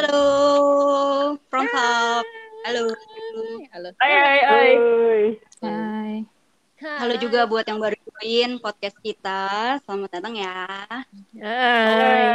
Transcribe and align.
Halo, 0.00 1.36
from 1.52 1.68
Hub. 1.68 2.24
Halo. 2.64 2.88
Halo. 3.68 3.88
Hai, 4.00 4.12
hai, 4.16 4.40
hai. 4.48 4.72
Hai. 5.60 6.12
Halo 6.80 7.20
juga 7.20 7.44
buat 7.44 7.68
yang 7.68 7.76
baru 7.76 8.00
join 8.08 8.64
podcast 8.64 8.96
kita. 9.04 9.76
Selamat 9.84 10.08
datang 10.16 10.40
ya. 10.40 10.56
Hai. 11.36 12.32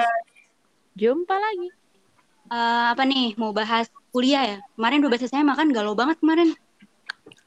Jumpa 0.94 1.34
lagi. 1.42 1.74
Eh, 2.54 2.86
apa 2.94 3.02
nih, 3.02 3.34
mau 3.34 3.50
bahas 3.50 3.90
kuliah 4.14 4.46
ya? 4.46 4.58
Kemarin 4.78 5.02
udah 5.02 5.18
bahas 5.18 5.26
saya 5.26 5.42
makan 5.42 5.74
galau 5.74 5.98
banget 5.98 6.22
kemarin. 6.22 6.54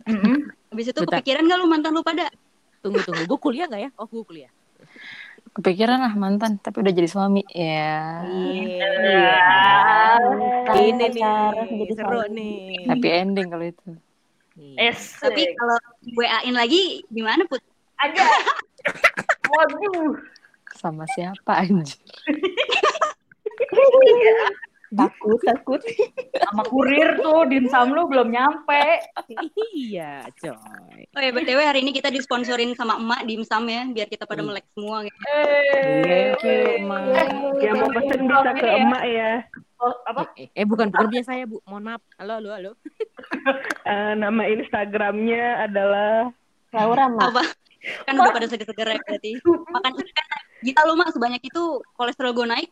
Mm-mm. 0.02 0.50
Habis 0.74 0.90
itu 0.90 0.98
Bentar. 0.98 1.22
kepikiran 1.22 1.46
gak 1.46 1.58
lu 1.62 1.70
mantan 1.70 1.94
lu 1.94 2.02
pada? 2.02 2.26
Tunggu 2.82 3.06
tunggu. 3.06 3.22
Gue 3.22 3.38
kuliah 3.38 3.70
nggak 3.70 3.82
ya? 3.86 3.90
Oh, 3.94 4.10
gue 4.10 4.26
kuliah. 4.26 4.50
Kepikiran 5.54 5.98
lah 6.02 6.14
mantan, 6.14 6.58
tapi 6.60 6.84
udah 6.84 6.92
jadi 6.92 7.08
suami. 7.08 7.42
Ya. 7.52 8.22
Iya. 8.26 9.38
Ini 10.74 11.04
pacaran 11.10 11.66
nih 11.68 11.76
jadi 11.84 11.92
seru 11.96 12.18
suami. 12.22 12.36
nih. 12.36 12.58
Happy 12.90 13.08
ending 13.08 13.46
kalau 13.48 13.64
itu. 13.66 13.88
Nih. 14.58 14.74
Es. 14.90 15.00
Tapi 15.22 15.42
kalau 15.56 15.78
WA-in 16.18 16.54
lagi 16.54 17.02
gimana 17.08 17.42
Put? 17.48 17.62
Ada. 17.98 18.22
Waduh. 19.52 20.12
Sama 20.76 21.04
siapa 21.14 21.64
anjir? 21.64 21.98
Takut, 24.88 25.40
takut. 25.48 25.80
Sama 26.40 26.64
kurir 26.64 27.20
tuh 27.20 27.44
dimsum 27.48 27.92
lu 27.92 28.08
belum 28.08 28.32
nyampe. 28.32 29.04
iya, 29.76 30.24
coy. 30.40 31.04
Oh 31.12 31.20
ya, 31.20 31.30
BTW 31.32 31.60
hari 31.60 31.84
ini 31.84 31.92
kita 31.92 32.08
disponsorin 32.08 32.72
sama 32.72 32.96
emak 32.96 33.28
dimsum 33.28 33.64
ya, 33.68 33.84
biar 33.88 34.08
kita 34.08 34.24
pada 34.24 34.40
melek 34.40 34.64
semua 34.72 35.04
gitu. 35.04 35.16
Eh. 35.28 36.02
Thank 36.04 36.42
you, 36.44 36.60
Emak. 36.84 37.02
Yang 37.60 37.74
mau 37.76 37.90
pesen 37.92 38.20
bisa 38.24 38.50
ke 38.56 38.68
emak 38.68 39.04
ya. 39.04 39.32
Oh, 39.78 39.94
apa? 40.10 40.26
Eh, 40.34 40.50
eh, 40.58 40.66
bukan 40.66 40.90
bukan 40.90 41.06
punya 41.06 41.22
saya, 41.22 41.46
Bu. 41.46 41.62
Mohon 41.68 41.94
maaf. 41.94 42.02
Halo, 42.18 42.32
halo, 42.40 42.50
halo. 42.54 42.72
Eh, 43.88 44.12
nama 44.20 44.44
Instagramnya 44.44 45.64
adalah 45.64 46.28
Laura, 46.76 47.08
Mak. 47.08 47.32
Apa? 47.32 47.44
Kan 48.04 48.20
udah 48.20 48.32
pada 48.36 48.46
seger-seger 48.50 48.84
ya 48.84 49.00
berarti. 49.00 49.32
Makan 49.46 49.92
ikan. 49.96 50.26
Gita 50.60 50.82
lu 50.84 50.98
mak 50.98 51.14
sebanyak 51.14 51.40
itu 51.40 51.80
kolesterol 51.96 52.34
gue 52.34 52.46
naik. 52.50 52.70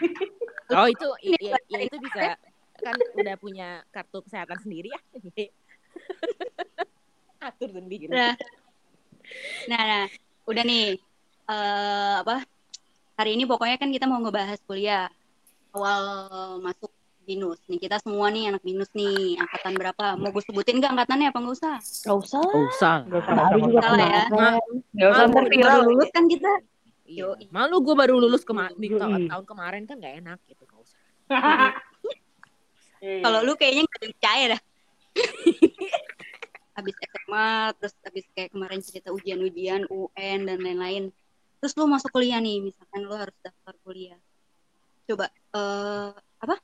Oh, 0.74 0.86
itu 0.94 1.06
ya, 1.40 1.56
ya 1.68 1.78
itu 1.82 1.96
bisa 1.98 2.36
kan 2.80 2.96
udah 3.16 3.36
punya 3.36 3.68
kartu 3.92 4.24
kesehatan 4.24 4.58
sendiri 4.64 4.88
ya. 4.94 5.00
Atur 7.48 7.68
sendiri. 7.72 8.08
Nah, 8.08 8.36
nah, 9.68 9.82
nah, 9.84 10.04
udah 10.48 10.64
nih. 10.64 10.96
eh 11.50 12.14
apa? 12.22 12.44
Hari 13.18 13.36
ini 13.36 13.44
pokoknya 13.44 13.76
kan 13.76 13.90
kita 13.92 14.08
mau 14.08 14.22
ngebahas 14.22 14.60
kuliah 14.64 15.10
awal 15.76 16.02
masuk 16.62 16.88
binus. 17.30 17.60
Nih 17.68 17.78
kita 17.78 17.96
semua 18.02 18.32
nih 18.32 18.50
anak 18.50 18.62
binus 18.64 18.90
nih, 18.96 19.38
angkatan 19.38 19.72
berapa? 19.76 20.06
Mau 20.16 20.30
gue 20.32 20.42
sebutin 20.46 20.80
nggak 20.80 20.92
angkatannya 20.96 21.26
apa 21.30 21.38
nggak 21.38 21.56
usah? 21.56 21.76
Gak 21.78 22.16
usah. 22.16 22.42
Oh, 22.42 22.64
usah. 22.70 22.96
Gak 23.06 23.20
usah. 23.22 23.34
Baru 23.34 23.58
juga 23.66 23.80
Salah 23.84 24.08
ya. 24.08 24.24
Nggak 24.94 25.08
usah 25.10 25.24
ntar 25.30 25.44
viral. 25.46 25.78
lulus 25.86 26.10
kan 26.10 26.24
kita. 26.26 26.52
Iya. 27.10 27.34
Yoi. 27.34 27.44
Malu 27.50 27.82
gue 27.82 27.94
baru 27.98 28.22
lulus 28.22 28.46
kema 28.46 28.70
di 28.78 28.94
Yoi. 28.94 29.02
tahun, 29.02 29.20
tahun 29.26 29.44
kemarin 29.50 29.82
kan 29.90 29.98
gak 29.98 30.14
enak 30.22 30.38
gitu. 30.46 30.62
Gak 30.62 30.78
usah. 30.78 30.98
Kalau 33.00 33.40
lu 33.42 33.52
kayaknya 33.58 33.82
nggak 33.88 33.98
ada 33.98 34.06
yang 34.06 34.14
percaya 34.14 34.44
dah. 34.54 34.60
habis 36.80 36.96
SMA, 36.96 37.50
terus 37.76 37.94
habis 38.06 38.24
kayak 38.32 38.50
kemarin 38.56 38.80
cerita 38.80 39.12
ujian-ujian, 39.12 39.84
UN 39.90 40.38
dan 40.48 40.58
lain-lain. 40.62 41.12
Terus 41.60 41.76
lu 41.76 41.84
masuk 41.90 42.08
kuliah 42.08 42.40
nih, 42.40 42.62
misalkan 42.64 43.04
lu 43.04 43.12
harus 43.12 43.36
daftar 43.44 43.74
kuliah. 43.84 44.16
Coba 45.04 45.28
eh 45.28 46.12
apa? 46.40 46.56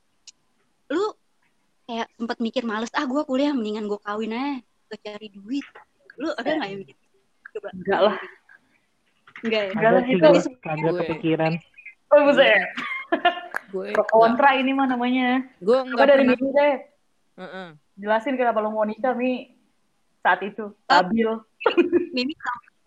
Lu 0.89 1.13
kayak 1.85 2.07
sempat 2.17 2.37
mikir 2.41 2.63
males, 2.65 2.89
ah 2.97 3.05
gua 3.05 3.27
kuliah 3.27 3.53
mendingan 3.53 3.85
gua 3.85 4.01
kawin 4.01 4.33
aja, 4.33 4.63
gua 4.89 4.97
cari 5.05 5.27
duit. 5.29 5.65
Lu 6.17 6.33
ada 6.33 6.49
nggak 6.49 6.69
yang 6.71 6.81
gitu? 6.81 7.03
Coba. 7.57 7.69
Enggak 7.77 7.99
lah. 8.01 8.17
Enggak 9.43 9.61
ya? 9.61 9.71
Enggak 9.73 9.91
itu. 10.05 10.17
gue 10.17 10.41
kagak 10.59 10.91
Gue. 10.91 10.99
kepikiran. 11.03 11.53
Oh, 12.07 12.19
buset. 12.23 12.61
Gue 13.67 13.91
Pro 13.91 14.03
kontra 14.07 14.55
ini 14.55 14.71
mah 14.71 14.87
namanya. 14.87 15.43
gue 15.59 15.77
Coba 15.77 15.91
nggak 15.91 16.07
dari 16.07 16.23
pernah. 16.23 16.35
dulu 16.35 16.49
deh. 16.53 16.75
Heeh. 17.37 17.67
Jelasin 17.97 18.35
kenapa 18.35 18.59
lu 18.61 18.71
mau 18.71 18.85
nikah, 18.85 19.13
Mi. 19.13 19.51
Saat 20.21 20.41
itu. 20.41 20.71
Stabil. 20.85 21.29
Mimi 22.15 22.33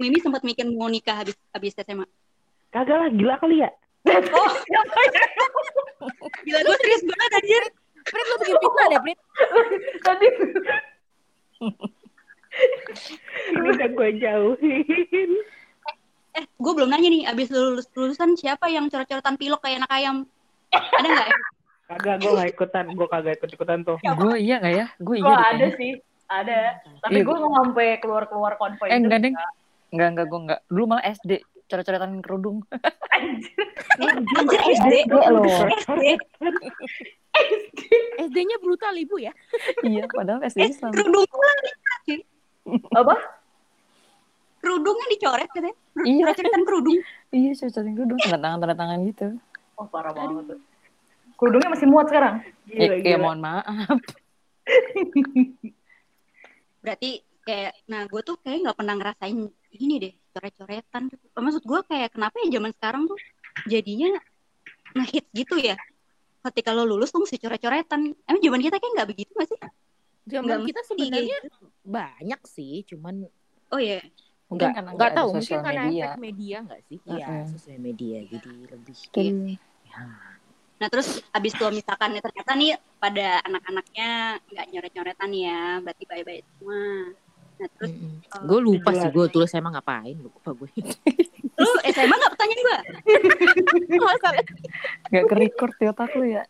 Mimi 0.00 0.16
sempat 0.18 0.40
mikir 0.40 0.64
mau 0.66 0.88
nikah 0.88 1.12
habis 1.14 1.36
habis 1.52 1.76
SMA. 1.76 2.08
Kagak 2.70 2.96
lah, 2.96 3.08
gila 3.10 3.36
kali 3.36 3.60
ya. 3.60 3.70
Gila 6.40 6.58
gue 6.58 6.76
serius 6.80 7.02
banget 7.04 7.30
anjir. 7.36 7.64
Prit 8.00 8.24
lu 8.24 8.36
bikin 8.40 8.56
fitnah 8.56 8.86
deh, 8.88 9.00
Prit. 9.04 9.18
Tadi. 10.06 10.28
Ini 13.50 13.68
udah 13.68 13.88
gue 13.92 14.08
jauhin. 14.18 15.30
Eh, 16.32 16.44
gue 16.46 16.72
belum 16.72 16.86
nanya 16.86 17.08
nih, 17.08 17.22
abis 17.26 17.50
lulus 17.50 17.86
lulusan 17.90 18.34
siapa 18.34 18.66
yang 18.66 18.86
coret-coretan 18.86 19.34
pilok 19.34 19.60
kayak 19.60 19.82
anak 19.82 19.92
ayam? 19.92 20.16
Ada 20.70 21.08
nggak 21.08 21.26
ya? 21.26 21.38
Kagak, 21.90 22.16
gue 22.16 22.30
gak 22.32 22.50
ikutan. 22.50 22.84
Gue 22.94 23.06
kagak 23.06 23.34
ikut-ikutan 23.36 23.78
tuh. 23.82 23.98
Gue 23.98 24.38
iya 24.38 24.56
nggak 24.58 24.74
ya? 24.76 24.86
Gue 24.96 25.16
iya 25.18 25.26
ada 25.26 25.42
kayaknya. 25.42 25.70
sih. 25.74 25.92
Ada. 26.30 26.58
Tapi 27.02 27.10
Iya, 27.12 27.22
gue 27.26 27.34
nggak 27.34 27.52
sampai 27.56 27.86
keluar-keluar 27.98 28.52
konvoy 28.54 28.86
Eh 28.86 28.96
enggak, 28.96 29.18
Deng. 29.20 29.34
Enggak, 29.90 30.08
enggak, 30.08 30.26
gue 30.26 30.40
enggak. 30.40 30.60
Dulu 30.66 30.84
malah 30.86 31.04
SD. 31.04 31.32
Coret-coretan 31.66 32.22
kerudung. 32.22 32.62
Anjir 33.10 34.60
SD. 34.70 34.94
loh. 35.10 35.42
SD. 35.74 36.04
SD-nya 38.20 38.56
brutal 38.62 38.94
ibu 38.94 39.18
ya. 39.18 39.34
iya, 39.82 40.06
padahal 40.06 40.42
SD 40.42 40.58
Eh, 40.60 40.70
Islam. 40.70 40.90
kerudung 40.94 41.26
Apa? 42.92 43.14
Kerudungnya 44.60 45.06
dicoret 45.08 45.48
katanya. 45.48 45.76
Iya, 46.00 46.22
Coret-coretan 46.22 46.62
kerudung. 46.62 46.98
iya, 47.30 47.50
coret-coretan 47.52 47.94
kerudung. 47.94 48.18
Tanda 48.18 48.38
tangan, 48.38 48.58
tanda 48.58 48.76
tangan 48.76 48.98
gitu. 49.04 49.26
Oh, 49.74 49.86
parah 49.86 50.12
banget. 50.12 50.44
tuh. 50.46 50.60
Kerudungnya 51.34 51.70
masih 51.72 51.86
muat 51.88 52.06
sekarang. 52.06 52.44
Ya, 52.66 52.86
Gila, 52.86 52.94
ya 52.94 53.00
gila. 53.02 53.18
mohon 53.18 53.40
maaf. 53.40 53.98
Berarti 56.80 57.10
kayak, 57.42 57.72
nah 57.86 58.04
gue 58.04 58.20
tuh 58.20 58.36
kayak 58.38 58.58
nggak 58.62 58.76
pernah 58.76 58.94
ngerasain 58.96 59.38
ini 59.74 59.94
deh, 59.98 60.12
coret-coretan. 60.30 61.02
Maksud 61.34 61.62
gue 61.64 61.80
kayak 61.84 62.12
kenapa 62.14 62.36
ya 62.44 62.60
zaman 62.60 62.72
sekarang 62.72 63.02
tuh 63.08 63.18
jadinya 63.66 64.10
ngehit 64.94 65.26
gitu 65.32 65.56
ya? 65.56 65.76
Ketika 66.40 66.72
lo 66.72 66.88
lulus 66.88 67.12
tuh 67.12 67.20
mesti 67.20 67.36
coret-coretan. 67.36 68.00
Emang 68.24 68.40
zaman 68.40 68.60
kita 68.60 68.76
kayak 68.80 68.92
nggak 68.96 69.08
begitu 69.08 69.30
gak 69.36 69.48
sih? 69.48 69.60
Zaman 70.30 70.46
Nggak 70.46 70.60
kita 70.68 70.80
sebenarnya 70.84 71.36
gitu. 71.42 71.64
banyak 71.82 72.40
sih, 72.46 72.84
cuman 72.86 73.24
Oh 73.70 73.78
iya. 73.78 74.02
Mungkin 74.50 74.66
nggak 74.66 74.74
karena 74.74 74.90
nggak 74.90 74.98
nggak 74.98 75.10
ada 75.10 75.16
tahu 75.16 75.28
mungkin 75.30 75.58
karena 75.62 75.70
media. 75.86 76.02
efek 76.02 76.18
media 76.18 76.56
nggak 76.60 76.80
sih? 76.84 76.98
Iya, 77.06 77.26
Mm-mm. 77.30 77.46
sosial 77.48 77.78
media 77.78 78.18
jadi 78.26 78.50
lebih 78.66 78.94
Iya. 79.14 79.32
ya. 79.86 80.02
Nah 80.80 80.88
terus 80.88 81.08
abis 81.30 81.52
itu 81.54 81.64
misalkan 81.70 82.10
ternyata 82.16 82.52
nih 82.56 82.72
pada 82.96 83.28
anak-anaknya 83.44 84.10
nggak 84.42 84.66
nyoret-nyoretan 84.66 85.30
ya, 85.30 85.60
berarti 85.78 86.04
bye-bye 86.04 86.40
semua. 86.42 86.82
Nah 87.60 87.68
terus 87.70 87.92
eh, 87.92 88.40
gue 88.40 88.58
lupa 88.58 88.90
sih 88.90 89.08
gue 89.08 89.26
tulis 89.28 89.52
emang 89.52 89.72
ngapain 89.76 90.16
lupa 90.16 90.50
gue. 90.50 90.68
lu 91.60 91.70
SMA 91.86 92.14
nggak 92.16 92.32
pertanyaan 92.32 92.60
gue? 92.64 92.78
Masalah 94.00 94.42
Gak 95.06 95.24
ke 95.28 95.34
record 95.36 95.72
di 95.76 95.84
otak 95.86 96.10
lu 96.16 96.26
ya. 96.26 96.44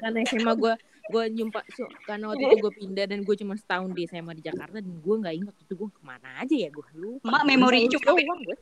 Karena 0.00 0.18
SMA 0.24 0.52
gue 0.56 0.72
gue 1.06 1.24
nyumpa 1.30 1.60
so, 1.70 1.86
karena 2.02 2.30
waktu 2.30 2.42
itu 2.50 2.56
gue 2.66 2.72
pindah 2.74 3.06
dan 3.06 3.20
gue 3.22 3.36
cuma 3.38 3.54
setahun 3.54 3.90
di 3.94 4.02
SMA 4.06 4.32
di 4.34 4.42
Jakarta 4.42 4.82
dan 4.82 4.94
gue 4.98 5.14
nggak 5.22 5.34
ingat 5.38 5.54
itu 5.62 5.72
gue 5.74 5.88
ke 5.90 6.02
mana 6.02 6.28
aja 6.42 6.56
ya 6.56 6.68
gue 6.68 6.84
lupa. 6.94 7.26
Mak 7.30 7.42
memori 7.46 7.86
cukup. 7.86 8.16
doang 8.18 8.40
gue. 8.42 8.56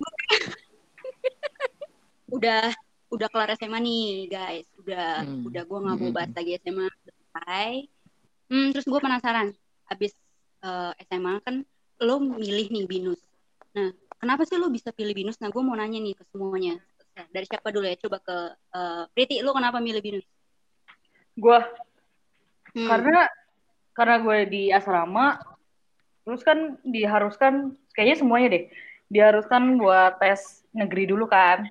Udah 2.33 2.73
udah 3.13 3.29
kelar 3.31 3.55
SMA 3.55 3.79
nih 3.79 4.05
guys, 4.27 4.67
udah 4.81 5.23
Hmm. 5.23 5.47
udah 5.47 5.63
gue 5.63 5.79
nggak 5.79 5.97
mau 5.97 6.09
Hmm. 6.11 6.17
bahas 6.17 6.33
lagi 6.35 6.53
SMA 6.59 6.87
selesai. 6.91 7.71
Hmm, 8.51 8.69
terus 8.75 8.87
gue 8.87 9.01
penasaran, 9.01 9.49
abis 9.89 10.13
eh, 10.65 10.93
SMA 11.07 11.39
kan 11.45 11.63
lo 12.01 12.17
milih 12.19 12.73
nih 12.73 12.85
binus. 12.89 13.21
Nah 13.77 13.89
kenapa 14.19 14.43
sih 14.45 14.57
lo 14.57 14.67
bisa 14.69 14.91
pilih 14.91 15.15
binus? 15.15 15.39
Nah 15.39 15.53
gue 15.53 15.63
mau 15.63 15.77
nanya 15.77 16.01
nih 16.01 16.17
ke 16.17 16.25
semuanya. 16.29 16.81
Dari 17.15 17.47
siapa 17.47 17.71
dulu 17.71 17.87
ya? 17.87 17.95
Coba 18.01 18.19
ke 18.19 18.37
eh, 18.75 19.05
Priti, 19.15 19.39
lo 19.45 19.55
kenapa 19.55 19.79
milih 19.79 20.03
binus? 20.03 20.27
Gue 21.37 21.59
Hmm. 22.75 22.91
karena 22.91 23.31
karena 23.95 24.17
gue 24.19 24.39
di 24.51 24.63
asrama 24.75 25.39
terus 26.27 26.43
kan 26.43 26.75
diharuskan 26.83 27.79
kayaknya 27.95 28.17
semuanya 28.19 28.49
deh 28.51 28.65
diharuskan 29.07 29.79
buat 29.79 30.19
tes 30.19 30.65
negeri 30.75 31.07
dulu 31.07 31.31
kan. 31.31 31.69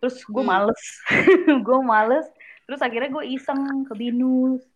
Terus 0.00 0.18
gue 0.26 0.42
Hmm. 0.42 0.50
males. 0.50 0.82
Gue 1.66 1.78
males. 1.84 2.26
Terus 2.66 2.80
akhirnya 2.82 3.12
gue 3.12 3.24
iseng 3.28 3.86
ke 3.86 3.94
binus. 3.94 4.66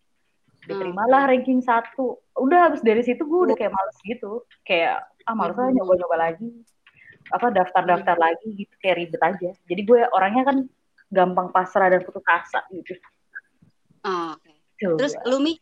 Diterimalah 0.63 1.27
ranking 1.27 1.59
satu. 1.59 2.21
Udah 2.37 2.71
habis 2.71 2.79
dari 2.79 3.03
situ 3.03 3.27
gue 3.27 3.51
udah 3.51 3.55
kayak 3.59 3.75
males 3.75 3.97
gitu. 4.07 4.47
Kayak 4.63 5.03
ah 5.27 5.35
males 5.35 5.59
aja 5.59 5.71
nyoba-nyoba 5.73 6.15
lagi. 6.15 6.47
Apa 7.27 7.51
daftar-daftar 7.51 8.15
lagi 8.15 8.55
gitu 8.55 8.71
kayak 8.79 9.03
ribet 9.03 9.19
aja. 9.19 9.51
Jadi 9.67 9.81
gue 9.83 9.99
orangnya 10.15 10.47
kan 10.47 10.57
gampang 11.11 11.51
pasrah 11.51 11.91
dan 11.91 12.07
putus 12.07 12.23
asa 12.23 12.63
gitu. 12.71 12.95
Oh, 14.07 14.31
oke. 14.39 14.46
Coba. 14.77 14.97
Terus 15.01 15.13
lu 15.25 15.37
Mi? 15.41 15.53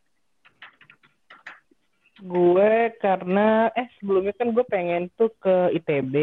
Gue 2.15 2.95
karena 3.03 3.67
eh 3.75 3.87
sebelumnya 3.99 4.33
kan 4.35 4.55
gue 4.55 4.65
pengen 4.67 5.11
tuh 5.19 5.31
ke 5.35 5.75
ITB. 5.75 6.15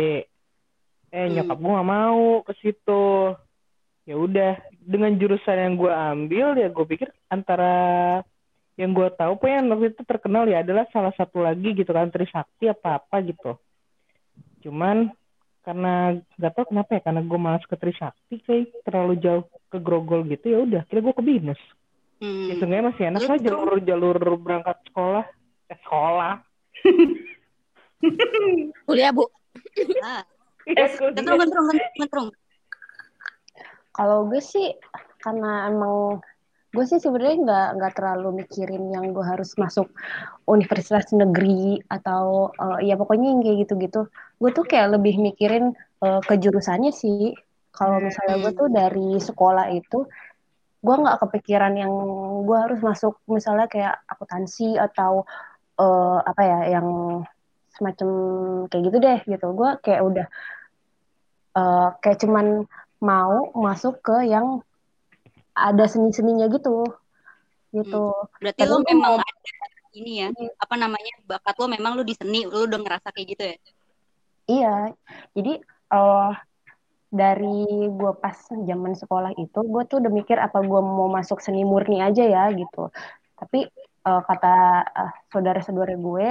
Eh 1.13 1.25
Hmm. 1.29 1.37
nyokap 1.37 1.59
gue 1.61 1.73
nggak 1.77 1.91
mau 1.93 2.25
ke 2.45 2.53
situ. 2.65 3.37
Ya 4.03 4.17
udah 4.19 4.59
dengan 4.83 5.15
jurusan 5.15 5.57
yang 5.57 5.75
gue 5.79 5.93
ambil 5.93 6.59
ya 6.59 6.69
gue 6.73 6.87
pikir 6.89 7.13
antara 7.31 8.19
yang 8.81 8.97
gue 8.97 9.09
tahu 9.15 9.37
pokoknya 9.37 9.69
waktu 9.69 9.93
itu 9.93 10.03
terkenal 10.09 10.49
ya 10.49 10.65
adalah 10.65 10.89
salah 10.91 11.13
satu 11.13 11.45
lagi 11.45 11.77
gitu 11.77 11.93
kan 11.93 12.09
Trisakti 12.09 12.73
apa 12.73 12.99
apa 12.99 13.17
gitu. 13.21 13.61
Cuman 14.65 15.13
karena 15.63 16.19
nggak 16.35 16.53
tahu 16.59 16.75
kenapa 16.75 16.91
ya 16.99 17.01
karena 17.05 17.23
gue 17.23 17.39
malas 17.39 17.65
ke 17.69 17.77
Trisakti 17.79 18.43
kayak 18.43 18.83
terlalu 18.83 19.15
jauh 19.23 19.45
ke 19.71 19.79
Grogol 19.79 20.27
gitu 20.27 20.51
ya 20.51 20.59
udah 20.65 20.83
kira 20.89 21.05
gue 21.05 21.15
ke 21.15 21.23
Binus. 21.23 21.61
Hmm. 22.23 22.47
Ya 22.47 22.55
seenggaknya 22.55 22.95
masih 22.95 23.03
enak 23.11 23.21
lah 23.27 23.35
tuh- 23.35 23.43
jalur 23.43 23.79
jalur 23.83 24.15
berangkat 24.39 24.79
sekolah. 24.87 25.27
Eh, 25.67 25.79
sekolah. 25.83 26.33
Kuliah 28.87 29.11
bu. 29.11 29.27
Ah, 30.03 30.23
Eh, 30.63 30.87
gentrung, 30.95 31.43
gentrung, 31.43 31.67
gentrung, 31.67 31.91
gentrung. 31.99 32.29
Kalau 33.91 34.31
gue 34.31 34.39
sih 34.39 34.71
karena 35.19 35.67
emang 35.67 36.23
gue 36.73 36.85
sih 36.87 37.03
sebenarnya 37.03 37.37
nggak 37.43 37.69
nggak 37.77 37.93
terlalu 37.99 38.47
mikirin 38.47 38.89
yang 38.89 39.11
gue 39.13 39.27
harus 39.27 39.53
masuk 39.59 39.91
universitas 40.47 41.11
negeri 41.13 41.83
atau 41.91 42.55
eh, 42.55 42.89
ya 42.89 42.95
pokoknya 42.95 43.35
yang 43.35 43.43
kayak 43.43 43.59
gitu-gitu. 43.67 44.07
Gue 44.39 44.51
tuh 44.55 44.63
kayak 44.63 44.95
lebih 44.99 45.19
mikirin 45.19 45.75
eh, 45.99 46.21
ke 46.23 46.39
jurusannya 46.39 46.95
sih. 46.95 47.35
Kalau 47.75 47.99
misalnya 47.99 48.39
gue 48.39 48.53
tuh 48.55 48.69
dari 48.71 49.19
sekolah 49.19 49.67
itu 49.75 50.07
gue 50.83 50.95
nggak 51.03 51.19
kepikiran 51.23 51.75
yang 51.79 51.93
gue 52.43 52.59
harus 52.59 52.83
masuk 52.83 53.15
misalnya 53.31 53.71
kayak 53.71 54.03
akuntansi 54.11 54.75
atau 54.77 55.23
eh, 55.79 56.19
apa 56.27 56.43
ya 56.43 56.59
yang 56.79 56.89
semacam 57.73 58.09
kayak 58.69 58.83
gitu 58.91 58.97
deh 58.99 59.21
gitu. 59.25 59.47
Gue 59.55 59.71
kayak 59.81 60.03
udah 60.03 60.27
eh, 61.57 61.89
kayak 62.03 62.19
cuman 62.23 62.47
mau 63.03 63.51
masuk 63.55 63.99
ke 64.03 64.27
yang 64.27 64.63
ada 65.53 65.85
seni-seninya 65.85 66.49
gitu 66.49 66.87
gitu 67.73 68.13
Berarti 68.41 68.61
Tapi 68.63 68.69
lu 68.69 68.77
gua 68.81 68.89
memang 68.93 69.13
mau- 69.17 69.21
ada 69.21 69.67
ini 69.93 70.25
ya, 70.25 70.29
apa 70.57 70.75
namanya, 70.81 71.13
bakat 71.29 71.53
lu 71.61 71.69
memang 71.69 71.93
lu 72.01 72.05
di 72.05 72.17
seni, 72.17 72.49
lu 72.49 72.65
udah 72.65 72.81
ngerasa 72.81 73.13
kayak 73.13 73.29
gitu 73.37 73.43
ya? 73.45 73.57
iya 74.49 74.75
jadi 75.37 75.53
eh 75.93 76.33
dari 77.13 77.69
gue 77.93 78.13
pas 78.17 78.35
zaman 78.49 78.97
sekolah 78.97 79.37
itu 79.37 79.59
gue 79.61 79.83
tuh 79.85 80.01
udah 80.01 80.09
mikir 80.09 80.41
apa 80.41 80.65
gue 80.65 80.81
mau 80.81 81.13
masuk 81.13 81.45
seni 81.45 81.61
murni 81.63 82.01
aja 82.01 82.25
ya 82.25 82.49
gitu. 82.57 82.89
Tapi 83.37 83.69
eh, 84.09 84.23
kata 84.29 84.55
eh, 84.89 85.13
saudara-saudara 85.29 85.95
gue 86.01 86.29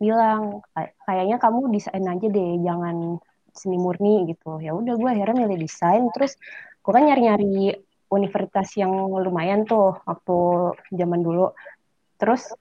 bilang 0.00 0.64
"Kay- 0.72 0.92
kayaknya 1.04 1.36
kamu 1.36 1.60
desain 1.76 2.04
aja 2.08 2.26
deh 2.26 2.50
jangan 2.64 3.20
seni 3.52 3.76
murni 3.76 4.24
gitu. 4.32 4.56
Ya 4.64 4.72
udah 4.72 4.96
gue 4.96 5.10
akhirnya 5.12 5.44
milih 5.44 5.68
desain. 5.68 6.08
Terus 6.16 6.32
gue 6.80 6.92
kan 6.96 7.04
nyari-nyari 7.04 7.76
universitas 8.08 8.68
yang 8.80 8.92
lumayan 9.12 9.68
tuh 9.68 10.00
waktu 10.08 10.36
zaman 10.96 11.20
dulu. 11.20 11.52
Terus 12.16 12.56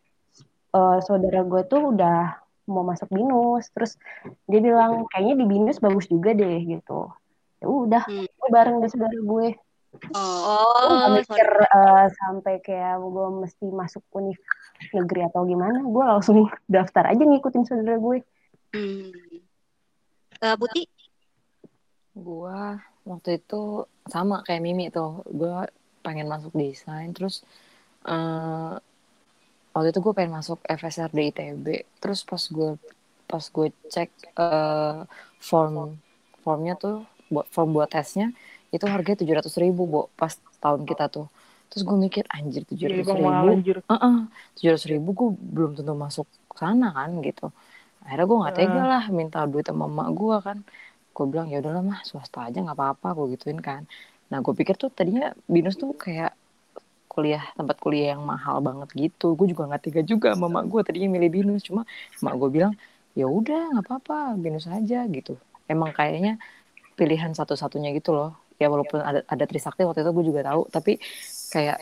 eh, 0.75 0.97
saudara 1.07 1.39
gue 1.47 1.61
tuh 1.71 1.95
udah 1.95 2.42
mau 2.69 2.83
masuk 2.83 3.11
binus 3.11 3.67
terus 3.75 3.99
dia 4.47 4.59
bilang 4.63 5.03
kayaknya 5.11 5.43
di 5.43 5.45
binus 5.47 5.83
bagus 5.83 6.07
juga 6.07 6.31
deh 6.31 6.59
gitu 6.63 7.11
ya 7.59 7.67
udah 7.67 8.03
Hmm. 8.07 8.27
gue 8.27 8.49
bareng 8.51 8.83
deh 8.83 8.89
saudara 8.91 9.15
gue 9.15 9.47
Oh, 9.93 10.89
gue 10.89 10.95
gak 10.97 11.05
oh, 11.05 11.15
mikir 11.21 11.47
eh, 11.69 12.07
sampai 12.17 12.57
kayak 12.65 12.97
gue 12.97 13.27
mesti 13.45 13.65
masuk 13.69 14.01
univ 14.17 14.41
negeri 14.89 15.21
atau 15.29 15.45
gimana 15.45 15.85
gue 15.85 16.03
langsung 16.03 16.49
daftar 16.65 17.13
aja 17.13 17.21
ngikutin 17.21 17.63
saudara 17.63 18.01
gue 18.01 18.25
Hmm. 18.73 19.13
Eh, 20.41 20.55
Putih? 20.57 20.89
Gua 22.17 22.81
waktu 23.05 23.37
itu 23.37 23.85
sama 24.09 24.41
kayak 24.41 24.65
Mimi 24.65 24.89
tuh. 24.89 25.21
Gua 25.29 25.69
pengen 26.01 26.27
masuk 26.27 26.51
desain 26.57 27.13
terus 27.13 27.45
eh 28.03 28.73
waktu 29.73 29.87
itu 29.91 29.99
gue 30.05 30.13
pengen 30.17 30.33
masuk 30.39 30.59
FSR 30.79 31.09
di 31.17 31.21
ITB. 31.29 31.65
Terus 32.01 32.19
pas 32.29 32.43
gue 32.55 32.69
pas 33.29 33.43
gue 33.55 33.67
cek 33.93 34.09
eh 34.41 34.97
form 35.49 35.73
formnya 36.43 36.73
tuh 36.83 36.95
buat 37.33 37.47
form 37.53 37.69
buat 37.75 37.89
tesnya 37.93 38.25
itu 38.75 38.85
harganya 38.93 39.17
tujuh 39.21 39.35
ratus 39.39 39.55
ribu 39.63 39.81
bu 39.93 39.99
pas 40.19 40.33
tahun 40.63 40.81
kita 40.89 41.03
tuh. 41.15 41.27
Terus 41.69 41.83
gue 41.87 41.97
mikir 42.05 42.23
anjir 42.37 42.63
tujuh 42.69 42.87
ratus 42.93 43.11
ribu 43.21 43.49
tujuh 44.55 44.69
ratus 44.73 44.87
ribu 44.93 45.09
gue 45.19 45.29
belum 45.55 45.71
tentu 45.77 45.93
masuk 46.05 46.27
sana 46.61 46.85
kan 46.97 47.09
gitu. 47.27 47.43
Akhirnya 48.03 48.25
gue 48.29 48.37
nggak 48.41 48.55
tega 48.59 48.81
lah 48.91 49.03
minta 49.19 49.37
duit 49.51 49.65
sama 49.69 49.85
emak 49.91 50.09
gue 50.19 50.37
kan. 50.47 50.57
Gue 51.15 51.25
bilang 51.31 51.47
ya 51.51 51.57
udahlah 51.61 51.83
mah 51.89 51.99
swasta 52.09 52.39
aja 52.47 52.57
nggak 52.65 52.77
apa-apa 52.79 53.07
gue 53.17 53.25
gituin 53.37 53.59
kan. 53.69 53.81
Nah 54.29 54.37
gue 54.45 54.53
pikir 54.59 54.75
tuh 54.81 54.89
tadinya 54.97 55.33
binus 55.53 55.75
tuh 55.81 55.91
kayak 56.03 56.31
kuliah 57.13 57.43
tempat 57.53 57.77
kuliah 57.77 58.17
yang 58.17 58.25
mahal 58.25 58.59
banget 58.59 58.89
gitu. 58.97 59.37
Gue 59.37 59.47
juga 59.53 59.69
nggak 59.69 59.81
tega 59.85 60.01
juga 60.01 60.33
sama 60.33 60.49
emak 60.49 60.65
gue 60.67 60.81
tadinya 60.81 61.09
milih 61.15 61.29
binus 61.29 61.61
cuma 61.61 61.85
emak 62.19 62.33
gue 62.41 62.49
bilang 62.49 62.73
ya 63.13 63.29
udah 63.29 63.77
nggak 63.77 63.85
apa-apa 63.85 64.35
binus 64.41 64.65
aja 64.65 65.05
gitu. 65.07 65.37
Emang 65.69 65.93
kayaknya 65.93 66.41
pilihan 66.97 67.31
satu-satunya 67.37 67.93
gitu 67.93 68.11
loh. 68.17 68.33
Ya 68.57 68.67
walaupun 68.73 69.01
ada 69.01 69.21
ada 69.29 69.43
Trisakti 69.45 69.85
waktu 69.85 70.01
itu 70.01 70.11
gue 70.11 70.25
juga 70.25 70.41
tahu. 70.49 70.65
Tapi 70.73 70.97
kayak 71.53 71.77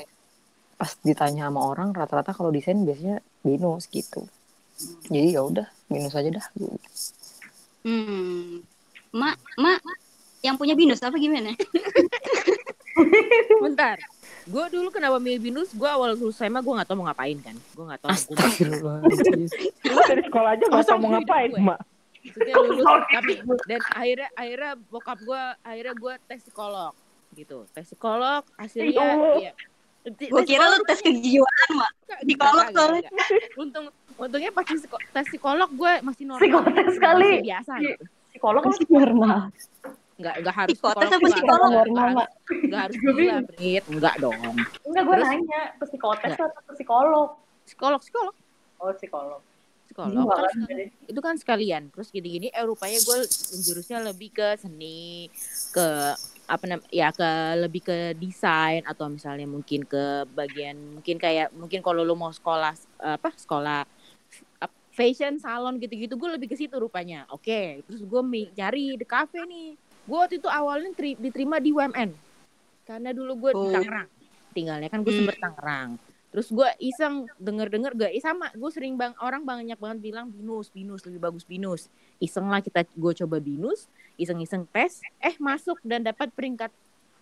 pas 0.75 0.91
ditanya 1.05 1.47
sama 1.47 1.61
orang 1.63 1.95
rata-rata 1.95 2.35
kalau 2.35 2.51
desain 2.51 2.77
biasanya 2.83 3.23
binus 3.45 3.87
gitu. 3.87 4.27
Jadi 5.07 5.37
ya 5.37 5.41
udah 5.45 5.67
binus 5.87 6.17
aja 6.17 6.29
dah. 6.41 6.45
Hmm. 7.85 8.65
Mak, 9.11 9.37
mak, 9.59 9.79
yang 10.41 10.57
punya 10.57 10.73
binus 10.73 11.03
apa 11.05 11.17
gimana? 11.21 11.53
Bentar. 13.63 13.97
Gue 14.43 14.65
dulu 14.67 14.87
kenapa 14.89 15.17
milih 15.17 15.39
binus? 15.39 15.69
Gue 15.71 15.85
awal 15.85 16.13
lulus 16.13 16.35
SMA 16.35 16.59
gue 16.59 16.73
gak 16.73 16.87
tau 16.87 16.95
mau 16.95 17.05
ngapain 17.05 17.37
kan. 17.37 17.55
Gue 17.71 17.85
gak 17.85 17.99
tau. 17.99 18.09
Gua 18.09 18.15
Astagfirullahaladzim 18.15 19.41
Lu 19.85 20.01
dari 20.03 20.23
sekolah 20.23 20.49
aja 20.51 20.63
nggak 20.63 20.77
Masa 20.77 20.89
tau 20.89 20.97
mau 20.97 21.09
ngapain, 21.11 21.49
gue? 21.49 21.61
Mak. 21.61 21.79
maksudnya 22.21 22.53
lulus 22.55 22.85
tapi 23.09 23.33
dan 23.65 23.81
akhirnya 23.91 24.29
akhirnya 24.35 24.71
bokap 24.87 25.17
gue 25.19 25.41
akhirnya 25.59 25.93
gue 25.95 26.13
tes 26.23 26.39
psikolog 26.39 26.93
gitu 27.33 27.65
tes 27.71 27.81
psikolog 27.83 28.45
hasilnya 28.55 29.05
Ya 29.41 29.53
Gue 30.05 30.41
kira 30.43 30.65
lu 30.67 30.85
tes 30.85 31.01
kejiwaan, 31.01 31.69
mak. 31.73 31.91
psikolog 32.21 32.65
soalnya. 32.69 33.09
untung 33.55 33.89
untungnya 34.15 34.49
pas 34.49 34.65
tes 34.67 35.25
psikolog 35.27 35.65
gue 35.67 35.93
masih 36.01 36.23
normal 36.25 36.41
Psikotes 36.41 36.77
Masih 36.77 36.93
sekali. 36.93 37.31
biasa 37.41 37.73
gitu 37.79 38.03
Psikolog 38.29 38.61
masih 38.69 38.85
normal 38.87 39.39
nggak 40.21 40.35
nggak 40.45 40.55
harus 40.55 40.77
Psikotes 40.77 41.09
apa 41.09 41.27
psikolog? 41.33 41.69
Nggak 41.71 41.87
Normal, 41.89 42.25
harus- 42.77 43.01
nggak 43.01 43.15
gila 43.17 43.37
Brit 43.49 43.83
enggak 43.89 44.15
dong. 44.21 44.37
Enggak 44.85 45.03
gue 45.09 45.15
nanya 45.17 45.61
psikotes 45.81 46.33
atau 46.37 46.47
psikolog. 46.77 47.29
psikolog 47.65 47.99
psikolog. 48.01 48.35
Oh, 48.81 48.93
psikolog. 48.93 49.41
psikolog. 49.85 50.23
Kan 50.31 50.87
itu 51.05 51.19
kan 51.19 51.35
sekalian. 51.35 51.91
Terus 51.91 52.09
gini-gini 52.15 52.47
eh 52.47 52.63
rupanya 52.63 52.95
gue 53.03 53.17
menjurusnya 53.27 53.99
lebih 54.07 54.29
ke 54.31 54.55
seni 54.55 55.27
ke 55.75 56.15
apa 56.47 56.63
nam 56.67 56.79
ya 56.91 57.11
ke 57.15 57.29
lebih 57.59 57.81
ke 57.83 57.97
desain 58.19 58.83
atau 58.83 59.07
misalnya 59.07 59.47
mungkin 59.47 59.83
ke 59.87 60.27
bagian 60.35 60.99
mungkin 60.99 61.15
kayak 61.15 61.51
mungkin 61.55 61.79
kalau 61.79 62.03
lu 62.03 62.15
mau 62.15 62.31
sekolah 62.31 62.75
apa 62.99 63.29
sekolah 63.35 63.83
fashion 64.91 65.39
salon 65.39 65.79
gitu-gitu 65.79 66.19
gue 66.19 66.29
lebih 66.35 66.51
ke 66.51 66.55
situ 66.59 66.75
rupanya. 66.75 67.23
Oke 67.31 67.83
terus 67.87 68.03
gue 68.03 68.21
cari 68.55 68.95
di 68.99 69.05
cafe 69.07 69.43
nih 69.47 69.75
gue 70.11 70.19
waktu 70.19 70.35
itu 70.37 70.49
awalnya 70.51 70.91
tri- 70.91 71.15
diterima 71.15 71.55
di 71.57 71.71
UMN 71.71 72.11
karena 72.83 73.09
dulu 73.11 73.31
gue 73.39 73.51
di 73.53 73.59
Oh. 73.61 73.71
Tangerang. 73.71 74.09
Tinggalnya 74.51 74.89
kan 74.91 74.99
gue 74.99 75.09
Hmm. 75.09 75.19
sumber 75.23 75.35
Tangerang. 75.37 75.89
Terus 76.27 76.47
gue 76.49 76.69
iseng 76.81 77.27
denger-denger 77.37 77.91
gak 77.93 78.11
eh 78.11 78.19
sama 78.19 78.51
gue 78.51 78.67
sering 78.69 78.95
bang 78.95 79.15
orang 79.17 79.43
banyak 79.43 79.75
banget 79.75 79.99
bilang 80.01 80.27
binus 80.27 80.67
binus 80.67 81.03
lebih 81.03 81.19
bagus 81.21 81.43
binus. 81.43 81.87
Iseng 82.17 82.43
lah 82.45 82.59
kita 82.59 82.83
gue 82.85 83.13
coba 83.17 83.39
binus 83.39 83.87
iseng-iseng 84.15 84.67
tes 84.67 84.99
eh 85.17 85.35
masuk 85.37 85.79
dan 85.81 86.01
dapat 86.01 86.27
peringkat 86.29 86.71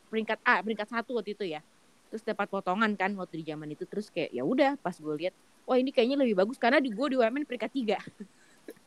peringkat 0.10 0.41
A 0.43 0.58
peringkat 0.60 0.88
satu 0.88 1.13
waktu 1.15 1.34
itu 1.34 1.46
ya. 1.48 1.62
Terus 2.10 2.22
dapat 2.24 2.50
potongan 2.50 2.93
kan 2.93 3.13
waktu 3.13 3.38
di 3.38 3.46
zaman 3.46 3.69
itu 3.69 3.86
terus 3.86 4.10
kayak 4.10 4.29
ya 4.31 4.41
udah 4.41 4.77
pas 4.77 4.93
gue 4.93 5.13
lihat 5.15 5.34
wah 5.63 5.77
ini 5.77 5.89
kayaknya 5.89 6.17
lebih 6.17 6.34
bagus 6.36 6.58
karena 6.58 6.77
di 6.77 6.89
gue 6.89 7.08
di 7.08 7.15
UMN 7.15 7.46
peringkat 7.46 7.69
tiga. 7.72 7.98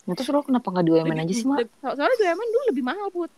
Nah, 0.03 0.15
terus 0.15 0.27
lo 0.29 0.43
kenapa 0.43 0.67
nggak 0.69 0.83
di 0.83 0.93
UMN 0.93 1.19
aja 1.21 1.31
sih, 1.33 1.43
Mak? 1.45 1.67
So- 1.77 1.95
soalnya 1.95 2.17
di 2.17 2.25
UMN 2.25 2.49
dulu 2.49 2.65
lebih 2.71 2.85
mahal 2.85 3.07
put 3.09 3.31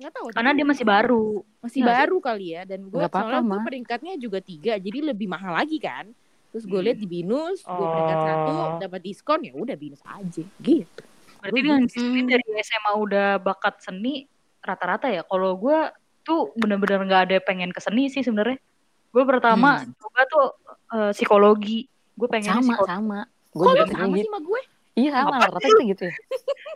nggak 0.00 0.12
tahu 0.12 0.26
karena 0.32 0.50
dia 0.50 0.64
masih 0.64 0.82
baru. 0.82 1.26
masih 1.60 1.80
Nggak 1.84 1.96
baru 2.00 2.16
kali 2.18 2.46
ya 2.50 2.62
dan 2.64 2.80
gue 2.82 3.00
soalnya 3.04 3.40
gue 3.42 3.60
peringkatnya 3.62 4.14
juga 4.16 4.38
tiga 4.40 4.74
jadi 4.76 4.98
lebih 5.06 5.28
mahal 5.28 5.52
lagi 5.52 5.76
kan 5.76 6.08
terus 6.50 6.64
gue 6.64 6.80
lihat 6.80 6.96
di 6.96 7.06
binus 7.06 7.60
gue 7.60 7.86
peringkat 7.86 8.16
Oh. 8.16 8.24
satu 8.24 8.50
dapat 8.80 9.00
diskon 9.00 9.40
ya 9.44 9.52
udah 9.52 9.76
binus 9.76 10.00
aja 10.02 10.42
gitu 10.58 11.02
Berarti 11.36 11.56
dengan 11.58 11.82
sendiri 11.84 12.36
dari 12.36 12.44
SMA 12.60 12.92
udah 12.96 13.28
bakat 13.38 13.80
seni 13.80 14.28
rata-rata 14.60 15.08
ya. 15.08 15.20
Kalau 15.22 15.56
gue 15.56 15.88
tuh 16.20 16.52
bener-bener 16.52 17.00
nggak 17.02 17.22
ada 17.26 17.36
pengen 17.40 17.72
ke 17.72 17.80
seni 17.80 18.08
sih 18.08 18.20
sebenarnya. 18.20 18.60
Gue 19.08 19.24
pertama 19.24 19.80
Hmm. 19.80 19.92
coba 19.96 20.20
tuh 20.26 20.46
eh, 20.90 21.12
psikologi. 21.12 21.88
Gue 22.12 22.28
pengen 22.28 22.50
sama 22.54 22.76
psikologi. 22.76 22.92
sama 22.92 23.20
gue 23.50 23.66
juga 23.66 23.84
sama 23.88 24.14
sih 24.14 24.24
sama 24.24 24.38
gue? 24.38 24.60
iya 24.94 25.10
sama 25.12 25.32
rata-rata 25.34 25.68
gitu 25.82 26.04
ya 26.04 26.16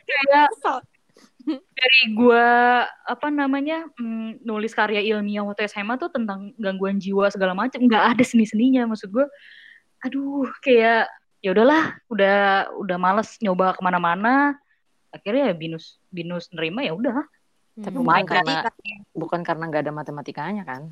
kayak 0.03 0.49
dari 1.53 2.03
gue 2.17 2.47
apa 3.05 3.29
namanya 3.29 3.85
mm, 4.01 4.45
nulis 4.45 4.73
karya 4.73 5.05
ilmiah 5.05 5.45
waktu 5.45 5.69
SMA 5.69 6.01
tuh 6.01 6.09
tentang 6.09 6.57
gangguan 6.57 6.97
jiwa 6.97 7.29
segala 7.29 7.53
macam 7.53 7.85
nggak 7.85 8.17
ada 8.17 8.25
seni 8.25 8.49
seninya 8.49 8.89
maksud 8.89 9.13
gue 9.13 9.27
aduh 10.05 10.49
kayak 10.65 11.09
ya 11.45 11.53
udahlah 11.53 12.01
udah 12.09 12.73
udah 12.81 12.97
males 12.97 13.37
nyoba 13.45 13.77
ke 13.77 13.81
mana-mana. 13.85 14.57
Akhirnya 15.13 15.53
ya 15.53 15.55
binus 15.55 16.01
binus 16.09 16.49
nerima 16.57 16.81
ya 16.81 16.97
udah. 16.97 17.21
Tapi 17.77 17.93
Hmm. 18.01 18.01
bukan 18.01 18.25
karena 18.25 18.55
bukan 19.13 19.41
karena 19.45 19.65
nggak 19.69 19.83
ada 19.85 19.93
matematikanya 19.93 20.65
kan? 20.65 20.89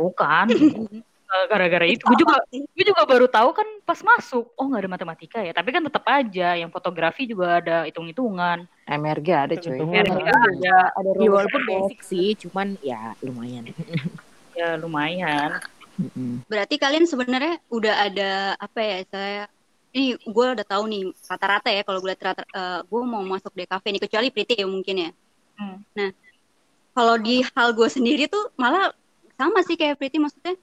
Bukan 0.00 0.48
gara-gara 1.30 1.86
itu. 1.86 2.02
Gue 2.02 2.18
juga 2.18 2.42
gue 2.50 2.84
juga 2.84 3.02
baru 3.06 3.26
tahu 3.30 3.54
kan 3.54 3.68
pas 3.86 4.00
masuk. 4.02 4.50
Oh 4.58 4.66
nggak 4.66 4.82
ada 4.86 4.90
matematika 4.90 5.38
ya? 5.38 5.54
Tapi 5.54 5.70
kan 5.70 5.82
tetap 5.86 6.04
aja 6.10 6.58
yang 6.58 6.70
fotografi 6.74 7.30
juga 7.30 7.62
ada 7.62 7.86
hitung-hitungan. 7.86 8.66
MRG 8.90 9.28
ada 9.30 9.54
cuy. 9.54 9.78
Ya 9.94 10.02
ada 10.02 10.74
ada. 10.98 11.10
Ya, 11.14 11.30
walaupun 11.30 11.62
basic 11.62 12.02
sih, 12.02 12.34
cuman 12.34 12.74
ya 12.82 13.14
lumayan. 13.22 13.70
ya 14.58 14.74
lumayan. 14.74 15.62
Berarti 16.50 16.74
kalian 16.80 17.06
sebenarnya 17.06 17.62
udah 17.70 17.94
ada 18.10 18.30
apa 18.58 18.78
ya 18.82 18.96
saya 19.06 19.42
ini 19.90 20.14
gue 20.18 20.46
udah 20.54 20.66
tahu 20.66 20.86
nih 20.86 21.02
rata-rata 21.26 21.68
ya 21.70 21.82
kalau 21.82 21.98
gue 21.98 22.10
lihat 22.14 22.22
rata 22.22 22.42
gue 22.86 23.00
mau 23.02 23.22
masuk 23.26 23.54
DKV 23.54 23.84
nih 23.86 24.02
kecuali 24.02 24.28
Priti 24.34 24.54
ya 24.58 24.66
mungkin 24.66 24.96
ya. 25.06 25.10
Hmm. 25.58 25.78
Nah 25.94 26.10
kalau 26.90 27.14
di 27.22 27.46
hal 27.54 27.70
gue 27.74 27.86
sendiri 27.86 28.26
tuh 28.26 28.50
malah 28.58 28.90
sama 29.38 29.62
sih 29.62 29.78
kayak 29.78 29.98
Priti 29.98 30.18
maksudnya 30.18 30.58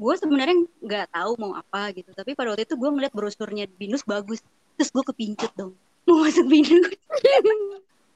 gue 0.00 0.14
sebenarnya 0.16 0.56
nggak 0.80 1.06
tahu 1.12 1.32
mau 1.36 1.52
apa 1.52 1.92
gitu. 1.92 2.08
Tapi 2.10 2.32
pada 2.32 2.56
waktu 2.56 2.64
itu 2.64 2.74
gue 2.74 2.88
ngeliat 2.88 3.12
brosurnya 3.12 3.68
binus 3.76 4.00
bagus. 4.02 4.40
Terus 4.74 4.88
gue 4.88 5.04
kepincut 5.04 5.52
dong. 5.52 5.76
Mau 6.08 6.24
masuk 6.24 6.48
binus. 6.48 6.88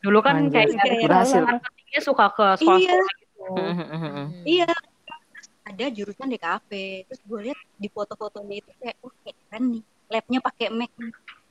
Dulu 0.00 0.18
kan 0.20 0.40
Anjir. 0.40 0.64
kayak 0.64 0.80
Kayak 0.80 1.04
berhasil. 1.04 1.42
marketingnya 1.44 2.00
suka 2.00 2.26
ke 2.32 2.46
sekolah-sekolah 2.58 2.80
gitu. 2.80 2.96
Hmm. 3.44 4.32
iya. 4.48 4.64
Terus 4.64 5.48
ada 5.62 5.84
jurusan 5.92 6.32
DKV 6.32 6.70
terus 7.04 7.20
gue 7.20 7.40
lihat 7.44 7.60
di 7.76 7.92
foto-fotonya 7.92 8.56
itu 8.56 8.72
kayak 8.80 8.96
wah 9.04 9.12
kayak 9.20 9.36
keren 9.44 9.64
nih. 9.68 9.82
Labnya 10.08 10.38
pakai 10.40 10.66
Mac. 10.72 10.90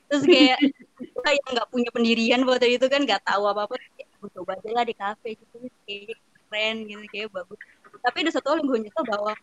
Terus 0.10 0.24
kayak 0.26 0.58
gue 1.14 1.30
yang 1.30 1.48
nggak 1.54 1.70
punya 1.70 1.90
pendirian 1.94 2.42
waktu 2.44 2.82
itu 2.82 2.86
kan 2.90 3.06
nggak 3.06 3.22
tahu 3.22 3.46
apa 3.46 3.70
apa 3.70 3.74
gue 3.78 4.30
coba 4.34 4.58
aja 4.58 4.70
lah 4.74 4.86
di 4.90 4.96
kafe 4.98 5.38
gitu 5.38 5.70
kayak 5.86 6.18
keren 6.50 6.76
gitu 6.90 7.06
kayak 7.14 7.30
bagus. 7.30 7.62
Tapi 8.02 8.18
ada 8.26 8.32
satu 8.34 8.48
hal 8.50 8.58
yang 8.58 8.68
gue 8.68 8.80
nyesel 8.90 9.04
bahwa 9.06 9.34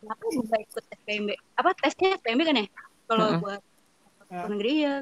kenapa 0.00 0.22
gue 0.24 0.42
nggak 0.42 0.62
ikut 0.64 0.84
SPMB 0.96 1.28
apa 1.54 1.70
tesnya 1.76 2.08
SPMB 2.16 2.40
kan 2.42 2.56
ya? 2.56 2.66
Kalau 3.04 3.26
Mm-mm. 3.28 3.40
buat 3.42 3.60
luar 4.26 4.48
negeri 4.48 4.74
ya 4.80 4.94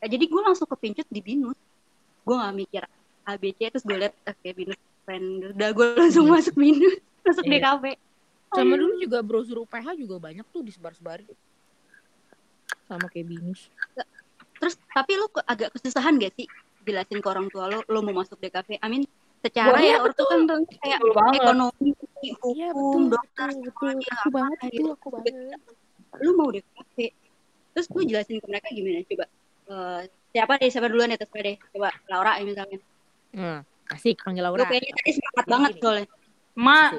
jadi 0.00 0.24
gue 0.24 0.40
langsung 0.42 0.66
kepincut 0.66 1.06
di 1.08 1.20
binus. 1.20 1.58
Gue 2.22 2.34
nggak 2.34 2.54
mikir 2.56 2.82
ABC 3.24 3.58
terus 3.68 3.84
gue 3.84 3.96
liat 3.96 4.14
oke 4.22 4.48
binus 4.52 4.78
keren 5.02 5.24
udah 5.52 5.70
gue 5.72 5.86
langsung 5.96 6.26
masuk 6.28 6.54
binus 6.54 6.96
masuk 7.26 7.44
Iya. 7.44 7.76
DKV 7.76 7.84
Sama 8.48 8.74
dulu 8.74 8.94
juga 8.96 9.20
brosur 9.20 9.60
UPH 9.60 9.92
juga 9.94 10.16
banyak 10.18 10.44
tuh 10.48 10.64
disebar-sebarin. 10.64 11.28
Sama 12.84 13.04
kayak 13.08 13.28
binus. 13.28 13.68
terus 14.58 14.74
tapi 14.90 15.14
lu 15.14 15.28
agak 15.44 15.70
kesusahan 15.70 16.18
gak 16.18 16.34
sih 16.34 16.48
jelasin 16.82 17.20
ke 17.20 17.28
orang 17.30 17.46
tua 17.46 17.68
lo 17.68 17.84
lo 17.86 18.00
mau 18.02 18.16
masuk 18.18 18.40
DKV 18.40 18.80
Amin 18.80 19.04
secara 19.38 19.70
Wah, 19.70 19.80
ya 19.80 19.86
iya, 19.86 19.96
orang 19.98 20.16
tuh 20.18 20.26
kan 20.26 20.40
kayak 20.82 20.98
Betul 20.98 21.12
banget. 21.14 21.40
ekonomi 21.40 21.90
Iya 22.50 22.68
hukum 22.74 23.02
betul, 23.06 23.12
dokter 23.14 23.48
betul, 23.48 23.60
betul. 23.62 23.70
semuanya 23.70 24.12
Aku 24.18 24.28
banget 24.34 24.58
apa 24.58 24.66
itu, 24.66 24.74
gitu. 24.74 24.90
aku 24.94 25.08
banget. 25.14 25.32
lu 26.18 26.30
mau 26.34 26.48
DKV 26.50 26.96
terus 27.70 27.86
lu 27.94 28.00
jelasin 28.02 28.36
ke 28.42 28.46
mereka 28.48 28.68
gimana 28.72 29.02
coba 29.06 29.26
Eh, 29.68 30.02
siapa 30.32 30.52
deh 30.56 30.70
siapa 30.72 30.88
duluan 30.88 31.12
ya 31.12 31.20
terserah 31.20 31.44
deh 31.44 31.56
coba 31.70 31.88
Laura 32.08 32.32
ya 32.40 32.44
misalnya 32.44 32.78
Hmm, 33.28 33.60
asik 33.92 34.16
panggil 34.24 34.40
lu 34.40 34.48
Laura. 34.48 34.64
kayaknya 34.64 34.96
tadi 34.96 35.10
semangat 35.12 35.44
banget 35.44 35.70
Gini. 35.70 35.82
soalnya 35.84 36.06
mak 36.56 36.90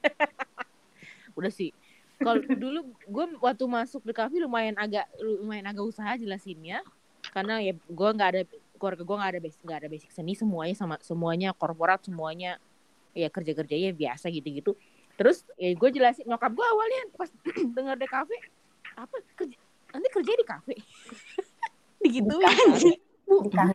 Udah 1.36 1.52
sih. 1.52 1.74
Kalau 2.16 2.40
dulu 2.40 2.96
gue 2.96 3.24
waktu 3.42 3.64
masuk 3.68 4.00
di 4.06 4.14
kafe 4.16 4.40
lumayan 4.40 4.72
agak 4.80 5.04
lumayan 5.20 5.68
agak 5.68 5.84
usaha 5.84 6.16
jelasinnya 6.16 6.80
karena 7.34 7.60
ya 7.60 7.76
gue 7.76 8.08
nggak 8.16 8.30
ada 8.32 8.42
keluarga 8.76 9.02
gue 9.02 9.16
nggak 9.16 9.32
ada 9.36 9.40
basic 9.42 9.60
nggak 9.64 9.78
ada 9.84 9.88
basic 9.90 10.10
seni 10.12 10.32
semuanya 10.36 10.74
sama 10.76 10.96
semuanya 11.02 11.50
korporat 11.56 12.04
semuanya 12.04 12.60
ya 13.16 13.32
kerja 13.32 13.52
kerjanya 13.56 13.90
biasa 13.96 14.28
gitu 14.28 14.48
gitu 14.52 14.72
terus 15.16 15.42
ya 15.56 15.72
gue 15.72 15.88
jelasin 15.90 16.28
nyokap 16.28 16.52
gue 16.52 16.66
awalnya 16.68 17.00
pas 17.16 17.30
denger 17.76 17.96
di 17.96 18.08
kafe 18.08 18.36
apa 18.96 19.16
kerja 19.36 19.56
nanti 19.96 20.08
kerja 20.12 20.32
di 20.36 20.44
kafe? 20.44 20.74
Digituin. 22.04 22.44
Kan. 22.44 22.68
Bu, 23.26 23.42
bukan. 23.48 23.66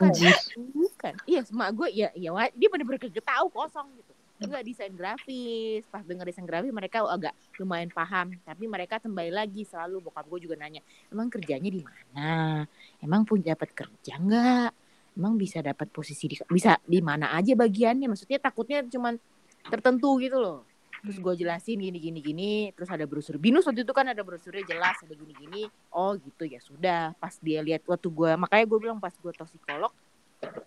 Bukan 0.71 1.13
iya 1.27 1.41
semak 1.43 1.75
gue 1.75 1.89
ya 1.91 2.07
ya 2.15 2.31
dia 2.55 2.69
bener-bener 2.71 3.01
kagak 3.01 3.25
tahu 3.25 3.47
kosong 3.51 3.89
gitu. 3.99 4.13
Enggak 4.41 4.63
desain 4.65 4.93
grafis. 4.93 5.83
Pas 5.89 6.01
denger 6.05 6.25
desain 6.29 6.47
grafis 6.47 6.71
mereka 6.71 7.03
agak 7.03 7.35
lumayan 7.59 7.91
paham. 7.91 8.37
Tapi 8.41 8.65
mereka 8.69 8.97
kembali 9.01 9.33
lagi 9.33 9.67
selalu 9.67 10.07
bokap 10.07 10.25
gue 10.29 10.39
juga 10.47 10.55
nanya 10.61 10.79
emang 11.11 11.27
kerjanya 11.27 11.67
di 11.67 11.81
mana? 11.83 12.63
Emang 13.03 13.27
punya 13.27 13.53
dapat 13.57 13.75
kerja 13.75 14.17
nggak 14.21 14.80
emang 15.17 15.35
bisa 15.35 15.59
dapat 15.59 15.91
posisi 15.91 16.27
di 16.31 16.35
bisa 16.47 16.79
di 16.83 16.99
mana 17.03 17.35
aja 17.35 17.53
bagiannya? 17.55 18.07
Maksudnya 18.11 18.39
takutnya 18.39 18.83
cuman 18.87 19.19
tertentu 19.67 20.17
gitu 20.21 20.37
loh. 20.39 20.59
Terus 21.01 21.17
gue 21.17 21.33
jelasin 21.41 21.81
gini 21.81 21.97
gini 21.97 22.19
gini 22.21 22.51
terus 22.77 22.89
ada 22.93 23.03
brosur 23.09 23.41
binus. 23.41 23.65
Waktu 23.65 23.81
itu 23.81 23.93
kan 23.93 24.05
ada 24.05 24.21
brosurnya 24.21 24.61
jelas 24.69 25.01
ada 25.01 25.13
gini 25.17 25.33
gini. 25.33 25.61
Oh 25.89 26.13
gitu. 26.13 26.45
Ya 26.45 26.61
sudah. 26.61 27.17
Pas 27.17 27.33
dia 27.41 27.65
lihat 27.65 27.81
waktu 27.89 28.07
gue 28.07 28.31
makanya 28.37 28.65
gue 28.69 28.79
bilang 28.79 28.99
pas 29.01 29.13
gue 29.13 29.33
toksikolog 29.33 29.91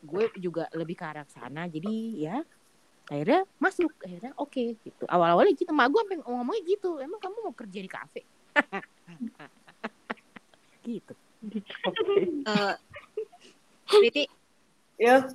gue 0.07 0.25
juga 0.39 0.71
lebih 0.75 0.99
ke 0.99 1.05
arah 1.07 1.27
sana. 1.31 1.71
Jadi 1.71 2.27
ya 2.27 2.43
akhirnya 3.07 3.47
masuk. 3.63 3.95
Akhirnya 4.03 4.35
oke 4.35 4.75
gitu. 4.83 5.05
Awal 5.07 5.39
awalnya 5.39 5.55
gitu. 5.55 5.71
Mak 5.71 5.87
gue 5.95 6.01
sampai 6.03 6.19
ngomongnya 6.27 6.63
gitu. 6.67 6.91
Emang 6.99 7.23
kamu 7.23 7.37
mau 7.47 7.55
kerja 7.55 7.79
di 7.79 7.91
kafe? 7.91 8.23
Gitu. 10.85 11.17
Eh, 12.45 12.75
Priti? 13.89 14.25
Ya 15.01 15.27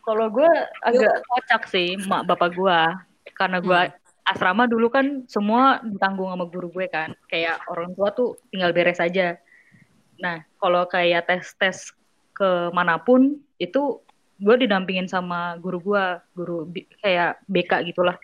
kalau 0.00 0.32
gue 0.32 0.50
agak 0.80 1.22
kocak 1.28 1.62
sih 1.68 2.00
mak 2.08 2.24
bapak 2.24 2.56
gue 2.56 2.80
karena 3.36 3.58
gue 3.60 3.80
asrama 4.24 4.64
dulu 4.64 4.88
kan 4.88 5.26
semua 5.28 5.82
ditanggung 5.84 6.30
sama 6.32 6.46
guru 6.48 6.68
gue 6.72 6.86
kan. 6.88 7.12
Kayak 7.28 7.60
orang 7.68 7.92
tua 7.92 8.08
tuh 8.14 8.40
tinggal 8.48 8.72
beres 8.72 9.02
aja. 9.02 9.36
Nah 10.18 10.44
kalau 10.56 10.88
kayak 10.88 11.28
tes 11.28 11.52
tes 11.56 11.78
ke 12.34 12.72
mana 12.72 12.96
pun 12.96 13.36
itu 13.60 14.00
gue 14.40 14.56
didampingin 14.64 15.04
sama 15.04 15.60
guru 15.60 15.78
gue 15.84 16.04
guru 16.32 16.58
kayak 17.04 17.44
BK 17.44 17.92
gitulah. 17.92 18.16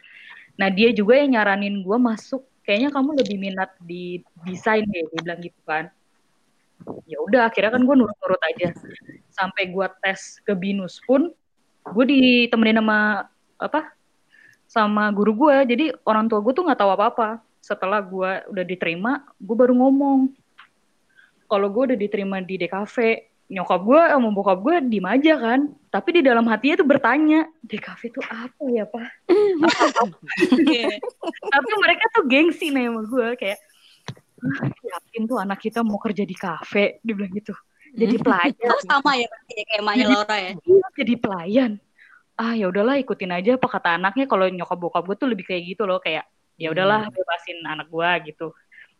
Nah 0.56 0.72
dia 0.72 0.88
juga 0.96 1.20
yang 1.20 1.36
nyaranin 1.36 1.84
gue 1.84 1.98
masuk. 2.00 2.42
Kayaknya 2.66 2.90
kamu 2.90 3.10
lebih 3.22 3.36
minat 3.38 3.70
di 3.78 4.26
desain 4.42 4.82
deh 4.82 5.06
dia 5.06 5.22
bilang 5.22 5.38
gitu 5.38 5.60
kan 5.62 5.86
ya 7.06 7.18
udah 7.22 7.50
akhirnya 7.50 7.74
kan 7.74 7.82
gue 7.82 7.94
nurut-nurut 7.94 8.42
aja. 8.54 8.74
Sampai 9.30 9.70
gue 9.70 9.86
tes 10.02 10.40
ke 10.42 10.52
binus 10.54 11.02
pun 11.04 11.30
gue 11.86 12.04
ditemenin 12.06 12.82
sama 12.82 13.30
apa 13.56 13.94
sama 14.66 15.06
guru 15.14 15.46
gue 15.46 15.56
jadi 15.70 15.84
orang 16.02 16.26
tua 16.26 16.42
gue 16.42 16.50
tuh 16.50 16.66
nggak 16.66 16.82
tahu 16.82 16.90
apa 16.98 17.04
apa 17.14 17.28
setelah 17.62 18.02
gue 18.02 18.30
udah 18.50 18.64
diterima 18.66 19.22
gue 19.38 19.56
baru 19.58 19.74
ngomong. 19.74 20.30
Kalau 21.46 21.68
gue 21.70 21.94
udah 21.94 21.98
diterima 21.98 22.42
di 22.42 22.58
DKV 22.58 22.96
nyokap 23.46 23.80
gue 23.86 24.02
sama 24.10 24.28
bokap 24.34 24.58
gue 24.62 24.76
diem 24.90 25.06
aja 25.06 25.34
kan. 25.38 25.60
Tapi 25.90 26.08
di 26.18 26.22
dalam 26.26 26.46
hatinya 26.50 26.82
tuh 26.82 26.88
bertanya 26.90 27.46
DKV 27.62 28.02
tuh 28.10 28.24
apa 28.26 28.62
ya 28.70 28.84
pak? 28.86 29.06
Tapi 31.54 31.70
mereka 31.78 32.04
tuh 32.14 32.24
gengsi 32.26 32.74
nih 32.74 32.90
sama 32.90 33.02
gue 33.06 33.28
kayak 33.38 33.58
"Ah, 33.58 33.75
yakin 34.84 35.22
tuh 35.24 35.38
anak 35.40 35.58
kita 35.60 35.80
mau 35.80 35.96
kerja 35.96 36.22
di 36.22 36.36
kafe 36.36 37.00
dia 37.00 37.14
bilang 37.16 37.32
gitu. 37.32 37.56
Jadi 37.96 38.20
pelayan. 38.20 38.68
Oh, 38.68 38.82
sama 38.84 39.16
ya 39.16 39.24
berarti 39.24 39.52
ya, 39.56 39.64
kayak 39.64 39.80
emaknya 39.80 40.04
Laura 40.12 40.36
ya? 40.36 40.52
Iya, 40.52 40.86
jadi 41.00 41.14
pelayan. 41.16 41.72
Ah 42.36 42.52
ya 42.52 42.68
udahlah 42.68 43.00
ikutin 43.00 43.32
aja 43.32 43.56
apa 43.56 43.68
kata 43.72 43.96
anaknya. 43.96 44.28
Kalau 44.28 44.44
nyokap 44.52 44.76
bokap 44.76 45.02
gue 45.08 45.16
tuh 45.16 45.28
lebih 45.32 45.48
kayak 45.48 45.62
gitu 45.72 45.88
loh 45.88 45.96
kayak 45.96 46.28
ya 46.60 46.68
udahlah 46.68 47.08
bebasin 47.08 47.58
anak 47.64 47.88
gue 47.88 48.10
gitu. 48.32 48.52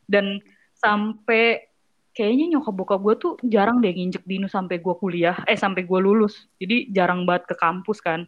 Dan 0.09 0.41
sampai 0.73 1.69
kayaknya 2.17 2.57
nyokap 2.57 2.73
bokap 2.73 3.01
gue 3.05 3.15
tuh 3.21 3.33
jarang 3.45 3.85
deh 3.85 3.93
nginjek 3.93 4.25
dinu 4.25 4.49
sampai 4.49 4.81
gue 4.81 4.95
kuliah 4.97 5.37
eh 5.45 5.59
sampai 5.61 5.85
gue 5.85 6.01
lulus. 6.01 6.49
Jadi 6.57 6.89
jarang 6.89 7.29
banget 7.29 7.53
ke 7.53 7.55
kampus 7.61 8.01
kan. 8.01 8.25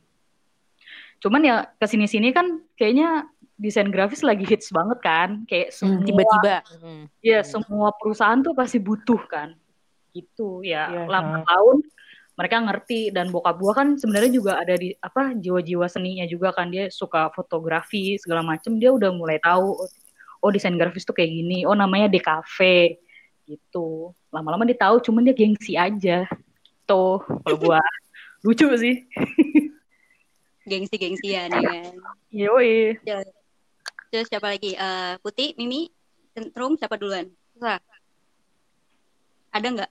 Cuman 1.25 1.41
ya 1.41 1.65
ke 1.65 1.87
sini 1.88 2.05
sini 2.05 2.29
kan 2.37 2.61
kayaknya 2.77 3.25
desain 3.59 3.91
grafis 3.91 4.23
lagi 4.23 4.47
hits 4.47 4.71
banget 4.71 4.99
kan. 5.03 5.31
Kayak 5.45 5.75
semua 5.75 6.00
tiba-tiba. 6.07 6.57
Hmm. 6.79 7.05
ya 7.21 7.43
semua 7.43 7.91
perusahaan 7.99 8.38
tuh 8.41 8.55
pasti 8.55 8.79
butuh 8.79 9.21
kan. 9.27 9.59
Gitu 10.15 10.62
ya. 10.65 10.88
Iya, 10.88 11.11
lama 11.11 11.43
tahun 11.45 11.83
mereka 12.38 12.62
ngerti 12.62 13.11
dan 13.11 13.35
bokap 13.35 13.59
gua 13.59 13.75
kan 13.75 13.99
sebenarnya 13.99 14.31
juga 14.31 14.62
ada 14.62 14.79
di 14.79 14.95
apa 15.03 15.35
jiwa-jiwa 15.35 15.91
seninya 15.91 16.25
juga 16.31 16.55
kan. 16.55 16.71
Dia 16.71 16.87
suka 16.88 17.35
fotografi 17.35 18.15
segala 18.23 18.47
macem. 18.47 18.79
Dia 18.79 18.95
udah 18.95 19.11
mulai 19.11 19.43
tahu 19.43 19.75
oh, 20.38 20.50
desain 20.55 20.79
grafis 20.79 21.03
tuh 21.03 21.19
kayak 21.19 21.35
gini. 21.35 21.67
Oh 21.67 21.75
namanya 21.75 22.07
DKV 22.07 22.59
gitu. 23.50 24.15
Lama-lama 24.31 24.62
dia 24.62 24.79
tahu 24.79 25.03
cuman 25.03 25.27
dia 25.27 25.35
gengsi 25.35 25.75
aja. 25.75 26.31
Tuh 26.87 27.19
kalau 27.43 27.59
gua. 27.59 27.83
Lucu 28.47 28.71
sih. 28.79 29.03
Gengsi-gengsian 30.62 31.50
ya 31.50 31.59
kan. 31.59 31.97
yoi 32.31 32.95
Terus 34.09 34.27
siapa 34.29 34.49
lagi? 34.49 34.73
Eh, 34.73 35.15
Putih, 35.21 35.53
Mimi, 35.61 35.88
Centrum, 36.33 36.81
siapa 36.81 36.97
duluan? 36.97 37.29
Terserah. 37.53 37.81
Ada 39.53 39.67
nggak 39.69 39.91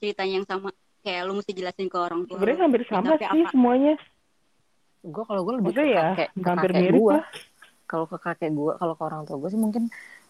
ceritanya 0.00 0.34
yang 0.40 0.46
sama? 0.48 0.70
Kayak 1.04 1.22
lu 1.28 1.32
mesti 1.36 1.52
jelasin 1.52 1.88
ke 1.88 1.98
orang 1.98 2.24
tua. 2.24 2.36
Sebenarnya 2.36 2.58
lu. 2.58 2.64
hampir 2.68 2.82
sama 2.88 3.12
sih 3.16 3.26
apa? 3.28 3.48
semuanya. 3.52 3.94
gue 4.98 5.24
kalau 5.24 5.46
gue 5.46 5.54
lebih 5.62 5.70
ke 5.70 5.78
Maksudnya 5.78 5.94
ya, 5.94 6.06
kakek 6.10 6.28
ke 6.34 6.48
hampir 6.50 6.70
kakek 6.74 6.82
mirip 6.82 7.00
gue 7.00 7.14
lah. 7.14 7.26
kalau 7.86 8.04
ke 8.10 8.16
kakek 8.18 8.50
gue 8.50 8.72
kalau 8.82 8.94
ke 8.98 9.02
orang 9.06 9.22
tua 9.30 9.36
gue 9.38 9.50
sih 9.54 9.60
mungkin 9.62 9.84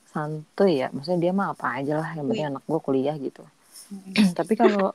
santuy 0.05 0.85
ya 0.85 0.93
maksudnya 0.93 1.21
dia 1.25 1.33
mah 1.33 1.57
apa 1.57 1.67
aja 1.81 1.95
lah 2.05 2.09
yang 2.13 2.29
penting 2.29 2.49
anak 2.53 2.65
gue 2.69 2.81
kuliah 2.85 3.17
gitu 3.17 3.49
tapi 4.39 4.61
kalau 4.61 4.93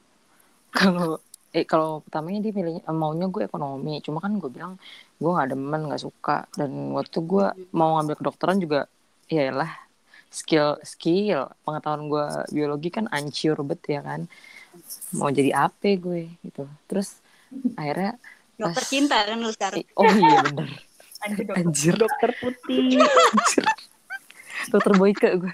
kalau 0.69 1.17
eh 1.53 1.65
kalau 1.69 2.01
pertamanya 2.01 2.49
dia 2.49 2.53
milihnya 2.53 2.81
eh, 2.81 2.95
maunya 2.97 3.29
gue 3.29 3.45
ekonomi 3.45 4.01
cuma 4.01 4.17
kan 4.21 4.33
gue 4.41 4.49
bilang 4.49 4.73
gue 5.23 5.31
nggak 5.31 5.49
demen 5.55 5.81
nggak 5.87 6.03
suka. 6.03 6.43
Dan 6.51 6.91
waktu 6.91 7.17
gue 7.23 7.45
mau 7.71 7.95
ngambil 7.95 8.19
kedokteran 8.19 8.59
juga 8.59 8.91
ya 9.31 9.55
lah 9.55 9.71
skill 10.27 10.81
skill 10.83 11.47
pengetahuan 11.63 12.11
gue 12.11 12.25
biologi 12.51 12.89
kan 12.91 13.07
ancur 13.07 13.55
bet 13.63 13.79
ya 13.87 14.03
kan? 14.03 14.27
Mau 15.15 15.31
jadi 15.31 15.55
apa 15.55 15.95
gue 15.95 16.35
gitu. 16.43 16.67
Terus 16.91 17.23
akhirnya 17.79 18.19
Dokter 18.59 18.83
pas- 18.83 18.91
cinta 18.91 19.17
kan 19.23 19.37
lu 19.39 19.49
sekarang. 19.55 19.79
oh 19.95 20.11
iya 20.11 20.37
bener. 20.43 20.69
Anjir 21.55 21.95
Dokter. 21.95 22.29
Putih. 22.35 22.99
Anjir. 23.31 23.65
dokter 24.71 24.93
Boyke 24.95 25.29
gue 25.39 25.53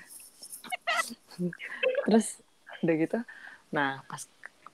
terus 2.06 2.38
udah 2.84 2.96
gitu 3.00 3.20
nah 3.74 4.04
pas 4.06 4.26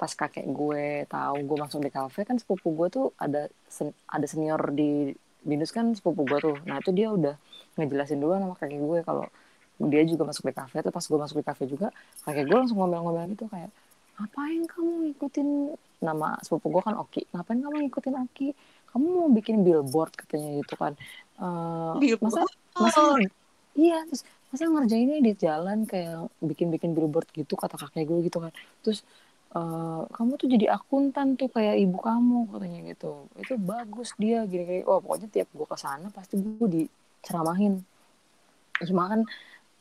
pas 0.02 0.12
kakek 0.22 0.46
gue 0.60 0.84
tahu 1.08 1.36
gue 1.48 1.58
masuk 1.64 1.80
di 1.86 1.92
kafe 1.98 2.20
kan 2.28 2.36
sepupu 2.42 2.68
gue 2.78 2.88
tuh 2.92 3.06
ada 3.20 3.48
sen- 3.68 3.96
ada 4.16 4.26
senior 4.32 4.62
di 4.80 5.16
binus 5.46 5.72
kan 5.76 5.86
sepupu 5.98 6.22
gue 6.30 6.40
tuh. 6.46 6.56
Nah 6.70 6.78
itu 6.82 6.92
dia 6.98 7.08
udah 7.18 7.36
ngejelasin 7.78 8.20
dulu 8.22 8.32
sama 8.36 8.56
kakek 8.60 8.82
gue 8.82 9.00
kalau 9.08 9.26
dia 9.92 10.02
juga 10.08 10.24
masuk 10.30 10.44
di 10.50 10.56
kafe. 10.56 10.76
Tuh 10.86 10.94
pas 10.96 11.06
gue 11.12 11.20
masuk 11.24 11.38
di 11.42 11.46
kafe 11.46 11.64
juga 11.70 11.88
kakek 12.26 12.46
gue 12.50 12.58
langsung 12.60 12.78
ngomel-ngomel 12.80 13.26
gitu 13.36 13.46
kayak 13.54 13.72
ngapain 14.16 14.64
kamu 14.72 14.92
ngikutin 15.12 15.48
nama 16.08 16.28
sepupu 16.46 16.68
gue 16.72 16.82
kan 16.88 16.96
Oki? 17.04 17.22
Ngapain 17.36 17.60
kamu 17.64 17.76
ngikutin 17.88 18.16
Oki? 18.28 18.48
Kamu 18.92 19.06
mau 19.12 19.30
bikin 19.38 19.56
billboard 19.66 20.12
katanya 20.16 20.50
gitu 20.64 20.74
kan. 20.80 20.94
Eh, 21.40 21.94
masa 22.24 22.40
masa 22.80 23.02
iya 23.76 23.96
terus 24.08 24.24
masa 24.52 24.64
ngerjainnya 24.72 25.20
di 25.20 25.34
jalan 25.36 25.84
kayak 25.84 26.32
bikin-bikin 26.40 26.96
billboard 26.96 27.28
gitu 27.36 27.54
kata 27.60 27.76
kakek 27.76 28.08
gue 28.08 28.20
gitu 28.28 28.40
kan. 28.40 28.52
Terus 28.84 29.04
eh, 29.56 30.02
kamu 30.16 30.32
tuh 30.42 30.48
jadi 30.52 30.66
akuntan 30.78 31.28
tuh 31.40 31.48
kayak 31.56 31.76
ibu 31.80 31.98
kamu 32.00 32.38
katanya 32.52 32.80
gitu. 32.92 33.12
Itu 33.40 33.54
bagus 33.56 34.12
dia 34.22 34.44
gini-gini 34.46 34.84
oh 34.84 35.00
pokoknya 35.04 35.28
tiap 35.32 35.50
gue 35.56 35.68
ke 35.68 35.78
sana 35.80 36.08
pasti 36.12 36.34
gue 36.40 36.68
diceramahin. 36.68 37.80
Cuma 38.84 39.04
kan 39.12 39.22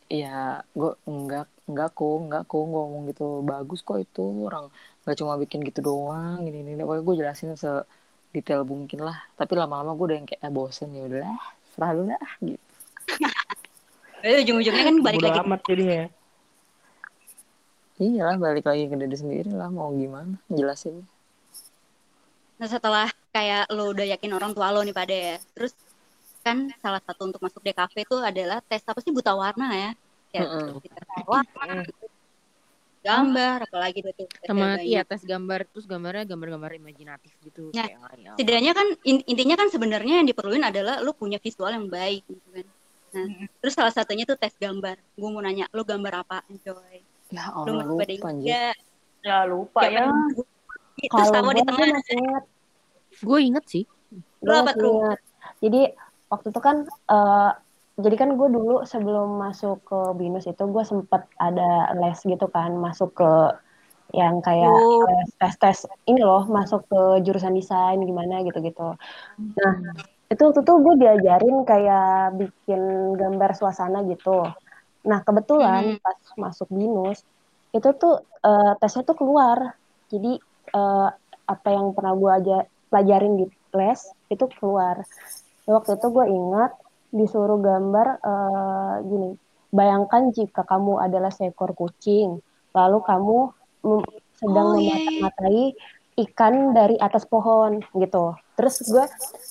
ya 0.06 0.62
gue 0.78 0.92
enggak 1.08 1.46
enggak 1.66 1.90
kok 1.96 2.16
enggak 2.22 2.42
kok 2.46 2.60
gue 2.60 2.82
ngomong 2.86 3.02
gitu 3.10 3.26
bagus 3.42 3.80
kok 3.80 3.98
itu 3.98 4.24
orang 4.46 4.68
nggak 5.02 5.16
cuma 5.16 5.32
bikin 5.40 5.60
gitu 5.64 5.80
doang 5.80 6.44
gini 6.44 6.60
gini 6.60 6.80
pokoknya 6.84 7.02
gue 7.08 7.14
jelasin 7.20 7.50
se 7.56 7.72
detail 8.34 8.66
mungkin 8.66 9.06
lah. 9.06 9.16
Tapi 9.38 9.52
lama-lama 9.54 9.94
gue 9.94 10.06
udah 10.10 10.16
yang 10.18 10.26
kayak 10.26 10.42
ah, 10.42 10.50
bosen 10.50 10.90
ya 10.90 11.06
udahlah 11.06 11.38
serah 11.74 11.90
dulu 11.94 12.06
dah 12.10 12.32
gitu. 12.42 12.64
Eh, 14.24 14.40
ujung-ujungnya 14.40 14.88
kan 14.88 14.96
balik 15.04 15.20
Bodo 15.20 15.28
lagi. 15.28 15.40
amat 15.44 15.60
jadinya. 15.68 16.08
Iyalah 18.02 18.36
balik 18.38 18.64
lagi 18.66 18.84
ke 18.90 18.96
diri 18.98 19.16
sendiri 19.16 19.50
lah 19.54 19.68
mau 19.70 19.90
gimana 19.94 20.34
jelasin 20.50 20.96
Nah 22.54 22.68
setelah 22.70 23.06
kayak 23.34 23.66
lo 23.74 23.90
udah 23.90 24.06
yakin 24.14 24.30
orang 24.30 24.54
tua 24.54 24.70
lo 24.70 24.80
nih 24.86 24.94
pada 24.94 25.10
ya, 25.14 25.36
terus 25.58 25.74
kan 26.46 26.70
salah 26.78 27.02
satu 27.02 27.26
untuk 27.26 27.42
masuk 27.42 27.60
DKV 27.66 27.94
itu 28.06 28.16
adalah 28.22 28.58
tes 28.62 28.82
apa 28.86 29.00
sih 29.02 29.10
buta 29.10 29.34
warna 29.34 29.66
ya? 29.74 29.90
Kayak 30.30 30.48
kita 30.86 31.02
warna, 31.26 31.82
gambar, 33.04 33.58
apalagi 33.68 33.98
itu 34.00 34.24
sama 34.46 34.80
iya 34.80 35.02
tes 35.04 35.22
gambar 35.26 35.60
terus 35.68 35.84
gambarnya 35.84 36.24
gambar-gambar 36.24 36.70
imajinatif 36.80 37.32
gitu 37.44 37.68
Ya, 37.74 37.84
kayak 37.90 38.22
ya. 38.22 38.32
Setidaknya 38.38 38.72
kan 38.72 38.86
in- 39.02 39.26
intinya 39.28 39.56
kan 39.60 39.68
sebenarnya 39.68 40.22
yang 40.22 40.26
diperluin 40.30 40.64
adalah 40.64 41.02
lo 41.04 41.12
punya 41.12 41.36
visual 41.42 41.68
yang 41.68 41.90
baik 41.90 42.22
gitu 42.30 42.48
kan. 42.54 42.66
Nah, 43.14 43.26
terus 43.62 43.74
salah 43.74 43.92
satunya 43.94 44.24
tuh 44.26 44.38
tes 44.38 44.54
gambar. 44.58 44.96
Gue 45.18 45.28
mau 45.30 45.42
nanya, 45.42 45.66
lo 45.74 45.82
gambar 45.84 46.22
apa, 46.26 46.42
coy? 46.48 46.98
Ya 47.28 47.44
Allah 47.50 47.84
lupa 47.84 48.04
anjir 48.28 48.48
ingat? 48.50 48.76
ya 49.22 49.38
lupa 49.44 49.80
ya 49.84 50.04
yang- 50.04 50.32
Terus 50.94 51.10
Kalau 51.10 51.32
tahu 51.34 51.50
di 51.50 51.54
gue 51.54 51.66
tengah. 51.66 51.78
gue 51.80 51.94
masih 51.98 52.16
ingat, 52.16 52.44
gue 53.18 53.38
inget 53.42 53.64
sih 53.66 53.84
gue 54.38 54.54
apa 54.54 54.62
masih 54.70 54.80
tuh? 54.80 55.16
Jadi 55.58 55.80
waktu 56.26 56.46
itu 56.48 56.60
kan, 56.60 56.76
eh, 56.86 57.50
jadi 57.96 58.16
kan 58.16 58.30
gue 58.34 58.48
dulu 58.48 58.76
sebelum 58.84 59.38
masuk 59.38 59.82
ke 59.82 60.00
binus 60.14 60.44
itu 60.44 60.62
gue 60.62 60.84
sempet 60.84 61.24
ada 61.36 61.70
les 61.94 62.18
gitu 62.20 62.46
kan, 62.46 62.74
masuk 62.74 63.10
ke 63.14 63.30
yang 64.12 64.38
kayak 64.38 64.70
Oh. 64.70 65.02
les 65.10 65.30
tes-tes 65.34 65.90
ini 66.04 66.22
loh, 66.22 66.46
masuk 66.46 66.86
ke 66.86 67.00
jurusan 67.22 67.54
desain 67.54 67.98
gimana 67.98 68.44
gitu-gitu. 68.44 68.94
Nah, 69.58 69.74
itu 70.28 70.40
waktu 70.40 70.60
itu 70.62 70.72
gue 70.78 70.94
diajarin 70.96 71.56
kayak 71.64 72.38
bikin 72.38 72.80
gambar 73.14 73.50
suasana 73.54 74.06
gitu. 74.06 74.46
Nah, 75.04 75.20
kebetulan 75.20 75.96
Hmm. 75.96 76.00
pas 76.00 76.18
masuk 76.34 76.68
binus 76.72 77.20
itu 77.70 77.88
tuh 77.94 78.24
eh, 78.40 78.72
tesnya 78.80 79.04
tuh 79.04 79.16
keluar. 79.16 79.76
Jadi 80.08 80.40
eh, 80.72 81.08
apa 81.44 81.68
yang 81.68 81.92
pernah 81.92 82.16
gue 82.16 82.30
aja 82.32 82.56
pelajarin 82.88 83.34
di 83.36 83.44
les 83.74 84.00
itu 84.30 84.44
keluar. 84.56 85.04
Nah, 85.64 85.72
waktu 85.76 85.96
itu 85.96 86.06
gue 86.08 86.26
ingat 86.28 86.72
disuruh 87.10 87.60
gambar 87.60 88.06
eh, 88.22 88.94
gini. 89.04 89.30
Bayangkan 89.74 90.30
jika 90.30 90.62
kamu 90.62 91.02
adalah 91.02 91.34
seekor 91.34 91.74
kucing, 91.74 92.38
lalu 92.70 92.98
kamu 93.02 93.38
mem- 93.82 94.10
sedang 94.34 94.74
Oh, 94.74 94.78
iya, 94.78 94.94
iya. 94.94 95.20
memata-matai 95.20 95.60
ikan 96.14 96.54
dari 96.70 96.94
atas 96.94 97.26
pohon 97.26 97.82
gitu. 97.92 98.38
Terus 98.54 98.86
gue 98.86 99.04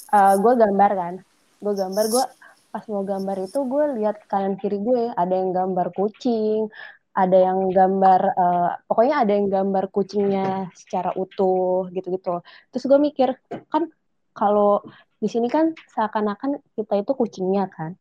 eh, 0.09 0.35
gue 0.39 0.53
gambar 0.55 0.91
kan, 0.95 1.13
gue 1.59 1.73
gambar 1.75 2.05
gue 2.07 2.25
pas 2.73 2.81
mau 2.89 3.05
gambar 3.05 3.37
itu 3.45 3.59
gue 3.69 3.83
lihat 4.01 4.25
kanan 4.25 4.57
kiri 4.57 4.81
gue 4.81 5.13
ada 5.13 5.29
yang 5.29 5.53
gambar 5.53 5.93
kucing, 5.93 6.73
ada 7.13 7.37
yang 7.37 7.69
gambar 7.69 8.21
eh, 8.33 8.71
pokoknya 8.89 9.15
ada 9.21 9.31
yang 9.37 9.47
gambar 9.53 9.85
kucingnya 9.93 10.73
secara 10.73 11.13
utuh 11.13 11.85
gitu-gitu. 11.93 12.41
Terus 12.73 12.83
gue 12.89 12.97
mikir 12.97 13.29
kan 13.69 13.93
kalau 14.33 14.81
di 15.21 15.29
sini 15.29 15.45
kan 15.47 15.77
seakan-akan 15.93 16.57
kita 16.73 16.93
itu 16.97 17.11
kucingnya 17.13 17.69
kan. 17.69 17.93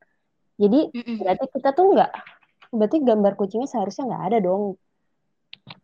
Jadi 0.57 0.89
berarti 1.21 1.45
kita 1.53 1.69
tuh 1.77 1.85
nggak 1.93 2.11
berarti 2.73 2.99
gambar 3.05 3.33
kucingnya 3.37 3.69
seharusnya 3.69 4.09
nggak 4.09 4.25
ada 4.33 4.39
dong. 4.41 4.65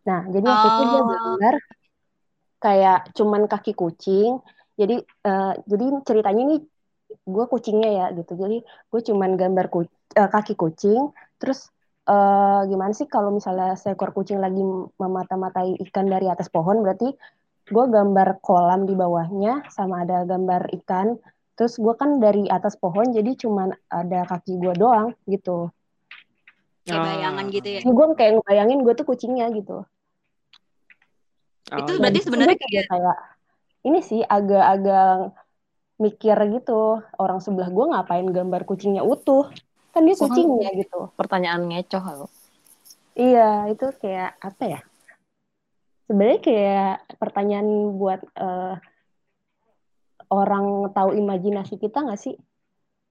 Nah, 0.08 0.20
jadi 0.32 0.44
waktu 0.48 0.68
itu 0.72 0.82
dia 0.88 1.02
Oh. 1.04 1.06
gambar 1.12 1.54
kayak 2.64 2.98
cuman 3.12 3.42
kaki 3.52 3.72
kucing. 3.76 4.40
Jadi 4.80 4.96
eh, 5.04 5.52
jadi 5.68 5.84
ceritanya 6.08 6.42
ini 6.48 6.56
gue 7.08 7.44
kucingnya 7.48 7.90
ya 7.90 8.06
gitu. 8.12 8.36
Jadi 8.36 8.64
gue 8.64 9.00
cuman 9.12 9.36
gambar 9.40 9.66
ku- 9.72 9.88
eh, 10.16 10.30
kaki 10.30 10.54
kucing. 10.54 11.12
Terus 11.40 11.68
eh, 12.08 12.60
gimana 12.68 12.92
sih 12.96 13.04
kalau 13.08 13.28
misalnya 13.32 13.76
seekor 13.76 14.16
kucing 14.16 14.40
lagi 14.40 14.60
memata-matai 14.96 15.76
ikan 15.88 16.08
dari 16.08 16.28
atas 16.28 16.48
pohon, 16.48 16.80
berarti 16.80 17.12
gue 17.68 17.84
gambar 17.84 18.40
kolam 18.40 18.88
di 18.88 18.96
bawahnya 18.96 19.68
sama 19.68 20.04
ada 20.08 20.24
gambar 20.24 20.72
ikan. 20.82 21.20
Terus 21.58 21.76
gue 21.76 21.94
kan 21.98 22.22
dari 22.22 22.46
atas 22.48 22.78
pohon, 22.78 23.10
jadi 23.10 23.34
cuman 23.34 23.74
ada 23.90 24.24
kaki 24.24 24.56
gue 24.56 24.72
doang 24.78 25.12
gitu. 25.26 25.68
Kayak 26.86 27.02
bayangan 27.04 27.44
gitu 27.52 27.68
ya. 27.68 27.80
Gue 27.84 28.06
kayak 28.16 28.32
ngebayangin 28.40 28.78
gue 28.86 28.94
tuh 28.96 29.06
kucingnya 29.08 29.46
gitu. 29.52 29.84
Itu 31.68 31.92
Oh, 31.92 31.96
berarti 32.00 32.20
sebenarnya 32.24 32.56
kayak 32.56 33.18
ini 33.84 34.00
sih 34.00 34.20
agak-agak 34.24 35.36
mikir 35.98 36.38
gitu 36.54 37.02
orang 37.18 37.42
sebelah 37.42 37.68
gue 37.68 37.84
ngapain 37.90 38.22
gambar 38.24 38.62
kucingnya 38.64 39.02
utuh 39.02 39.50
kan 39.90 40.06
dia 40.06 40.14
Soalnya- 40.14 40.30
kucingnya 40.38 40.70
gitu 40.78 41.10
pertanyaan 41.14 41.66
ngecoh 41.66 42.04
lo 42.14 42.26
iya 43.18 43.66
itu 43.66 43.90
kayak 43.98 44.38
apa 44.38 44.64
ya 44.64 44.80
sebenarnya 46.06 46.40
kayak 46.40 46.90
pertanyaan 47.18 47.68
buat 47.94 48.22
eh, 48.32 48.74
orang 50.28 50.92
tahu 50.92 51.16
imajinasi 51.16 51.76
kita 51.76 52.04
nggak 52.04 52.20
sih 52.20 52.36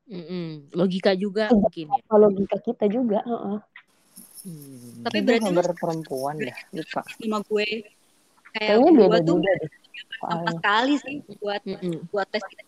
Mm-mm. 0.08 0.72
logika 0.72 1.12
juga 1.12 1.52
Iya. 1.52 1.60
mungkin 1.60 1.86
ya 1.92 2.00
kalau 2.08 2.32
logika 2.32 2.58
kita 2.64 2.86
juga 2.88 3.20
heeh. 3.28 3.60
Hmm. 4.48 5.04
Tapi 5.04 5.18
berarti 5.20 5.44
lu 5.44 5.60
gambar 5.60 5.68
perempuan 5.76 6.36
deh 6.40 6.56
lupa 6.72 7.02
sama 7.04 7.38
gue 7.44 7.66
kayak 8.56 8.80
kayaknya 8.80 8.80
gue 8.80 8.92
beda 8.96 9.18
tuh 9.20 9.26
juga 9.36 9.52
deh 9.52 9.68
sama 9.68 10.16
soalnya. 10.24 10.48
sekali 10.56 10.94
sih 11.04 11.16
buat 11.36 11.62
Mm-mm. 11.68 11.96
buat 12.08 12.28
tes 12.32 12.44
kita 12.48 12.64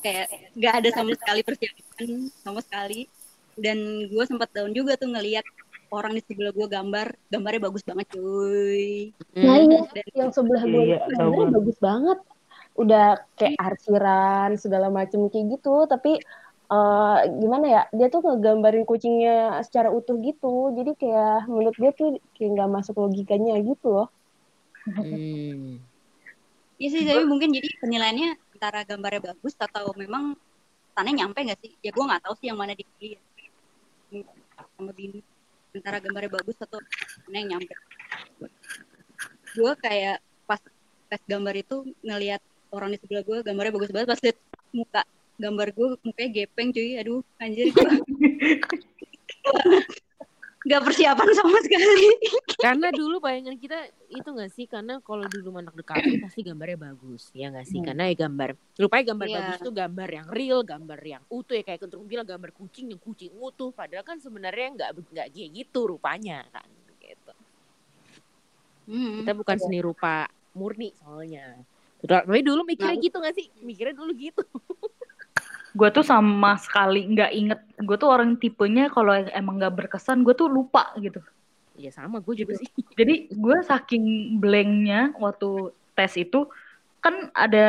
kayak 0.00 0.26
nggak 0.54 0.74
ada 0.82 0.88
sama 0.92 1.12
sekali 1.16 1.40
persiapan 1.42 2.10
sama 2.42 2.60
sekali 2.62 3.00
dan 3.56 3.78
gue 4.06 4.24
sempat 4.28 4.48
down 4.52 4.72
juga 4.72 5.00
tuh 5.00 5.08
ngelihat 5.10 5.44
orang 5.88 6.12
di 6.12 6.22
sebelah 6.22 6.52
gue 6.52 6.66
gambar 6.66 7.06
gambarnya 7.30 7.60
bagus 7.70 7.82
banget 7.86 8.06
cuy 8.12 9.14
Nah 9.36 9.56
Mm. 9.60 9.68
iya, 9.68 9.80
dan 9.92 10.06
yang 10.16 10.30
sebelah 10.32 10.64
gue 10.64 10.82
Iya, 10.92 10.98
gambarnya 11.12 11.46
gua. 11.48 11.56
bagus 11.60 11.78
banget. 11.78 12.18
Udah 12.76 13.06
kayak 13.36 13.56
arsiran 13.56 14.50
segala 14.56 14.88
macem 14.88 15.20
kayak 15.28 15.60
gitu, 15.60 15.84
tapi 15.84 16.20
eh, 16.66 17.16
gimana 17.38 17.66
ya? 17.68 17.82
Dia 17.92 18.08
tuh 18.08 18.24
ngegambarin 18.24 18.82
kucingnya 18.84 19.60
secara 19.62 19.92
utuh 19.92 20.16
gitu. 20.20 20.72
Jadi 20.72 20.92
kayak 20.96 21.46
menurut 21.46 21.76
gue 21.76 21.90
tuh 21.94 22.08
kayak 22.34 22.50
nggak 22.56 22.70
masuk 22.72 22.96
logikanya 22.96 23.60
gitu 23.60 23.86
loh. 23.92 24.08
Iya 26.76 26.88
sih 26.92 27.02
tapi 27.08 27.24
mungkin 27.24 27.56
jadi 27.56 27.68
penilaiannya 27.80 28.30
antara 28.56 28.80
gambarnya 28.88 29.20
bagus 29.20 29.52
atau 29.60 29.92
memang 29.92 30.32
tanah 30.96 31.12
nyampe 31.12 31.44
nggak 31.44 31.60
sih? 31.60 31.76
Ya 31.84 31.92
gue 31.92 32.00
nggak 32.00 32.24
tahu 32.24 32.32
sih 32.40 32.48
yang 32.48 32.56
mana 32.56 32.72
dipilih 32.72 33.20
ya. 33.20 33.22
sama 34.80 34.96
bini. 34.96 35.20
Antara 35.76 36.00
gambarnya 36.00 36.32
bagus 36.32 36.56
atau 36.56 36.80
mana 37.28 37.36
yang 37.44 37.60
nyampe. 37.60 37.76
Gue 39.52 39.76
kayak 39.76 40.24
pas 40.48 40.56
tes 41.12 41.20
gambar 41.28 41.60
itu 41.60 41.84
ngelihat 42.00 42.40
orang 42.72 42.96
di 42.96 42.98
sebelah 43.04 43.28
gue 43.28 43.44
gambarnya 43.44 43.76
bagus 43.76 43.92
banget. 43.92 44.08
Pas 44.08 44.24
lihat 44.24 44.40
muka 44.72 45.04
gambar 45.36 45.68
gue 45.76 46.00
mukanya 46.00 46.30
gepeng 46.32 46.72
cuy. 46.72 46.96
Aduh 46.96 47.20
anjir. 47.36 47.68
Gue 47.76 47.84
nggak 50.66 50.80
persiapan 50.80 51.28
sama 51.36 51.60
sekali. 51.60 52.08
Karena 52.56 52.88
dulu 52.88 53.20
bayangan 53.20 53.60
kita 53.60 53.84
itu 54.16 54.30
gak 54.32 54.50
sih 54.50 54.66
karena 54.66 54.98
kalau 54.98 55.24
dulu 55.24 55.48
anak 55.56 55.74
dekat 55.74 56.00
pasti 56.18 56.40
gambarnya 56.40 56.78
bagus 56.82 57.28
ya 57.30 57.48
gak 57.48 57.64
sih 57.64 57.78
Hmm. 57.78 57.86
karena 57.92 58.02
ya 58.08 58.14
gambar 58.16 58.48
rupanya 58.74 59.04
gambar 59.12 59.26
Iya. 59.26 59.36
bagus 59.36 59.58
tuh 59.60 59.72
gambar 59.72 60.08
yang 60.10 60.26
real 60.28 60.60
gambar 60.60 61.00
yang 61.00 61.22
utuh 61.28 61.54
ya 61.54 61.62
kayak 61.62 61.80
kentung 61.82 62.04
bilang 62.04 62.24
gambar 62.24 62.50
kucing 62.50 62.88
yang 62.88 62.98
kucing 62.98 63.32
utuh 63.34 63.70
padahal 63.70 64.02
kan 64.02 64.16
sebenarnya 64.16 64.66
nggak 64.72 64.90
nggak 65.12 65.26
kayak 65.30 65.50
gitu 65.52 65.80
rupanya 65.86 66.42
kan 66.50 66.66
gitu 66.98 67.32
Hmm. 68.86 69.18
kita 69.20 69.32
bukan 69.34 69.56
seni 69.58 69.78
rupa 69.78 70.30
murni 70.52 70.94
soalnya 70.96 71.58
tapi 72.00 72.40
dulu 72.40 72.62
mikirnya 72.62 72.94
Nah. 72.94 73.02
gitu 73.02 73.16
gak 73.18 73.34
sih 73.34 73.46
mikirnya 73.60 73.94
dulu 73.94 74.12
gitu 74.14 74.42
Gue 75.76 75.92
tuh 75.92 76.00
sama 76.00 76.56
sekali 76.56 77.04
nggak 77.04 77.32
inget. 77.36 77.60
Gue 77.84 78.00
tuh 78.00 78.08
orang 78.08 78.40
tipenya 78.40 78.88
kalau 78.88 79.12
emang 79.12 79.60
nggak 79.60 79.76
berkesan, 79.76 80.24
gue 80.24 80.32
tuh 80.32 80.48
lupa 80.48 80.88
gitu. 80.96 81.20
Ya 81.76 81.92
sama 81.92 82.18
gue 82.24 82.34
juga 82.34 82.56
sih 82.56 82.68
Jadi 82.98 83.28
gue 83.28 83.56
saking 83.64 84.36
blanknya 84.40 85.12
waktu 85.20 85.72
tes 85.92 86.16
itu 86.16 86.48
kan 87.04 87.30
ada 87.36 87.66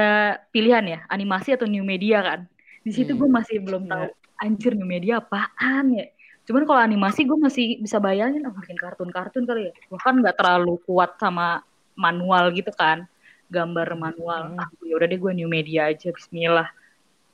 pilihan 0.50 0.82
ya 0.88 1.00
animasi 1.12 1.54
atau 1.54 1.68
new 1.70 1.84
media 1.84 2.24
kan. 2.24 2.40
Di 2.82 2.92
situ 2.96 3.14
Hmm. 3.14 3.20
gue 3.22 3.30
masih 3.30 3.58
belum 3.62 3.86
tahu 3.86 4.08
anjir 4.42 4.74
new 4.74 4.88
media 4.88 5.20
apaan 5.22 5.94
ya. 5.94 6.08
Cuman 6.48 6.64
kalau 6.64 6.80
animasi 6.80 7.28
gue 7.28 7.36
masih 7.36 7.66
bisa 7.84 8.00
bayangin 8.00 8.48
oh 8.48 8.54
mungkin 8.56 8.80
kartun-kartun 8.80 9.44
kali 9.44 9.70
ya. 9.70 9.74
Gue 9.92 10.00
kan 10.00 10.16
nggak 10.16 10.40
terlalu 10.40 10.80
kuat 10.88 11.20
sama 11.20 11.62
manual 11.94 12.56
gitu 12.56 12.72
kan. 12.72 13.04
Gambar 13.52 14.00
manual. 14.00 14.56
Ah, 14.56 14.72
ya 14.84 14.96
udah 14.96 15.08
deh 15.08 15.20
gue 15.20 15.34
new 15.36 15.52
media 15.52 15.92
aja 15.92 16.10
bismillah. 16.16 16.72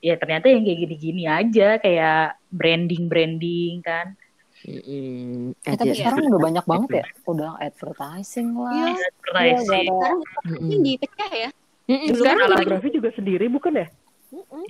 Ya 0.03 0.19
ternyata 0.19 0.51
yang 0.51 0.65
kayak 0.67 0.79
gini-gini 0.89 1.23
aja 1.29 1.77
kayak 1.79 2.41
branding-branding 2.51 3.86
kan. 3.86 4.17
Mm-mm. 4.63 5.52
Eh, 5.60 5.76
tapi 5.76 5.91
sekarang 5.91 6.28
udah 6.28 6.41
banyak 6.41 6.65
banget 6.65 6.89
ya. 6.93 7.06
Udah 7.23 7.52
advertising 7.60 8.56
lah. 8.56 8.71
Iya, 8.71 8.88
Advertising. 9.12 9.88
sekarang 9.91 10.19
Mm-mm. 10.47 10.63
ini 10.63 10.76
dipecah 10.95 11.32
ya 11.32 11.49
Dulu 11.84 12.15
sekarang 12.15 12.47
lagi 12.47 12.56
Fotografi 12.63 12.89
juga 12.89 13.10
sendiri 13.12 13.45
bukan 13.52 13.73
ya? 13.76 13.88
Mm-mm. 14.32 14.63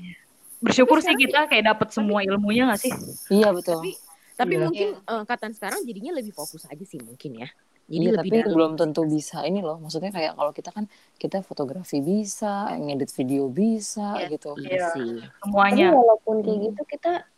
Bersyukur 0.60 0.98
sih 0.98 1.14
kita 1.14 1.46
kayak 1.46 1.64
dapat 1.70 1.92
semua 1.92 2.24
ilmunya 2.24 2.74
gak 2.74 2.82
sih? 2.82 2.94
Iya 3.30 3.54
betul. 3.54 3.80
Tapi 3.80 3.92
tapi 4.34 4.54
Iya. 4.58 4.62
mungkin 4.66 4.88
eh, 4.98 5.24
katan 5.30 5.52
sekarang 5.54 5.86
jadinya 5.86 6.18
lebih 6.18 6.34
fokus 6.34 6.66
aja 6.66 6.82
sih 6.82 6.98
mungkin 6.98 7.38
ya. 7.38 7.50
Jadi 7.84 8.00
Iya 8.00 8.12
lebih 8.16 8.30
tapi 8.32 8.38
dalam. 8.42 8.54
belum 8.56 8.72
tentu 8.80 9.02
bisa 9.06 9.44
ini 9.44 9.60
loh. 9.60 9.76
Maksudnya 9.78 10.10
kayak 10.10 10.34
kalau 10.34 10.50
kita 10.50 10.72
kan 10.72 10.86
kita 11.20 11.44
fotografi 11.44 12.00
bisa, 12.00 12.72
ngedit 12.74 13.12
video 13.12 13.52
bisa 13.52 14.18
Iya. 14.18 14.32
gitu. 14.32 14.56
Iya 14.58 14.72
Iya. 14.72 14.88
sih. 14.96 15.12
Tapi 15.20 15.38
Semuanya. 15.44 15.88
walaupun 15.92 16.36
kayak 16.42 16.60
gitu 16.66 16.82
kita 16.90 17.12
mm, 17.22 17.33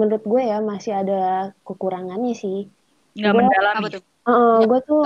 menurut 0.00 0.22
gue 0.22 0.42
ya 0.42 0.58
masih 0.60 0.92
ada 1.00 1.50
kekurangannya 1.66 2.34
sih. 2.34 2.68
Nggak 3.14 3.32
Gua- 3.32 3.40
mendalami. 3.46 3.88
Eh, 4.24 4.58
gue 4.64 4.80
tuh 4.88 5.02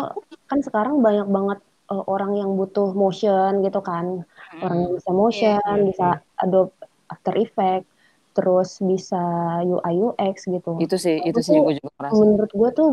kan 0.46 0.58
sekarang 0.62 1.02
banyak 1.02 1.26
banget 1.26 1.58
eh, 1.92 2.04
orang 2.06 2.32
yang 2.38 2.50
butuh 2.54 2.94
motion 2.94 3.64
gitu 3.66 3.80
kan. 3.82 4.24
Orang 4.62 4.78
yang 4.84 4.92
bisa 4.98 5.10
motion, 5.12 5.76
Iya, 5.78 5.86
bisa 5.88 6.06
Adobe 6.38 6.72
After 7.08 7.34
Effects, 7.40 7.88
terus 8.36 8.68
bisa 8.78 9.22
UI 9.64 9.94
UX 10.06 10.46
gitu. 10.46 10.78
Itu 10.78 10.96
sih, 11.00 11.18
itu 11.18 11.40
Aku 11.40 11.46
sih 11.48 11.58
gue 11.58 11.74
juga 11.82 11.90
ngerasa. 11.98 12.14
Menurut 12.14 12.50
gue 12.54 12.70
tuh 12.76 12.88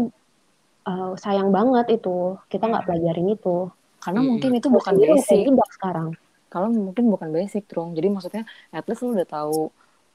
eh, 0.89 1.11
sayang 1.21 1.49
banget 1.53 1.85
itu. 2.01 2.39
Kita 2.49 2.63
nggak 2.69 2.85
pelajarin 2.89 3.27
itu. 3.35 3.69
Karena 4.01 4.19
Mm-mm. 4.21 4.29
mungkin 4.37 4.51
itu 4.57 4.67
bukan 4.69 4.93
basic. 4.97 5.45
budak 5.49 5.71
sekarang. 5.77 6.09
Kalau 6.49 6.67
mungkin 6.71 7.05
bukan 7.11 7.29
basic, 7.35 7.63
Trung. 7.67 7.91
Jadi 7.97 8.07
maksudnya 8.07 8.43
at 8.71 8.85
least 8.87 9.01
lu 9.03 9.11
udah 9.17 9.27
tahu 9.27 9.69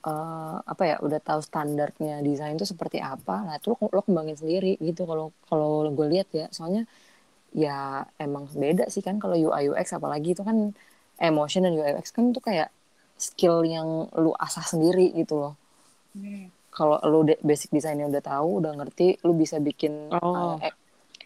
eh, 0.09 0.57
apa 0.73 0.83
ya, 0.91 0.97
udah 1.07 1.21
tahu 1.29 1.41
standarnya 1.49 2.15
desain 2.27 2.55
itu 2.59 2.67
seperti 2.73 2.99
apa. 3.13 3.35
Nah, 3.47 3.55
itu 3.61 3.69
lo, 3.73 3.77
lo 3.97 4.01
kembangin 4.07 4.37
sendiri 4.41 4.79
gitu 4.89 5.03
kalau 5.11 5.27
kalau 5.49 5.71
gue 5.97 6.07
lihat 6.13 6.29
ya. 6.41 6.47
Soalnya 6.57 6.83
ya 7.55 8.07
emang 8.25 8.45
beda 8.55 8.85
sih 8.95 9.03
kan 9.07 9.17
kalau 9.23 9.37
UI 9.37 9.65
UX 9.71 9.89
apalagi 9.99 10.29
itu 10.37 10.43
kan 10.49 10.59
emotion 11.21 11.63
dan 11.67 11.73
UI 11.79 11.91
UX 11.97 12.09
kan 12.17 12.25
tuh 12.37 12.43
kayak 12.49 12.69
skill 13.27 13.57
yang 13.67 13.89
lu 14.23 14.33
asah 14.47 14.65
sendiri 14.73 15.13
gitu 15.21 15.35
loh. 15.43 15.55
Kalau 16.71 16.97
lu 17.03 17.21
de- 17.29 17.41
basic 17.43 17.75
desainnya 17.75 18.07
udah 18.07 18.23
tahu, 18.23 18.49
udah 18.63 18.73
ngerti, 18.79 19.19
lu 19.27 19.35
bisa 19.35 19.59
bikin 19.59 20.15
Oh. 20.15 20.55
eh, 20.63 20.73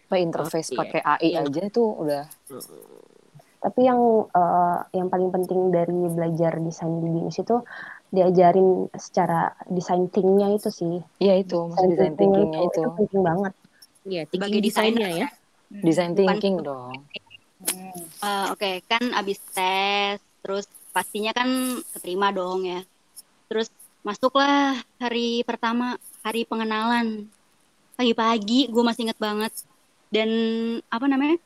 apa 0.05 0.15
interface 0.21 0.69
Oke. 0.73 0.77
pakai 0.77 1.01
AI 1.01 1.29
Iya. 1.33 1.41
aja 1.45 1.61
itu 1.69 1.81
udah 1.81 2.23
Tapi 3.65 3.81
yang 3.89 4.01
eh, 4.29 4.77
yang 4.93 5.07
paling 5.09 5.29
penting 5.33 5.73
dari 5.73 5.97
belajar 6.13 6.53
desain 6.61 7.01
di 7.01 7.09
BINUS 7.09 7.37
itu 7.41 7.55
diajarin 8.09 8.87
secara 8.95 9.53
desain 9.67 10.07
thinknya 10.07 10.53
itu 10.55 10.69
sih. 10.69 10.95
Iya 11.19 11.41
itu, 11.41 11.57
maksud 11.67 11.89
design 11.91 12.13
thinkingnya 12.15 12.61
itu. 12.63 12.79
itu 12.81 12.89
penting 12.95 13.21
banget. 13.21 13.53
Iya, 14.05 14.21
Sebagai 14.29 14.59
desainnya 14.61 15.09
ya. 15.09 15.27
Design 15.69 16.13
Bukan- 16.13 16.37
thinking 16.37 16.55
dong. 16.61 16.93
Eh, 18.21 18.45
Oke, 18.53 18.85
kan 18.85 19.01
abis 19.17 19.41
tes, 19.51 20.21
terus 20.45 20.69
pastinya 20.93 21.33
kan 21.33 21.49
keterima 21.97 22.29
dong 22.29 22.63
ya. 22.63 22.85
Terus 23.49 23.73
masuklah 24.01 24.77
hari 25.01 25.41
pertama, 25.41 25.97
hari 26.21 26.45
pengenalan. 26.45 27.25
Pagi-pagi, 27.97 28.69
gue 28.69 28.83
masih 28.85 29.09
inget 29.09 29.17
banget. 29.17 29.51
Dan 30.13 30.29
apa 30.87 31.09
namanya? 31.09 31.41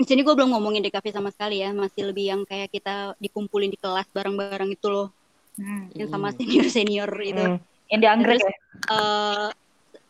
Di 0.00 0.08
sini 0.08 0.24
gue 0.24 0.32
belum 0.32 0.56
ngomongin 0.56 0.80
DKV 0.80 1.12
sama 1.12 1.28
sekali 1.28 1.60
ya, 1.60 1.76
masih 1.76 2.08
lebih 2.08 2.24
yang 2.32 2.40
kayak 2.48 2.72
kita 2.72 3.12
dikumpulin 3.20 3.68
di 3.68 3.76
kelas 3.76 4.08
bareng-bareng 4.08 4.72
itu 4.72 4.88
loh, 4.88 5.12
Hmm. 5.52 5.90
yang 5.92 6.08
sama 6.08 6.28
Hmm. 6.28 6.36
senior-senior 6.36 7.10
itu. 7.20 7.42
Hmm. 7.42 7.58
Yang 7.86 8.00
di 8.00 8.08
anggrek 8.08 8.38
Terus, 8.38 8.46
ya? 8.46 8.54
eh 8.88 9.48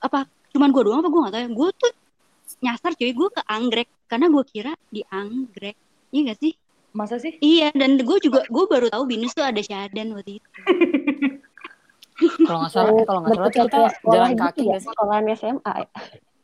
apa? 0.00 0.20
Cuman 0.50 0.68
gue 0.68 0.82
doang 0.82 0.98
apa 0.98 1.08
gue 1.08 1.20
gak 1.20 1.32
tahu 1.32 1.40
ya? 1.40 1.50
Gue 1.50 1.68
tuh 1.72 1.92
nyasar 2.60 2.92
cuy, 2.92 3.10
gue 3.10 3.28
ke 3.30 3.42
anggrek 3.42 3.88
karena 4.04 4.26
gue 4.26 4.44
kira 4.44 4.72
di 4.86 5.00
anggrek. 5.06 5.76
Iya 6.10 6.20
gak 6.28 6.38
sih? 6.38 6.52
Masa 6.90 7.16
sih? 7.16 7.38
Iya, 7.38 7.70
dan 7.70 7.96
gue 7.96 8.18
juga 8.18 8.42
gue 8.44 8.64
baru 8.66 8.90
tahu 8.90 9.06
binus 9.06 9.30
tuh 9.30 9.42
ada 9.42 9.58
syadan 9.58 10.10
waktu 10.12 10.38
itu. 10.38 10.48
Kalau 12.20 12.60
nggak 12.60 12.68
salah, 12.68 12.92
eh, 12.92 13.04
kalau 13.06 13.20
nggak 13.24 13.32
salah 13.32 13.48
kita 13.48 13.64
kayak 13.70 13.92
sekolah 13.96 14.12
jalan 14.12 14.28
gitu 14.28 14.42
kaki 14.44 14.60
ya, 14.60 14.76
sih? 14.76 14.84
sekolahan 14.84 15.24
SMA 15.32 15.72
ya. 15.72 15.88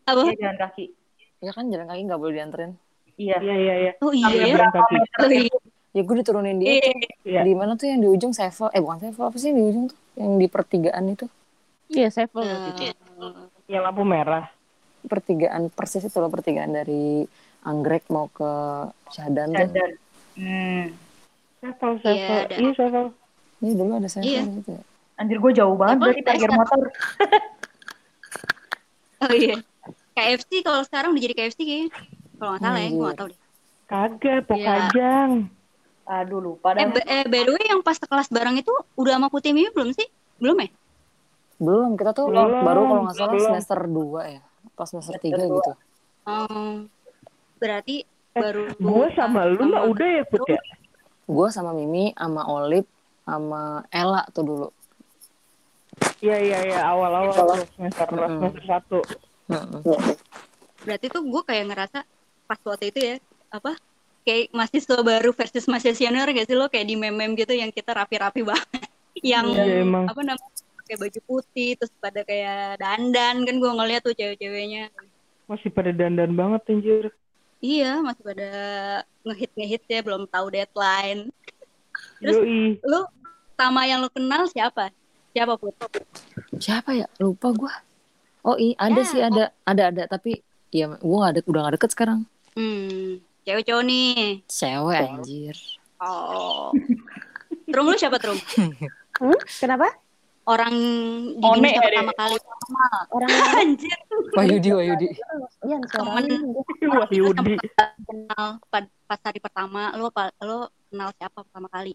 Apa? 0.06 0.20
Iya 0.24 0.34
jalan 0.40 0.56
kaki. 0.56 0.84
Ya 1.36 1.50
kan 1.52 1.64
jalan 1.68 1.86
kaki 1.86 2.00
nggak 2.00 2.20
boleh 2.22 2.32
dianterin. 2.32 2.70
Iya. 3.16 3.36
Iya 3.44 3.54
iya 3.58 3.74
iya. 3.76 3.92
Oh 4.00 4.12
iya. 4.12 4.54
berapa 4.56 4.80
meter 4.88 5.18
Oh, 5.20 5.28
ya? 5.28 5.40
iya. 5.44 5.58
Ya 5.96 6.04
gue 6.04 6.16
diturunin 6.20 6.60
dia 6.60 6.68
Iya. 6.68 6.80
tuh. 6.84 6.92
Iya. 7.24 7.40
Di 7.40 7.52
mana 7.56 7.72
tuh 7.72 7.88
yang 7.88 8.04
di 8.04 8.08
ujung 8.10 8.36
Sevel? 8.36 8.68
Eh 8.70 8.84
bukan 8.84 9.00
Sevel 9.00 9.24
apa 9.24 9.36
sih 9.40 9.48
yang 9.48 9.56
di 9.56 9.64
ujung 9.64 9.84
tuh? 9.88 9.98
Yang 10.14 10.32
di 10.36 10.46
pertigaan 10.46 11.04
itu. 11.08 11.26
Iya, 11.88 12.08
saya 12.12 12.26
follow 12.28 12.44
waktu 12.44 12.70
itu. 12.70 12.82
Eh, 12.84 12.94
Yang 13.66 13.82
lampu 13.82 14.02
merah. 14.04 14.44
Pertigaan 15.02 15.72
persis 15.72 16.04
itu 16.04 16.16
loh 16.18 16.28
pertigaan 16.28 16.70
dari 16.70 17.24
Anggrek 17.62 18.12
mau 18.12 18.28
ke 18.28 18.50
Syadan 19.08 19.50
tuh. 19.50 19.72
Hmm. 20.36 20.92
Sevel, 21.56 21.92
Iya, 22.04 22.12
sevel. 22.44 22.60
Iya, 22.60 22.70
sevel. 22.76 23.04
Ini 23.56 23.72
dulu 23.72 23.90
ada 23.96 24.08
Sevel 24.12 24.28
Iya. 24.28 24.42
gitu 24.60 24.70
ya. 24.76 24.82
Anjir 25.16 25.38
gue 25.40 25.52
jauh 25.56 25.74
banget 25.74 25.96
berarti 25.96 26.22
parkir 26.22 26.50
motor. 26.52 26.78
oh 29.24 29.32
iya. 29.32 29.56
KFC 30.12 30.60
kalau 30.60 30.84
sekarang 30.84 31.16
udah 31.16 31.22
jadi 31.24 31.34
KFC 31.34 31.58
kayaknya. 31.58 31.88
Kalau 32.36 32.50
nggak 32.52 32.60
salah 32.60 32.78
ya, 32.78 32.88
gue 32.90 33.00
nggak 33.00 33.16
tahu 33.16 33.28
deh. 33.32 33.40
Kagak, 33.86 34.20
Iya. 34.20 34.40
Pokajang. 34.44 35.30
Aduh 36.06 36.38
lupa 36.40 36.70
Eh, 36.72 36.80
dah. 36.80 36.86
b- 36.88 37.02
eh, 37.04 37.24
by 37.24 37.42
the 37.42 37.52
way 37.52 37.64
yang 37.66 37.82
pas 37.82 37.94
sekelas 37.94 38.30
bareng 38.30 38.54
itu 38.54 38.70
udah 38.94 39.18
sama 39.18 39.26
Putih 39.26 39.50
Mimi 39.50 39.70
belum 39.70 39.90
sih? 39.90 40.06
Belum 40.38 40.54
ya? 40.56 40.70
Belum, 41.56 41.90
kita 41.94 42.12
tuh 42.12 42.28
Belum, 42.28 42.62
baru 42.62 42.80
kalau 42.84 43.02
nggak 43.02 43.16
salah 43.16 43.32
belum. 43.32 43.46
semester 43.50 43.80
2 43.84 44.20
ya. 44.28 44.42
Pas 44.72 44.86
semester 44.86 45.16
3 45.16 45.42
dua. 45.42 45.56
gitu. 45.56 45.72
Oh, 46.24 46.74
berarti 47.56 47.96
Eh, 48.32 48.40
baru 48.44 48.68
Gue 48.76 49.06
sama 49.16 49.48
lu 49.48 49.64
mah 49.64 49.80
sama- 49.80 49.88
udah 49.88 50.08
ya, 50.12 50.22
Put 50.28 50.44
ya? 50.44 50.60
gue 51.26 51.48
sama 51.48 51.72
Mimi 51.72 52.12
sama 52.12 52.42
Olip 52.46 52.84
sama 53.24 53.82
Ella 53.88 54.22
tuh 54.30 54.44
dulu 54.44 54.68
Iya 56.20 56.36
iya 56.38 56.58
iya 56.62 56.78
awal-awal 56.84 57.32
tuh 57.32 57.66
semester 57.74 58.06
Mm-mm. 58.12 58.28
semester 58.38 58.64
satu. 58.68 58.98
Mm-mm. 59.48 59.80
Berarti 60.84 61.06
tuh 61.08 61.22
gue 61.24 61.42
kayak 61.42 61.64
ngerasa 61.66 61.98
pas 62.44 62.60
waktu 62.62 62.92
itu 62.92 62.98
ya 63.00 63.16
apa 63.48 63.72
kayak 64.26 64.50
mahasiswa 64.50 64.98
baru 65.00 65.30
versus 65.30 65.64
mahasiswa 65.64 65.94
senior 65.96 66.26
gak 66.26 66.44
sih 66.44 66.58
lo? 66.58 66.66
Kayak 66.66 66.86
di 66.90 66.96
meme 66.98 67.32
gitu 67.32 67.54
yang 67.54 67.70
kita 67.70 67.94
rapi-rapi 67.94 68.42
banget. 68.42 68.90
Yang 69.24 69.46
Iya 69.56 69.80
emang. 69.80 70.04
apa 70.04 70.20
namanya 70.20 70.52
pakai 70.76 70.96
baju 71.00 71.20
putih 71.24 71.72
terus 71.74 71.88
pada 71.96 72.20
kayak 72.20 72.76
dandan. 72.76 73.42
Kan 73.42 73.56
gue 73.56 73.70
ngeliat 73.72 74.02
tuh 74.02 74.12
cewek-ceweknya. 74.12 74.92
Masih 75.46 75.70
pada 75.70 75.88
dandan 75.88 76.34
banget 76.34 76.60
anjir. 76.68 77.04
iya 77.56 78.04
masih 78.04 78.20
pada 78.20 78.48
ngehit 79.24 79.50
ngehit 79.56 79.82
ya 79.88 80.04
belum 80.04 80.28
tahu 80.28 80.52
deadline. 80.52 81.32
Terus- 82.20 82.44
Yoi. 82.44 82.76
lu 82.82 83.00
sama 83.54 83.88
yang 83.88 84.04
lu 84.04 84.12
kenal 84.12 84.44
siapa? 84.46 84.92
Siapa 85.32 85.56
put? 85.56 85.72
Siapa 86.56 86.92
ya? 86.92 87.08
Lupa 87.16 87.56
gue 87.56 87.72
oh 88.42 88.56
iya 88.56 88.76
ada 88.76 89.00
Ya, 89.00 89.08
sih 89.08 89.20
ada 89.20 89.44
ada 89.64 89.82
ada. 89.88 90.02
Tapi 90.06 90.44
ya 90.68 90.92
gue 90.92 91.16
gak 91.16 91.32
ada 91.32 91.40
udah 91.42 91.60
gak 91.64 91.74
deket 91.80 91.90
sekarang. 91.92 92.20
Hmm 92.52 93.24
cewek 93.46 93.62
cowok 93.62 93.84
nih 93.86 94.42
cewek 94.44 94.98
anjir 95.00 95.56
oh 95.96 96.74
Trum 97.66 97.86
lu 97.86 97.94
siapa 97.94 98.18
Trum 98.18 98.36
Hmm? 99.16 99.32
Kenapa? 99.62 99.88
orang 100.44 100.74
di 101.32 101.42
One 101.42 101.58
Indonesia 101.58 101.80
ya, 101.80 101.88
pertama 101.88 102.12
kali 102.14 102.36
Orang 103.08 103.30
anjir 103.62 103.96
Wahyudi 104.30 104.70
Wahyudi 104.70 105.08
Iya, 105.62 105.76
Temen. 105.88 106.24
Wahyudi. 106.84 107.54
kenal 108.04 108.46
pas 109.02 109.20
hari 109.24 109.38
pertama 109.38 109.90
lo 109.94 110.06
apa 110.06 110.30
lo 110.40 110.68
kenal 110.86 111.10
siapa 111.14 111.42
pertama 111.42 111.66
kali 111.66 111.94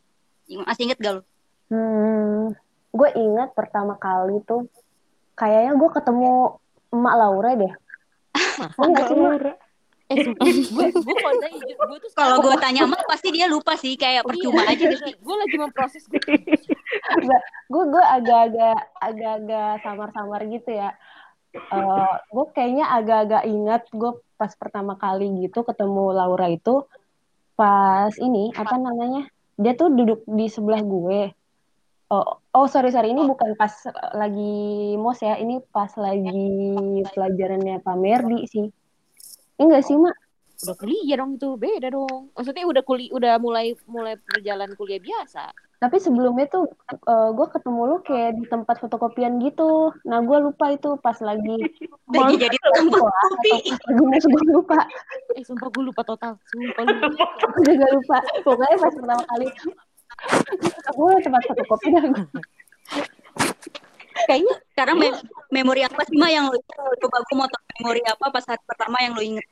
masih 0.65 0.87
inget 0.87 0.97
gak 0.97 1.13
lo 1.15 1.23
Hmm, 1.67 2.51
gue 2.91 3.09
ingat 3.13 3.55
pertama 3.55 3.95
kali 3.95 4.43
tuh 4.43 4.67
kayaknya 5.33 5.71
gue 5.71 5.89
ketemu 5.89 6.59
emak 6.91 7.15
Laura 7.15 7.51
deh. 7.55 7.73
Lo 8.75 8.85
nggak 8.85 9.05
sih, 9.07 9.15
Mak? 9.15 9.31
Laura. 9.31 9.53
Eh, 10.11 10.17
gue 10.75 10.87
gue 10.91 11.15
kalau 11.23 11.87
gue 11.87 11.99
tuh 12.03 12.09
kalau 12.11 12.37
gue 12.43 12.55
tanya 12.59 12.83
mah 12.83 12.99
pasti 13.07 13.31
dia 13.31 13.47
lupa 13.47 13.79
sih 13.79 13.95
kayak 13.95 14.27
percuma 14.27 14.67
aja 14.67 14.83
gitu 14.83 15.07
Gue 15.23 15.35
lagi 15.39 15.55
memproses 15.55 16.03
gue. 16.11 16.19
gue 17.71 17.83
gue 17.87 18.03
agak-agak 18.03 18.79
agak-agak 18.99 19.71
samar-samar 19.83 20.41
gitu 20.51 20.69
ya. 20.75 20.91
Eh, 21.55 22.15
gue 22.31 22.45
kayaknya 22.51 22.85
agak-agak 22.91 23.43
ingat 23.47 23.83
gue 23.91 24.11
pas 24.35 24.51
pertama 24.55 24.99
kali 24.99 25.47
gitu 25.47 25.63
ketemu 25.63 26.11
Laura 26.11 26.47
itu 26.51 26.83
pas 27.55 28.11
ini 28.17 28.49
apa 28.57 28.75
namanya 28.79 29.29
dia 29.59 29.77
tuh 29.77 29.93
duduk 29.93 30.25
di 30.27 30.47
sebelah 30.51 30.81
gue. 30.83 31.31
Oh, 32.11 32.43
oh 32.51 32.67
sorry 32.67 32.91
sorry 32.91 33.15
ini 33.15 33.23
bukan 33.23 33.55
pas 33.55 33.71
lagi 34.11 34.99
mos 34.99 35.23
ya 35.23 35.39
ini 35.39 35.63
pas 35.71 35.95
lagi 35.95 36.75
pelajarannya 37.07 37.79
Pak 37.79 37.95
Merdi 37.95 38.43
sih. 38.51 38.67
Enggak 39.61 39.85
sih 39.85 39.93
mak. 39.93 40.17
Udah 40.61 40.77
kuliah 40.77 41.17
dong 41.17 41.37
itu 41.37 41.49
beda 41.57 41.87
dong. 41.89 42.33
Maksudnya 42.37 42.65
udah 42.69 42.83
kuli 42.85 43.09
udah 43.13 43.37
mulai 43.37 43.73
mulai 43.85 44.17
perjalanan 44.17 44.73
kuliah 44.77 45.01
biasa. 45.01 45.53
Tapi 45.81 45.97
sebelumnya 45.97 46.45
tuh 46.45 46.69
gue 47.09 47.47
ketemu 47.49 47.81
lu 47.89 47.97
kayak 48.05 48.37
di 48.37 48.45
tempat 48.45 48.77
fotokopian 48.77 49.41
gitu. 49.41 49.89
Nah 50.05 50.21
gue 50.21 50.37
lupa 50.37 50.69
itu 50.69 50.93
pas 51.01 51.17
lagi 51.21 51.57
lagi 52.13 52.35
jadi 52.37 52.57
tempat 52.57 53.01
kopi 53.01 53.53
gue 53.89 54.43
lupa. 54.53 54.85
Eh 55.33 55.41
sumpah 55.41 55.69
gue 55.73 55.83
lupa 55.89 56.01
total. 56.05 56.37
Sumpah 56.49 56.83
lupa. 56.85 57.25
Aku 57.25 57.59
juga 57.65 57.85
lupa. 57.89 58.17
Pokoknya 58.45 58.77
pas 58.77 58.93
pertama 58.93 59.23
kali 59.33 59.47
aku 60.93 61.01
tempat 61.25 61.41
fotokopi 61.49 61.87
dah. 61.89 62.03
kayaknya 64.25 64.55
sekarang 64.71 64.95
mem- 64.97 65.23
memori 65.49 65.81
apa 65.81 66.01
sih 66.03 66.15
mah 66.15 66.27
yang 66.27 66.45
lo 66.47 66.57
coba 66.97 67.17
gue 67.21 67.35
mau 67.35 67.47
tahu 67.47 67.63
memori 67.79 68.01
apa 68.03 68.25
pas 68.27 68.45
hari 68.45 68.63
pertama 68.63 68.97
yang 68.99 69.13
lo 69.13 69.23
inget 69.23 69.47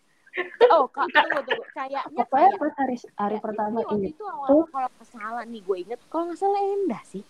Oh, 0.70 0.86
kak, 0.88 1.10
tunggu, 1.10 1.42
tunggu. 1.42 1.64
Kayaknya 1.74 2.22
Pokoknya 2.22 2.48
kayak 2.48 2.62
pas 2.62 2.74
hari 2.80 2.96
hari 3.18 3.38
pertama 3.42 3.76
Tapi 3.76 3.84
waktu 3.84 3.98
ini. 3.98 4.10
itu 4.14 4.24
awal 4.24 4.48
kalau 4.70 4.88
nggak 4.88 5.08
salah 5.10 5.44
nih 5.44 5.62
gue 5.66 5.78
inget 5.82 6.00
kalau 6.08 6.24
nggak 6.30 6.40
salah 6.40 6.60
Endah 6.62 7.02
sih 7.04 7.24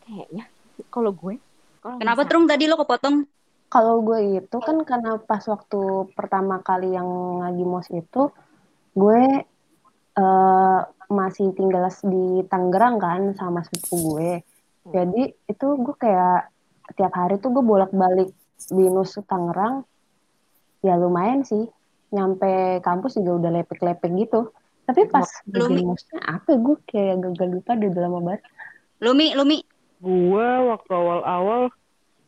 kayaknya. 0.00 0.44
Kalau 0.88 1.10
gue? 1.12 1.34
Kalau 1.82 1.96
kenapa. 1.98 2.22
Trum 2.24 2.46
tadi 2.46 2.64
lo 2.64 2.78
kepotong. 2.78 3.16
Kalau 3.68 4.00
gue 4.00 4.20
itu 4.40 4.56
kan 4.62 4.76
karena 4.80 5.18
pas 5.20 5.44
waktu 5.44 5.80
pertama 6.14 6.62
kali 6.62 6.94
yang 6.94 7.10
lagi 7.42 7.64
mos 7.66 7.90
itu 7.90 8.32
gue 8.94 9.20
eh, 10.16 10.80
masih 11.10 11.52
tinggal 11.52 11.84
di 12.06 12.46
Tangerang 12.48 12.96
kan 12.96 13.20
sama 13.34 13.60
sepupu 13.66 14.14
gue. 14.14 14.30
Jadi 14.88 15.22
itu 15.44 15.66
gue 15.74 15.94
kayak 15.98 16.48
tiap 16.94 17.12
hari 17.12 17.36
tuh 17.36 17.50
gue 17.50 17.60
bolak-balik 17.60 18.30
binus 18.68 19.18
Tangerang. 19.24 19.82
Ya 20.80 20.94
lumayan 20.94 21.42
sih. 21.42 21.66
Nyampe 22.08 22.80
kampus 22.80 23.16
juga 23.16 23.44
udah 23.44 23.50
lepek-lepek 23.54 24.10
gitu. 24.16 24.48
Tapi 24.84 25.04
pas 25.06 25.28
Lu, 25.46 25.68
di 25.68 25.80
Mi? 25.80 25.84
mosnya 25.84 26.16
apa 26.24 26.48
ya, 26.48 26.58
gue 26.58 26.76
kayak 26.86 27.16
gagal 27.20 27.48
lupa 27.50 27.76
udah 27.76 28.00
lama 28.00 28.18
banget. 28.22 28.42
Lumi 28.98 29.26
Lumi 29.32 29.58
Gua 29.98 30.46
waktu 30.72 30.90
awal-awal 30.90 31.68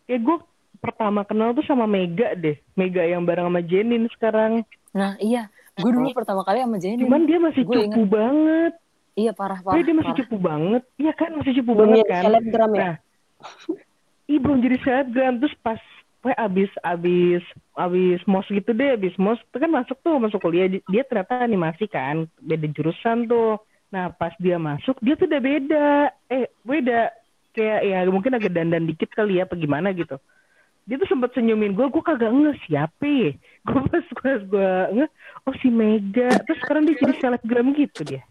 kayak 0.04 0.20
gue 0.20 0.36
pertama 0.78 1.22
kenal 1.22 1.50
tuh 1.50 1.62
sama 1.62 1.86
Mega 1.86 2.34
deh. 2.34 2.58
Mega 2.74 3.00
yang 3.00 3.22
bareng 3.22 3.46
sama 3.46 3.62
Jenin 3.62 4.04
sekarang. 4.10 4.66
nah 4.90 5.14
iya 5.16 5.46
gue 5.72 5.86
dulu 5.86 6.10
pertama 6.10 6.42
kali 6.42 6.60
sama 6.60 6.76
Jenny 6.76 7.00
Cuman 7.00 7.22
dia 7.24 7.38
masih 7.38 7.62
Gue 7.62 7.86
cupu 7.86 8.02
banget. 8.04 8.74
iya 9.14 9.30
parah 9.30 9.62
Wah, 9.62 9.72
parah, 9.72 9.80
dia 9.80 9.94
masih 9.94 10.10
parah. 10.10 10.20
cupu 10.20 10.36
banget. 10.36 10.82
Iya 10.98 11.12
kan 11.14 11.30
masih 11.32 11.52
cupu 11.56 11.70
Belum 11.72 11.80
banget 11.88 11.96
jadi 11.96 12.10
kan. 12.10 12.22
selebgram 12.26 12.72
ya. 12.74 12.82
Nah, 12.82 12.94
Ih 14.30 14.38
belum 14.38 14.62
jadi 14.62 14.78
selebgram 14.86 15.42
terus 15.42 15.58
pas 15.58 15.82
Wah, 16.20 16.36
abis 16.36 16.68
abis 16.84 17.40
abis 17.80 18.20
mos 18.28 18.44
gitu 18.44 18.76
deh, 18.76 18.92
abis 18.92 19.16
mos 19.16 19.40
itu 19.40 19.56
kan 19.56 19.72
masuk 19.72 19.96
tuh 20.04 20.20
masuk 20.20 20.36
kuliah 20.44 20.68
dia, 20.68 21.02
ternyata 21.08 21.40
animasi 21.48 21.88
kan, 21.88 22.28
beda 22.44 22.68
jurusan 22.76 23.24
tuh. 23.24 23.56
Nah 23.88 24.12
pas 24.12 24.36
dia 24.36 24.60
masuk 24.60 25.00
dia 25.00 25.16
tuh 25.16 25.24
udah 25.24 25.40
beda, 25.40 26.12
eh 26.28 26.52
beda 26.60 27.08
kayak 27.56 27.80
ya 27.88 27.98
mungkin 28.12 28.36
agak 28.36 28.52
dandan 28.52 28.84
dikit 28.84 29.08
kali 29.16 29.40
ya, 29.40 29.48
apa 29.48 29.56
gimana 29.56 29.96
gitu. 29.96 30.20
Dia 30.84 31.00
tuh 31.00 31.08
sempat 31.08 31.32
senyumin 31.32 31.72
gue, 31.72 31.88
gue 31.88 32.02
kagak 32.04 32.36
nge 32.36 32.52
siapa 32.68 33.06
ya. 33.08 33.32
Gue 33.68 33.80
pas 33.88 34.04
gue 34.04 34.68
nge, 35.00 35.06
oh 35.48 35.54
si 35.60 35.72
Mega. 35.72 36.28
Terus 36.44 36.58
sekarang 36.64 36.84
dia 36.84 37.00
jadi 37.00 37.14
selebgram 37.16 37.72
gitu 37.72 38.00
dia. 38.04 38.24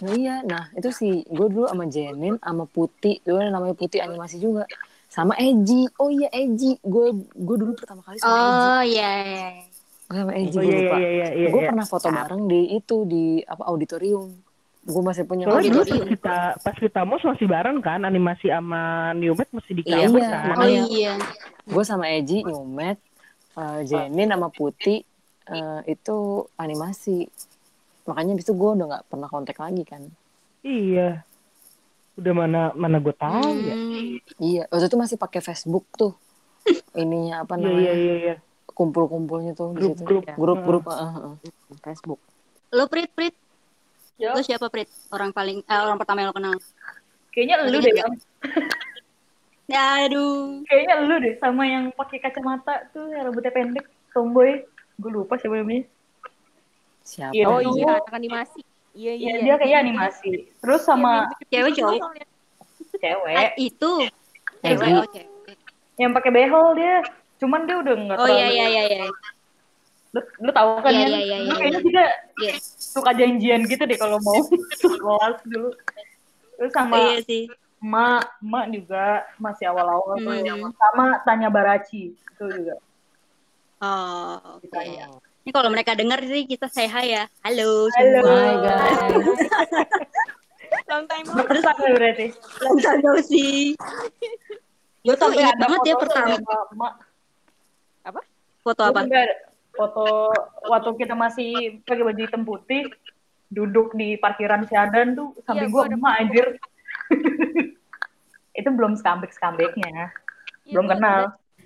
Nah, 0.00 0.14
iya 0.14 0.38
nah 0.46 0.70
itu 0.78 0.88
sih 0.94 1.26
gue 1.26 1.46
dulu 1.50 1.66
sama 1.66 1.90
Jenin 1.90 2.38
sama 2.38 2.64
Putih 2.70 3.18
dulu 3.26 3.42
namanya 3.42 3.74
Putih 3.74 4.00
animasi 4.06 4.38
juga 4.38 4.70
sama 5.14 5.34
Eji 5.38 5.86
oh 6.02 6.10
iya 6.10 6.26
Eji 6.34 6.74
gue 6.82 7.06
gue 7.30 7.56
dulu 7.62 7.72
pertama 7.78 8.02
kali 8.02 8.18
sama 8.18 8.34
Eji 8.34 8.66
oh 8.66 8.82
iya 8.82 9.10
iya. 9.22 9.48
gue 10.04 10.18
sama 10.18 10.32
Eji 10.34 10.56
Oh 10.58 10.58
gue 10.58 10.66
iya 10.66 10.78
lupa 10.82 10.96
iya 10.98 11.10
iya 11.14 11.28
iya. 11.38 11.48
gue 11.54 11.60
iya. 11.62 11.68
pernah 11.70 11.86
foto 11.86 12.06
bareng 12.10 12.42
di 12.50 12.60
itu 12.74 12.96
di 13.06 13.24
apa 13.46 13.62
auditorium 13.70 14.26
gue 14.84 15.00
masih 15.00 15.24
punya 15.24 15.48
Soalnya 15.48 15.70
dulu 15.70 15.80
Auditorium. 15.80 16.02
pas 16.02 16.10
kita 16.12 16.36
pas 16.60 16.76
kita 16.76 17.00
mos 17.06 17.22
masih 17.22 17.46
bareng 17.46 17.78
kan 17.78 18.00
animasi 18.02 18.50
sama 18.50 19.14
Newmet 19.14 19.48
masih 19.48 19.72
di 19.78 19.82
Iya, 19.86 20.10
kampus 20.10 20.20
iya, 20.20 20.34
kan. 20.34 20.56
oh 20.58 20.68
iya 20.68 21.14
gue 21.64 21.84
sama 21.86 22.04
Eji 22.10 22.38
Nyumet 22.44 22.98
eh, 23.54 23.80
Jenin 23.86 24.28
sama 24.28 24.48
Putih 24.50 25.00
eh, 25.46 25.80
itu 25.86 26.16
animasi 26.58 27.24
makanya 28.04 28.36
abis 28.36 28.44
itu 28.44 28.52
gue 28.52 28.70
udah 28.76 28.86
nggak 28.90 29.04
pernah 29.08 29.28
kontak 29.30 29.56
lagi 29.56 29.84
kan 29.86 30.02
Iya. 30.64 31.20
Udah 32.14 32.32
mana 32.32 32.70
mana 32.72 32.96
gue 32.96 33.10
tahu 33.10 33.50
ya. 33.60 33.74
Hmm. 33.74 34.14
iya 34.38 34.62
waktu 34.68 34.86
itu 34.86 34.94
masih 34.94 35.16
pakai 35.16 35.40
Facebook 35.40 35.84
tuh 35.92 36.12
ininya 36.94 37.42
apa 37.42 37.54
Iya 37.54 37.60
namanya 37.60 37.82
iya 37.82 37.94
iya 37.94 38.14
iya. 38.16 38.34
kumpul-kumpulnya 38.68 39.52
tuh 39.52 39.72
di 39.72 39.88
situ 39.88 40.00
Grup-grup. 40.00 40.34
grup-grup 40.34 40.82
eh, 40.86 40.94
eh, 40.94 41.12
eh. 41.34 41.36
Facebook 41.80 42.20
lo 42.70 42.84
Prit 42.86 43.10
Prit 43.10 43.34
Ya. 44.14 44.30
lo 44.30 44.40
siapa 44.40 44.68
Prit 44.68 44.86
orang 45.10 45.30
paling 45.30 45.60
eh, 45.60 45.76
orang 45.76 45.96
pertama 45.96 46.22
yang 46.22 46.30
lo 46.30 46.32
kenal 46.32 46.54
Kayaknya 47.28 47.56
lu 47.66 47.78
deh, 47.82 47.92
ya 49.66 49.74
aduh 50.06 50.62
Kayaknya 50.64 50.94
lu 51.02 51.14
deh 51.18 51.34
sama 51.34 51.66
yang 51.66 51.90
pakai 51.90 52.20
kacamata 52.20 52.86
tuh 52.90 53.10
yang 53.10 53.26
rambutnya 53.26 53.50
pendek, 53.50 53.86
tomboy. 54.14 54.62
Gue 54.94 55.10
lupa 55.10 55.34
siapa 55.34 55.58
namanya. 55.58 55.82
siapa 57.02 57.34
Iya, 57.34 57.50
oh 57.50 57.58
iya 57.58 57.98
anak 57.98 58.14
animasi 58.14 58.62
iya 58.94 59.12
iya 59.12 59.28
Iya, 59.30 59.38
dia 59.42 59.54
kayaknya 59.58 59.78
animasi. 59.82 60.32
Terus 60.56 60.82
sama 60.82 61.28
cewek 61.46 61.72
cowok 61.74 61.98
Ah, 61.98 62.12
cewek 62.94 63.50
itu 63.58 63.92
Eji. 64.62 64.64
cewek 64.64 64.88
oh 64.94 65.06
cewek 65.10 65.56
yang 65.94 66.10
pakai 66.10 66.30
behel 66.30 66.66
dia. 66.74 66.96
Cuman 67.42 67.66
dia 67.66 67.76
udah 67.76 67.94
nggak 67.94 68.18
oh 68.18 68.28
iya 68.28 68.46
iya 68.48 68.66
iya 68.70 68.82
iya 68.88 69.06
Lu, 70.14 70.22
lu 70.40 70.50
tahu 70.54 70.78
kan 70.78 70.94
Iya, 70.94 71.02
ya? 71.02 71.08
iya, 71.10 71.20
iya, 71.20 71.36
Lu 71.42 71.50
iya, 71.50 71.54
kayaknya 71.58 71.80
juga 71.82 72.04
Iya. 72.38 72.52
suka 72.78 73.10
janjian 73.12 73.60
gitu 73.66 73.82
deh 73.82 73.98
kalau 73.98 74.22
mau 74.22 74.38
kelas 75.02 75.38
dulu. 75.42 75.74
Terus 76.54 76.70
sama 76.70 76.94
iya 76.96 77.18
sih 77.26 77.42
emak, 77.82 78.22
emak 78.40 78.64
juga 78.72 79.04
masih 79.36 79.66
awal-awal. 79.68 80.16
Hmm. 80.16 80.70
Sama 80.72 81.18
Tanya 81.26 81.50
Baraci 81.50 82.14
itu 82.14 82.44
juga. 82.46 82.78
oh 83.82 84.38
oke 84.56 84.70
Ditanya. 84.70 85.10
Ini 85.44 85.50
kalau 85.52 85.68
mereka 85.68 85.92
dengar 85.92 86.24
sih 86.24 86.48
kita 86.48 86.66
say 86.72 86.88
hi 86.88 87.12
ya 87.12 87.24
halo 87.44 87.88
Halo. 87.92 88.20
semua 88.24 88.52
guys 88.64 89.20
long 90.90 91.04
time 91.06 91.24
no 91.28 91.34
Berkesan 91.38 91.76
ya 91.80 91.90
berarti. 91.96 92.26
Long 92.60 92.78
time 92.82 93.00
no 93.00 93.12
see. 93.24 93.72
Gue 95.00 95.14
tuh 95.16 95.30
Sampai 95.30 95.40
ingat 95.40 95.54
ada 95.56 95.62
banget 95.64 95.80
ya 95.84 95.94
pertama. 95.96 96.34
emak. 96.74 96.92
Foto 98.64 98.80
apa? 98.82 99.00
sampai 99.04 99.24
Foto 99.74 100.06
waktu 100.70 100.90
kita 100.98 101.14
masih 101.18 101.50
pakai 101.82 102.04
baju 102.06 102.20
hitam 102.20 102.42
putih, 102.46 102.86
duduk 103.50 103.92
di 103.98 104.14
parkiran 104.16 104.64
Siadan 104.70 105.18
tuh 105.18 105.34
sampai 105.44 105.66
Iya, 105.66 105.72
gua 105.72 105.82
gua 105.82 105.88
ada 105.90 105.96
emak 105.98 106.14
anjir. 106.22 106.46
itu 108.60 108.68
belum 108.70 108.92
skambek 108.94 109.30
skambeknya, 109.34 109.90
Iya, 109.90 110.06
belum 110.74 110.86
kenal. 110.90 111.20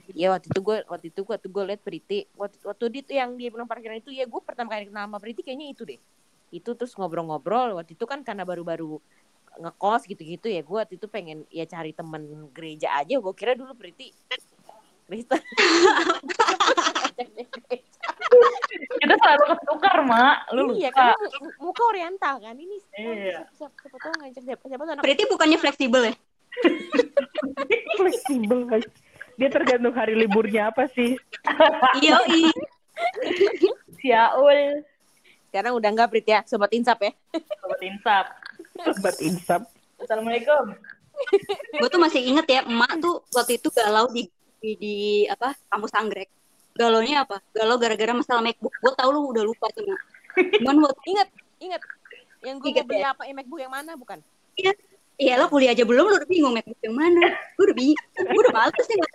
Liat- 0.09 0.17
Ya 0.17 0.29
waktu 0.31 0.47
itu 0.49 0.61
gue 0.61 0.77
waktu 0.85 1.07
itu 1.09 1.21
waktu 1.23 1.47
gue 1.47 1.65
liat 1.67 1.81
Priti. 1.81 2.19
Waktu 2.33 2.57
waktu 2.65 2.85
di 2.89 2.99
itu 2.99 3.13
yang 3.13 3.31
di 3.35 3.47
bilang 3.47 3.65
parkiran 3.65 3.97
itu 3.97 4.09
ya 4.09 4.25
gue 4.25 4.41
pertama 4.41 4.73
kali 4.73 4.89
kenal 4.89 5.05
sama 5.05 5.19
Priti 5.19 5.41
kayaknya 5.43 5.69
itu 5.69 5.83
deh. 5.85 6.01
Itu 6.49 6.73
terus 6.73 6.93
ngobrol-ngobrol. 6.93 7.77
Waktu 7.77 7.93
itu 7.93 8.05
kan 8.05 8.23
karena 8.23 8.43
baru-baru 8.43 8.97
ngekos 9.59 10.07
gitu-gitu 10.07 10.47
ya 10.47 10.61
gue 10.61 10.77
waktu 10.79 10.95
itu 10.95 11.07
pengen 11.07 11.43
ya 11.49 11.65
cari 11.65 11.93
temen 11.93 12.23
gereja 12.51 12.95
aja. 12.95 13.15
Gue 13.17 13.33
kira 13.33 13.53
dulu 13.53 13.75
Priti 13.75 14.09
Kristen. 15.05 15.41
Kita 18.99 19.15
selalu 19.15 19.45
ketukar, 19.51 19.97
Mak. 20.03 20.37
Lu 20.53 20.75
iya 20.75 20.91
kan 20.91 21.17
mu- 21.41 21.57
muka 21.65 21.83
oriental 21.87 22.39
kan. 22.39 22.55
Ini 22.55 22.77
Iya. 22.95 23.49
siapa, 23.51 23.73
siapa 23.79 23.97
tahu 23.99 24.13
ngajak 24.19 24.43
siapa 24.45 24.65
siapa 24.65 24.83
tahu 24.83 24.93
anak 24.95 25.03
Berarti 25.03 25.25
bukannya 25.27 25.59
fleksibel 25.59 26.03
ya? 26.05 26.15
Fleksibel. 27.99 28.59
Dia 29.39 29.49
tergantung 29.55 29.95
hari 29.95 30.19
liburnya 30.19 30.75
apa 30.75 30.91
sih. 30.91 31.15
Iya, 32.03 32.19
iya. 32.35 32.53
Siaul. 34.03 34.83
sekarang 35.49 35.81
udah 35.81 35.91
enggak 35.95 36.13
Prit 36.13 36.29
ya 36.29 36.45
sobat 36.45 36.69
insap 36.77 36.99
ya 37.01 37.13
Sobat 37.63 37.81
Insap. 37.81 38.27
Sobat 38.85 39.17
insap. 39.25 39.63
Assalamualaikum. 39.97 40.77
Gue 41.79 41.89
tuh 41.89 42.03
masih 42.03 42.21
inget 42.21 42.47
ya, 42.47 42.61
emak 42.69 43.01
tuh 43.01 43.25
waktu 43.33 43.57
itu 43.57 43.73
galau 43.73 44.07
di 44.13 44.29
di, 44.59 44.71
di 44.77 44.97
apa 45.31 45.55
kampus 45.71 45.95
anggrek. 45.95 46.29
Galaunya 46.77 47.27
apa? 47.27 47.41
Galau 47.55 47.81
gara-gara 47.81 48.13
masalah 48.15 48.43
MacBook. 48.45 48.71
Gue 48.71 48.93
tau 48.95 49.09
lu 49.11 49.31
udah 49.35 49.43
lupa 49.47 49.67
tuh, 49.75 49.83
Mak. 49.87 50.01
Cuman 50.63 50.77
waktu 50.85 51.03
ingat 51.11 51.29
ingat 51.59 51.83
yang 52.47 52.57
gue 52.63 52.71
beli 52.71 53.03
ya? 53.03 53.15
apa 53.15 53.27
ya 53.27 53.35
MacBook 53.35 53.61
yang 53.63 53.73
mana 53.75 53.99
bukan 53.99 54.23
Iya 54.55 54.75
lo 55.19 55.47
kuliah 55.51 55.75
aja 55.75 55.83
belum, 55.83 56.05
lu 56.05 56.15
udah 56.15 56.31
bingung 56.31 56.55
MacBook 56.55 56.79
yang 56.79 56.95
mana. 56.95 57.27
Gue 57.59 57.65
udah 57.67 57.77
bingung, 57.77 57.99
gue 58.15 58.41
udah 58.41 58.55
males 58.55 58.87
nih. 58.87 58.99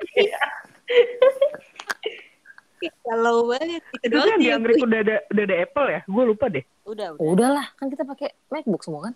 Galau 3.03 3.47
banget. 3.47 3.79
Itu 4.03 4.11
doang 4.11 4.27
kan 4.27 4.37
di 4.37 4.47
yang 4.51 4.59
Amerika 4.59 4.83
gue- 4.83 4.87
udah 4.91 4.99
ada 4.99 5.15
udah 5.31 5.43
ada 5.47 5.55
Apple 5.63 5.87
ya? 5.87 6.01
Gue 6.03 6.23
lupa 6.27 6.45
deh. 6.51 6.65
udah 6.83 7.07
udah 7.15 7.23
Udahlah, 7.23 7.67
kan 7.79 7.87
kita 7.87 8.03
pakai 8.03 8.29
MacBook 8.51 8.83
semua 8.83 9.01
kan? 9.07 9.13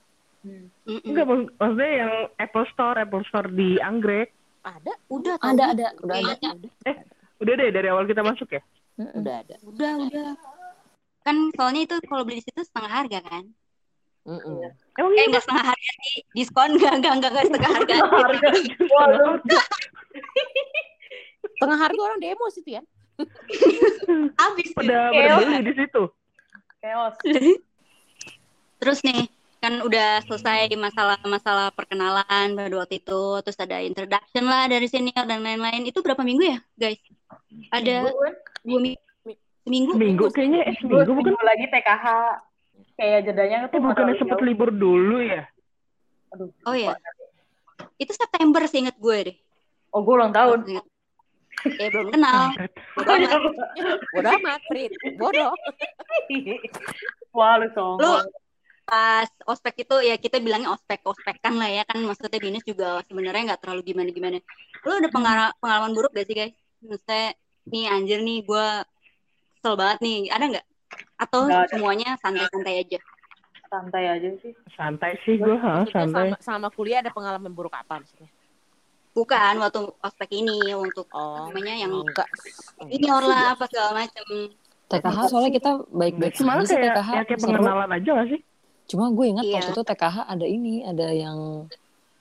Mm-mm. 0.47 1.03
Enggak 1.03 1.25
mak- 1.27 1.51
maksudnya 1.59 1.91
yang 1.99 2.13
Apple 2.39 2.65
Store, 2.71 2.95
Apple 2.95 3.23
Store 3.27 3.47
di 3.51 3.75
Anggrek. 3.77 4.31
ada 4.63 4.93
Udah. 5.07 5.35
Ada, 5.39 5.63
ada, 5.75 5.87
udah 5.99 6.15
ada. 6.15 6.31
Kayaknya. 6.39 6.51
Udah 7.37 7.53
deh 7.53 7.69
dari 7.69 7.87
awal 7.87 8.07
kita 8.07 8.23
masuk 8.23 8.47
ya. 8.49 8.61
Udah 8.95 9.35
ada 9.43 9.55
Udah, 9.67 9.91
udah. 9.99 10.29
Kan 11.21 11.51
soalnya 11.51 11.81
itu 11.83 11.95
kalau 12.07 12.23
beli 12.23 12.39
di 12.39 12.47
situ 12.47 12.63
setengah 12.63 12.91
harga 12.93 13.19
kan? 13.19 13.43
Mm-mm. 14.27 14.59
Emang 14.99 15.11
Eh 15.15 15.25
enggak 15.31 15.43
setengah 15.47 15.65
harga 15.71 15.91
sih, 16.03 16.19
diskon 16.35 16.75
enggak 16.75 16.93
enggak 16.99 17.13
enggak, 17.15 17.31
enggak 17.31 17.45
setengah 17.47 17.71
harga. 17.71 17.95
Harga. 18.27 18.49
Waduh. 18.91 19.39
tengah 21.57 21.77
harga 21.79 22.01
orang 22.05 22.19
demo 22.21 22.45
situ 22.53 22.69
ya 22.77 22.83
Habis 24.37 24.69
pada 24.77 25.09
beli 25.09 25.65
di 25.65 25.73
situ. 25.73 26.03
Chaos. 26.77 27.15
Terus 28.77 28.99
nih, 29.01 29.25
kan 29.57 29.81
udah 29.81 30.21
selesai 30.29 30.69
masalah-masalah 30.77 31.73
perkenalan 31.73 32.53
pada 32.53 32.75
waktu 32.77 33.01
itu, 33.01 33.41
terus 33.41 33.57
ada 33.57 33.81
introduction 33.81 34.45
lah 34.45 34.69
dari 34.69 34.85
senior 34.85 35.25
dan 35.25 35.41
lain-lain. 35.41 35.89
Itu 35.89 36.05
berapa 36.05 36.21
minggu 36.21 36.45
ya, 36.45 36.59
guys? 36.77 37.01
Ada 37.73 38.05
Minggu, 38.05 38.21
dua 38.61 38.79
minggu. 38.85 39.01
Seminggu? 39.65 39.91
Seminggu 39.97 40.25
kayaknya 40.29 40.61
eh, 40.63 40.75
Minggu, 40.77 40.95
seminggu 41.01 41.11
bukan? 41.17 41.31
minggu 41.33 41.43
lagi 41.43 41.65
TKH. 41.73 42.05
Kayak 42.97 43.19
jedanya 43.29 43.57
Eh 43.65 43.69
tuh 43.69 43.79
bukannya 43.79 44.17
jauh. 44.17 44.41
libur 44.41 44.69
dulu 44.73 45.21
ya? 45.21 45.45
Aduh. 46.33 46.49
Oh 46.65 46.73
iya. 46.73 46.97
Itu 48.01 48.11
September 48.17 48.65
sih 48.65 48.81
inget 48.81 48.97
gue 48.97 49.17
deh. 49.31 49.37
Oh, 49.93 50.01
gue 50.01 50.13
ulang 50.17 50.33
tahun. 50.33 50.65
Ingat. 50.65 50.85
Eh 51.77 51.89
belum 51.93 52.09
kenal. 52.13 52.53
Bodo 52.97 53.13
amat. 53.13 53.53
bodoh 54.13 54.31
amat 54.41 54.61
Prit 54.69 54.91
bodoh 55.17 55.53
Wah, 57.33 57.61
lu 57.61 57.67
sombong. 57.73 58.25
Pas 58.87 59.29
ospek 59.45 59.83
itu 59.83 59.95
ya 59.99 60.15
kita 60.15 60.39
bilangnya 60.39 60.71
ospek 60.71 61.03
ospekan 61.03 61.59
lah 61.59 61.67
ya 61.67 61.83
kan 61.83 61.99
maksudnya 62.01 62.39
dinas 62.39 62.63
juga 62.63 63.03
sebenarnya 63.05 63.53
nggak 63.53 63.61
terlalu 63.61 63.81
gimana 63.93 64.09
gimana. 64.09 64.37
Lu 64.85 64.91
ada 64.95 65.09
pengalaman 65.59 65.91
buruk 65.93 66.15
gak 66.17 66.25
sih 66.29 66.35
guys? 66.37 66.55
Maksudnya 66.81 67.35
nih 67.67 67.85
anjir 67.91 68.19
nih 68.23 68.41
gue 68.47 68.67
kesel 69.59 69.75
banget 69.75 69.97
nih. 70.01 70.17
Ada 70.31 70.45
nggak? 70.55 70.65
Atau 71.17 71.49
Nggak 71.49 71.61
ada. 71.65 71.71
semuanya 71.73 72.09
santai-santai 72.21 72.75
aja? 72.85 72.99
Santai 73.67 74.03
aja 74.07 74.29
sih. 74.39 74.53
Santai 74.71 75.11
sih 75.25 75.35
gue, 75.35 75.57
ha, 75.57 75.83
santai. 75.89 76.31
sama, 76.31 76.37
sama 76.39 76.67
kuliah 76.71 77.01
ada 77.01 77.11
pengalaman 77.11 77.51
buruk 77.51 77.73
apa 77.73 77.99
maksudnya 77.99 78.29
Bukan 79.11 79.53
waktu 79.57 79.81
ospek 79.97 80.29
ini 80.31 80.77
untuk 80.77 81.09
oh 81.09 81.49
namanya 81.49 81.73
yang 81.73 81.89
enggak 81.89 82.29
ini 82.85 83.09
lah 83.09 83.57
apa 83.57 83.65
segala 83.65 84.05
macam. 84.05 84.53
TKH 84.87 85.17
soalnya 85.27 85.51
kita 85.51 85.71
baik-baik 85.89 86.37
Cuma 86.37 86.61
aja 86.61 86.69
sih 86.69 86.77
kayak, 86.77 86.93
TKH. 86.95 87.09
ya, 87.11 87.21
kayak 87.25 87.39
pengenalan 87.41 87.89
aja 87.91 88.09
gak 88.13 88.27
sih? 88.29 88.39
Cuma 88.87 89.09
gue 89.09 89.25
ingat 89.25 89.43
Iya. 89.43 89.53
waktu 89.57 89.69
itu 89.73 89.83
TKH 89.83 90.17
ada 90.21 90.45
ini, 90.45 90.73
ada 90.85 91.07
yang 91.11 91.37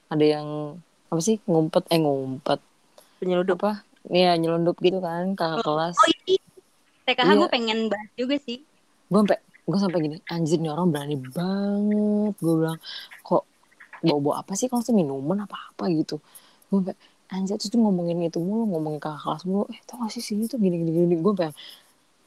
ada 0.09 0.25
yang 0.25 0.47
apa 1.07 1.21
sih 1.21 1.37
ngumpet 1.45 1.85
eh 1.93 2.01
ngumpet 2.01 2.59
penyeludup 3.21 3.61
apa? 3.61 3.85
Iya 4.09 4.35
nyelundup 4.35 4.81
gitu 4.81 4.99
kan 4.99 5.37
kakak 5.37 5.63
kelas. 5.63 5.95
Oh 5.95 6.09
ini 6.25 6.35
TKH 7.05 7.29
Iya. 7.29 7.39
gue 7.39 7.49
pengen 7.53 7.79
bahas 7.93 8.11
juga 8.17 8.37
sih. 8.41 8.65
Gue 9.07 9.19
sampai 9.23 9.39
gue 9.67 9.79
sampai 9.83 9.99
gini 9.99 10.17
anjir 10.31 10.59
nih 10.63 10.71
orang 10.71 10.89
berani 10.95 11.17
banget. 11.19 12.35
Gue 12.39 12.55
bilang 12.61 12.79
kok 13.23 13.43
bawa-bawa 14.05 14.45
apa 14.45 14.53
sih 14.55 14.67
kalau 14.71 14.83
minuman 14.95 15.47
apa 15.47 15.73
apa 15.73 15.91
gitu. 15.91 16.23
Gue 16.71 16.83
sampai 16.83 16.97
anjir 17.27 17.59
tuh 17.59 17.81
ngomongin 17.83 18.23
itu 18.23 18.39
mulu 18.39 18.71
ngomongin 18.71 19.01
kakak 19.03 19.23
kelas 19.25 19.43
mulu. 19.47 19.65
Eh 19.75 19.81
tau 19.85 20.03
gak 20.03 20.11
sih 20.15 20.23
sini 20.23 20.47
tuh 20.47 20.59
gini 20.59 20.77
gini 20.79 20.91
gini. 20.93 21.15
Gue 21.19 21.33
pengen 21.35 21.55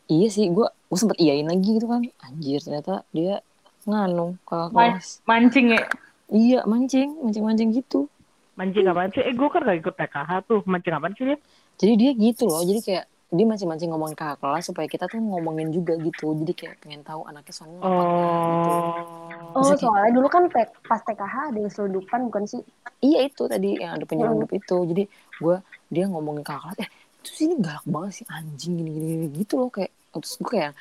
iya 0.10 0.28
sih 0.28 0.50
gue 0.50 0.68
gue 0.68 0.98
sempet 0.98 1.18
iyain 1.20 1.48
lagi 1.48 1.70
gitu 1.80 1.88
kan. 1.88 2.04
Anjir 2.24 2.60
ternyata 2.60 3.08
dia 3.16 3.40
nganu 3.88 4.36
kakak 4.48 4.70
kelas. 4.76 5.08
Mancing 5.24 5.76
ya. 5.76 5.82
Iya 6.30 6.60
mancing 6.68 7.20
mancing 7.24 7.44
mancing 7.46 7.70
gitu. 7.74 8.12
Mancing 8.60 8.92
apaan 8.92 9.08
sih? 9.16 9.24
Eh 9.24 9.32
gue 9.32 9.48
kan 9.48 9.64
gak 9.64 9.80
ikut 9.80 9.96
TKH 9.96 10.32
tuh. 10.44 10.60
Mancing 10.68 10.94
apaan 10.96 11.16
sih 11.16 11.26
dia? 11.28 11.40
jadi 11.80 11.94
dia 11.96 12.12
gitu 12.12 12.44
loh 12.46 12.62
jadi 12.62 12.82
kayak 12.84 13.06
dia 13.30 13.46
mancing-mancing 13.46 13.90
ngomongin 13.94 14.18
kakak 14.18 14.42
kelas 14.42 14.64
supaya 14.74 14.88
kita 14.90 15.06
tuh 15.06 15.22
ngomongin 15.22 15.70
juga 15.70 15.94
gitu. 16.02 16.34
Jadi 16.34 16.54
kayak 16.58 16.76
pengen 16.82 17.02
tahu 17.06 17.22
anaknya 17.30 17.54
soalnya 17.54 17.80
apa 17.86 18.02
enggak 18.10 18.42
gitu. 18.50 18.70
Oh. 18.70 19.54
Oh, 19.54 19.62
Maksudnya 19.62 19.82
soalnya 19.82 20.12
dulu 20.18 20.28
kan 20.30 20.44
pas 20.90 21.02
TKH 21.06 21.36
ada 21.54 21.60
yang 21.62 21.74
selundupan 21.74 22.20
bukan 22.30 22.44
sih? 22.50 22.62
iya 23.00 23.26
itu 23.30 23.44
tadi 23.46 23.78
yang 23.82 23.98
ada 23.98 24.06
penyelundup 24.10 24.50
itu. 24.54 24.78
Jadi 24.90 25.04
gue 25.42 25.56
dia 25.94 26.06
ngomongin 26.10 26.42
kakak 26.46 26.74
kelas 26.74 26.78
eh 26.86 26.90
itu 27.20 27.30
sini 27.36 27.54
galak 27.60 27.86
banget 27.86 28.12
sih 28.24 28.26
anjing 28.32 28.74
gini 28.80 28.90
gini, 28.96 29.06
gini 29.14 29.26
gitu 29.42 29.54
loh 29.62 29.70
kayak. 29.70 29.92
Terus 30.14 30.34
gue 30.42 30.50
kayak 30.50 30.74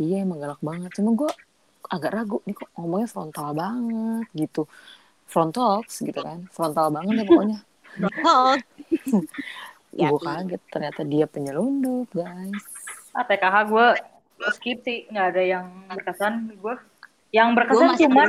iya 0.00 0.16
emang 0.24 0.38
galak 0.40 0.60
banget. 0.64 0.90
Cuma 0.96 1.10
gue 1.12 1.30
agak 1.90 2.10
ragu 2.16 2.38
nih 2.46 2.54
kok 2.56 2.68
ngomongnya 2.76 3.08
frontal 3.10 3.48
banget 3.52 4.26
gitu. 4.32 4.62
Frontals 5.28 5.92
gitu 6.00 6.20
kan. 6.20 6.48
Frontal 6.50 6.88
banget 6.90 7.14
ya 7.20 7.24
pokoknya. 7.28 7.58
Oh, 8.22 8.54
Ya, 9.90 10.08
gue 10.10 10.20
kaget 10.22 10.62
ternyata 10.70 11.02
dia 11.02 11.26
penyelundup 11.26 12.08
guys. 12.14 12.62
Ah, 13.10 13.26
TKH 13.26 13.56
gue 13.66 13.86
skip 14.54 14.78
sih. 14.86 15.10
Nggak 15.10 15.26
ada 15.34 15.42
yang 15.42 15.66
berkesan 15.90 16.34
gue. 16.54 16.74
Yang 17.34 17.48
Gua 17.48 17.56
berkesan 17.58 17.90
cuman 18.06 18.28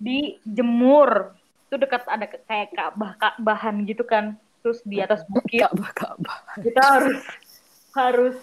di 0.00 0.40
Jemur. 0.44 1.36
Itu 1.68 1.76
dekat 1.76 2.04
ada 2.08 2.26
ke- 2.28 2.42
kayak 2.48 2.68
Ka'bah 2.72 3.12
bahan 3.36 3.84
gitu 3.84 4.04
kan. 4.04 4.36
Terus 4.64 4.80
di 4.86 5.02
atas 5.02 5.24
bukit. 5.28 5.64
kabah 5.68 5.90
kabah. 5.92 6.38
Kita 6.60 6.80
harus 6.80 7.18
harus 7.92 8.36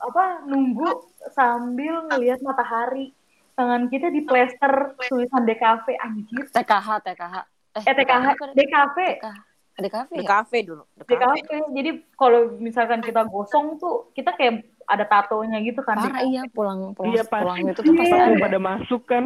apa 0.00 0.48
nunggu 0.48 1.04
sambil 1.36 2.08
ngelihat 2.08 2.40
matahari. 2.40 3.12
Tangan 3.54 3.86
kita 3.86 4.10
di 4.10 4.24
plester 4.24 4.96
tulisan 5.06 5.44
DKV 5.44 5.86
anjir. 6.00 6.44
TKH 6.50 6.88
TKH 7.04 7.36
eh 7.74 7.94
TKH 7.94 8.26
DKV 8.54 8.96
TKH 9.18 9.53
ada 9.74 9.88
kafe 9.88 10.12
di 10.12 10.22
ya? 10.22 10.28
kafe 10.30 10.58
dulu 10.62 10.82
di 10.96 11.16
kafe. 11.16 11.38
Jadi 11.68 11.90
kalau 12.14 12.40
misalkan 12.56 13.00
kita 13.00 13.26
gosong 13.26 13.74
tuh 13.76 14.08
kita 14.10 14.30
kayak 14.32 14.62
ada 14.84 15.02
tatonya 15.02 15.58
gitu 15.60 15.80
kan 15.80 15.96
Parah 15.96 16.22
iya 16.22 16.46
pulang 16.46 16.92
pulang 16.92 17.10
Iya, 17.10 17.22
pulang 17.24 17.58
itu 17.64 17.80
tuh 17.80 17.90
pasti 17.90 18.06
Iya. 18.06 18.16
Pas 18.16 18.28
ada. 18.28 18.38
pada 18.40 18.58
masuk 18.60 19.02
kan. 19.04 19.24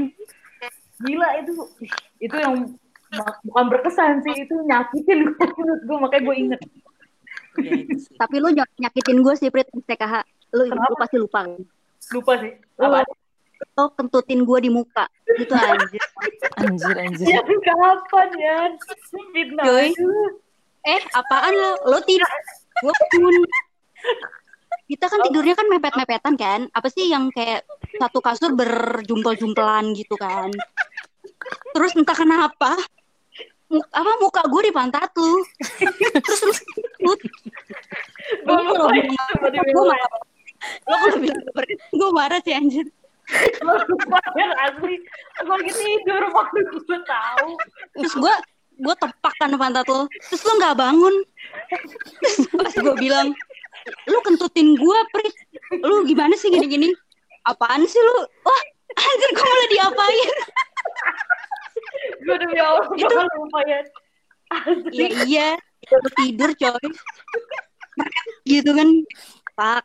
gila 0.98 1.28
itu 1.36 1.52
itu 2.18 2.34
yang 2.34 2.54
bukan 3.42 3.66
berkesan 3.68 4.20
sih 4.20 4.34
itu 4.40 4.54
nyakitin 4.62 5.18
gue 5.26 5.36
menurut 5.56 5.82
gue 5.82 5.96
makanya 5.98 6.22
gue 6.24 6.36
inget 6.38 6.60
Iya, 7.56 7.74
tapi 8.16 8.36
lu 8.38 8.48
ny- 8.50 8.74
nyakitin 8.78 9.18
gue 9.18 9.34
sih 9.34 9.48
Prit 9.48 9.66
TKH. 9.66 10.22
Lu, 10.50 10.62
lu 10.64 10.94
pasti 10.96 11.16
lupa. 11.16 11.42
kan? 11.42 11.58
lupa 12.08 12.32
sih 12.38 12.52
apa 12.76 13.02
lo 13.78 13.84
kentutin 13.94 14.42
gue 14.42 14.58
di 14.62 14.70
muka. 14.70 15.06
Gitu 15.26 15.54
anjir. 15.54 16.02
Anjir, 16.58 16.96
anjir. 16.98 17.26
Ya 17.26 17.42
kapan 17.42 18.28
ya? 18.38 18.58
Fitnah. 19.34 19.64
Joy. 19.66 19.88
eh 20.86 21.00
apaan 21.14 21.52
lo? 21.54 21.72
Lo 21.90 21.98
tidak 22.06 22.30
gue 22.78 22.94
pun 23.10 23.34
kita 24.88 25.04
kan 25.04 25.20
tidurnya 25.26 25.54
kan 25.58 25.66
mepet-mepetan 25.68 26.34
kan? 26.38 26.60
Apa 26.72 26.88
sih 26.88 27.12
yang 27.12 27.28
kayak 27.34 27.66
satu 28.00 28.24
kasur 28.24 28.56
berjumpel-jumpelan 28.56 29.92
gitu 29.92 30.16
kan? 30.16 30.48
Terus 31.76 31.92
entah 31.92 32.16
kenapa 32.16 32.72
mu- 33.68 33.84
apa 33.92 34.12
muka 34.22 34.42
gue 34.48 34.62
di 34.64 34.72
pantat 34.72 35.12
lu. 35.18 35.44
Terus 36.24 36.40
lu 36.42 36.52
lu 37.04 37.12
Gue 39.76 39.84
marah. 39.86 40.10
Gue 41.92 42.10
marah 42.10 42.40
sih 42.40 42.56
anjir 42.56 42.88
Ya 43.28 44.46
asli. 44.64 44.96
Gue 45.44 45.54
lagi 45.54 45.72
tidur 45.76 46.22
waktu 46.32 46.58
gue 46.64 46.98
tahu. 47.04 47.48
terus 47.98 48.14
gue 48.16 48.34
gue 48.78 48.94
tepak 48.94 49.34
kan 49.42 49.50
pantat 49.58 49.84
lo 49.90 50.06
terus 50.30 50.42
lo 50.48 50.52
nggak 50.56 50.76
bangun. 50.78 51.14
Terus 52.24 52.36
pas 52.56 52.72
gue 52.72 52.94
bilang 52.96 53.28
lu 54.08 54.18
kentutin 54.24 54.72
gue 54.74 54.98
Prit. 55.12 55.34
Lu 55.84 56.04
gimana 56.08 56.32
sih 56.40 56.48
gini-gini? 56.48 56.88
Apaan 57.44 57.84
sih 57.84 58.00
lu? 58.00 58.18
Wah 58.44 58.62
anjir 58.96 59.30
gue 59.36 59.44
malah 59.44 59.68
diapain? 59.72 60.30
Gue 62.24 62.36
demi 62.40 62.58
Allah 62.60 62.86
Itu- 62.96 63.06
bakal 63.12 63.28
lupa 63.36 63.60
ya. 63.68 63.80
Iya 64.88 65.08
iya 65.28 65.48
lu 66.00 66.10
tidur 66.16 66.50
coy. 66.56 66.86
Gitu 68.48 68.70
kan. 68.72 68.88
Pak 69.58 69.82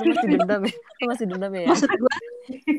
Lu 0.00 0.14
masih 0.14 0.28
dendam 0.32 0.60
ya? 0.64 0.74
Lu 0.74 1.04
masih 1.10 1.26
dendam 1.28 1.52
ya? 1.52 1.66
maksud 1.68 1.90
gue 1.90 2.14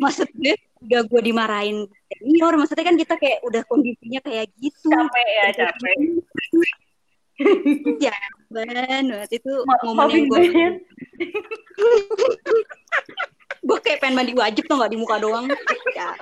maksud 0.01 0.27
gue 0.35 0.53
udah 0.81 1.01
gue 1.05 1.21
dimarahin 1.21 1.77
senior 2.09 2.53
maksudnya 2.57 2.85
kan 2.87 2.97
kita 2.97 3.13
kayak 3.15 3.39
udah 3.45 3.61
kondisinya 3.69 4.19
kayak 4.19 4.49
gitu 4.57 4.89
Capek 4.89 5.27
ya, 5.29 5.45
capek. 5.53 5.95
ya 8.01 8.13
ban 8.51 9.05
waktu 9.15 9.35
itu 9.39 9.53
Ma- 9.65 9.81
momen 9.85 10.07
yang 10.09 10.25
gue 10.27 10.41
gue 13.61 13.77
ya. 13.77 13.83
kayak 13.85 13.99
pengen 14.01 14.15
mandi 14.17 14.33
wajib 14.33 14.63
tuh 14.65 14.75
nggak 14.77 14.91
di 14.91 14.97
muka 14.97 15.15
doang 15.21 15.45
ya 15.93 16.17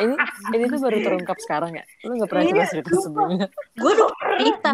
Ini 0.00 0.14
ini 0.56 0.64
tuh 0.64 0.80
baru 0.80 0.98
terungkap 1.04 1.38
sekarang 1.44 1.76
ya? 1.76 1.84
Lu 2.08 2.16
gak 2.16 2.30
pernah 2.32 2.44
cerita 2.48 2.66
cerita 2.72 2.90
sebelumnya? 3.04 3.46
gue 3.52 3.90
udah 3.92 4.08
cerita 4.40 4.70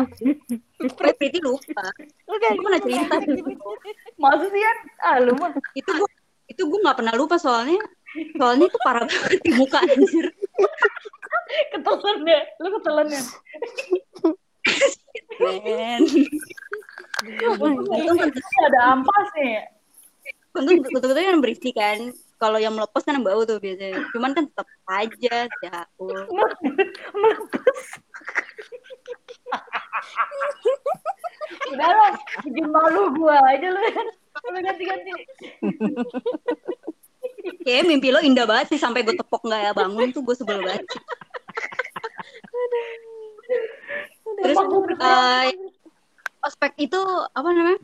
Pretty 0.94 1.38
lupa 1.42 1.82
Lu 2.30 2.34
kayak 2.38 2.54
gue 2.54 2.64
pernah 2.64 2.80
cerita 2.80 3.14
sih 3.18 4.60
ya? 4.62 4.72
Ah, 5.02 5.16
lu 5.18 5.34
mah. 5.34 5.50
itu 5.74 5.90
gue 5.90 6.08
itu 6.48 6.62
gue 6.64 6.78
nggak 6.80 6.96
pernah 6.96 7.14
lupa 7.18 7.36
soalnya 7.36 7.76
soalnya 8.40 8.66
itu 8.72 8.78
parah 8.80 9.04
banget 9.04 9.40
di 9.44 9.50
muka 9.52 9.84
anjir 9.84 10.26
Ketelan 11.72 12.18
ya. 12.28 12.40
Lu 12.60 12.68
ketelan 12.78 13.08
ya. 13.08 13.22
Ben. 15.38 16.00
Untung 17.58 18.18
ada 18.68 18.80
ampas 18.94 19.28
nih. 19.38 19.77
Untung 20.58 20.82
betul-betul 20.82 21.24
kan 21.24 21.40
bersih 21.40 21.74
kan 21.74 21.98
kalau 22.38 22.58
yang 22.58 22.74
melepas 22.74 23.02
kan 23.02 23.18
yang 23.18 23.26
bau 23.26 23.42
tuh 23.42 23.58
biasanya 23.58 23.98
cuman 24.14 24.30
kan 24.34 24.44
tetap 24.46 24.66
aja 24.86 25.36
jauh 25.62 26.26
Melepas. 27.14 27.80
Udah 31.72 31.88
lah, 31.88 32.12
bikin 32.44 32.68
malu 32.68 33.16
gua 33.16 33.40
aja 33.48 33.72
lu. 33.72 33.80
Lu 34.52 34.58
ganti-ganti. 34.60 35.12
kayak 37.64 37.86
mimpi 37.88 38.12
lo 38.12 38.20
indah 38.22 38.46
banget 38.48 38.76
sih 38.76 38.80
sampai 38.80 39.02
gue 39.04 39.14
tepok 39.16 39.42
nggak 39.44 39.60
ya 39.60 39.72
bangun 39.74 40.12
tuh 40.12 40.22
gue 40.24 40.34
sebel 40.36 40.62
banget 40.62 40.86
terus 44.38 44.58
eh, 45.00 45.50
ospek 46.44 46.72
itu 46.78 47.00
apa 47.32 47.48
namanya 47.50 47.80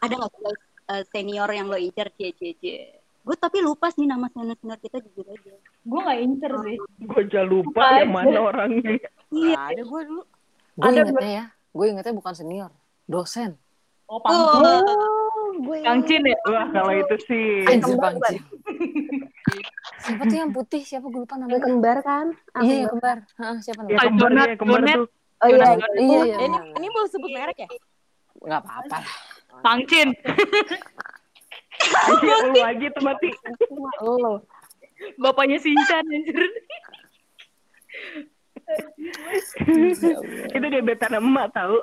ada 0.00 0.14
nggak 0.16 0.32
guys, 0.32 0.60
eh, 0.90 1.02
senior 1.06 1.48
yang 1.48 1.66
lo 1.66 1.76
incer 1.76 2.10
cie 2.12 2.34
cie 2.34 2.54
cie 2.56 2.80
gue 3.20 3.36
tapi 3.36 3.60
lupa 3.60 3.88
sih 3.88 4.04
nama 4.04 4.26
senior 4.28 4.56
senior 4.56 4.78
kita 4.78 4.98
jujur 5.00 5.26
aja 5.28 5.52
Gua 5.80 6.00
gak 6.04 6.20
incer 6.20 6.52
sih. 6.62 6.76
Gue 7.00 7.20
aja 7.22 7.40
lupa 7.42 7.80
Apa 7.80 8.00
yang 8.00 8.12
mana 8.12 8.38
orangnya. 8.42 8.96
iya 9.30 9.56
ada 9.56 9.80
gue 9.80 10.00
dulu. 10.04 10.22
Gue 10.72 10.84
Ada 10.86 11.00
ingetnya 11.02 11.30
ya, 11.30 11.44
gue 11.70 11.84
ingetnya 11.86 12.14
bukan 12.14 12.34
senior, 12.34 12.70
dosen. 13.04 13.56
Oh, 14.04 14.16
oh, 14.16 14.20
panggung. 14.20 14.62
gue 15.62 15.76
Kang 15.80 16.00
Cin 16.02 16.22
ya? 16.22 16.36
Wah 16.44 16.66
kalau 16.68 16.92
itu 16.92 17.16
sih. 17.24 17.46
Anjir 17.64 17.94
kembar 17.94 18.12
bangci. 18.14 18.36
Siapa 20.00 20.22
tuh 20.24 20.36
yang 20.36 20.50
putih? 20.50 20.82
Siapa 20.82 21.06
gue 21.06 21.20
lupa 21.20 21.34
yang 21.36 21.42
namanya? 21.46 21.62
kembar 21.62 21.98
kan 22.00 22.26
Iya, 22.58 22.74
yang 22.74 22.90
kembar. 22.90 23.16
Hah, 23.36 23.56
siapa 23.60 23.80
Ya 23.84 24.00
namanya? 24.00 24.04
kembar 24.08 24.30
ya, 24.32 24.54
kembar 24.56 24.80
tuh. 24.82 25.06
oh 25.40 25.48
iya. 25.48 25.64
Iya, 25.94 26.20
iya. 26.24 26.36
Ini 26.40 26.58
ini 26.76 26.86
boleh 26.88 27.08
sebut 27.08 27.30
merek 27.30 27.58
ya? 27.58 27.68
Gak 28.40 28.60
apa-apa 28.64 28.96
lah. 28.96 29.14
Kang 29.60 29.82
Cin. 29.86 30.08
Anjir, 31.80 32.36
lu 32.52 32.60
aja 32.60 32.86
tuh 32.92 33.02
mati. 33.02 33.28
lo 34.04 34.44
Bapaknya 35.16 35.56
Sinchan 35.56 36.04
anjir. 36.04 36.36
Itu 40.50 40.66
gebetan 40.68 41.16
emak 41.18 41.50
tahu. 41.52 41.80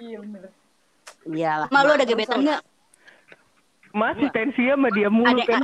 Iya 0.00 0.18
bener. 0.22 0.50
Iyalah. 1.22 1.68
malu 1.70 1.94
ada 1.94 2.02
gebetan 2.02 2.42
nggak 2.42 2.62
Masih 3.94 4.26
tensi 4.34 4.66
sama 4.66 4.90
dia 4.90 5.06
mulu 5.06 5.30
ada 5.30 5.44
kan. 5.46 5.62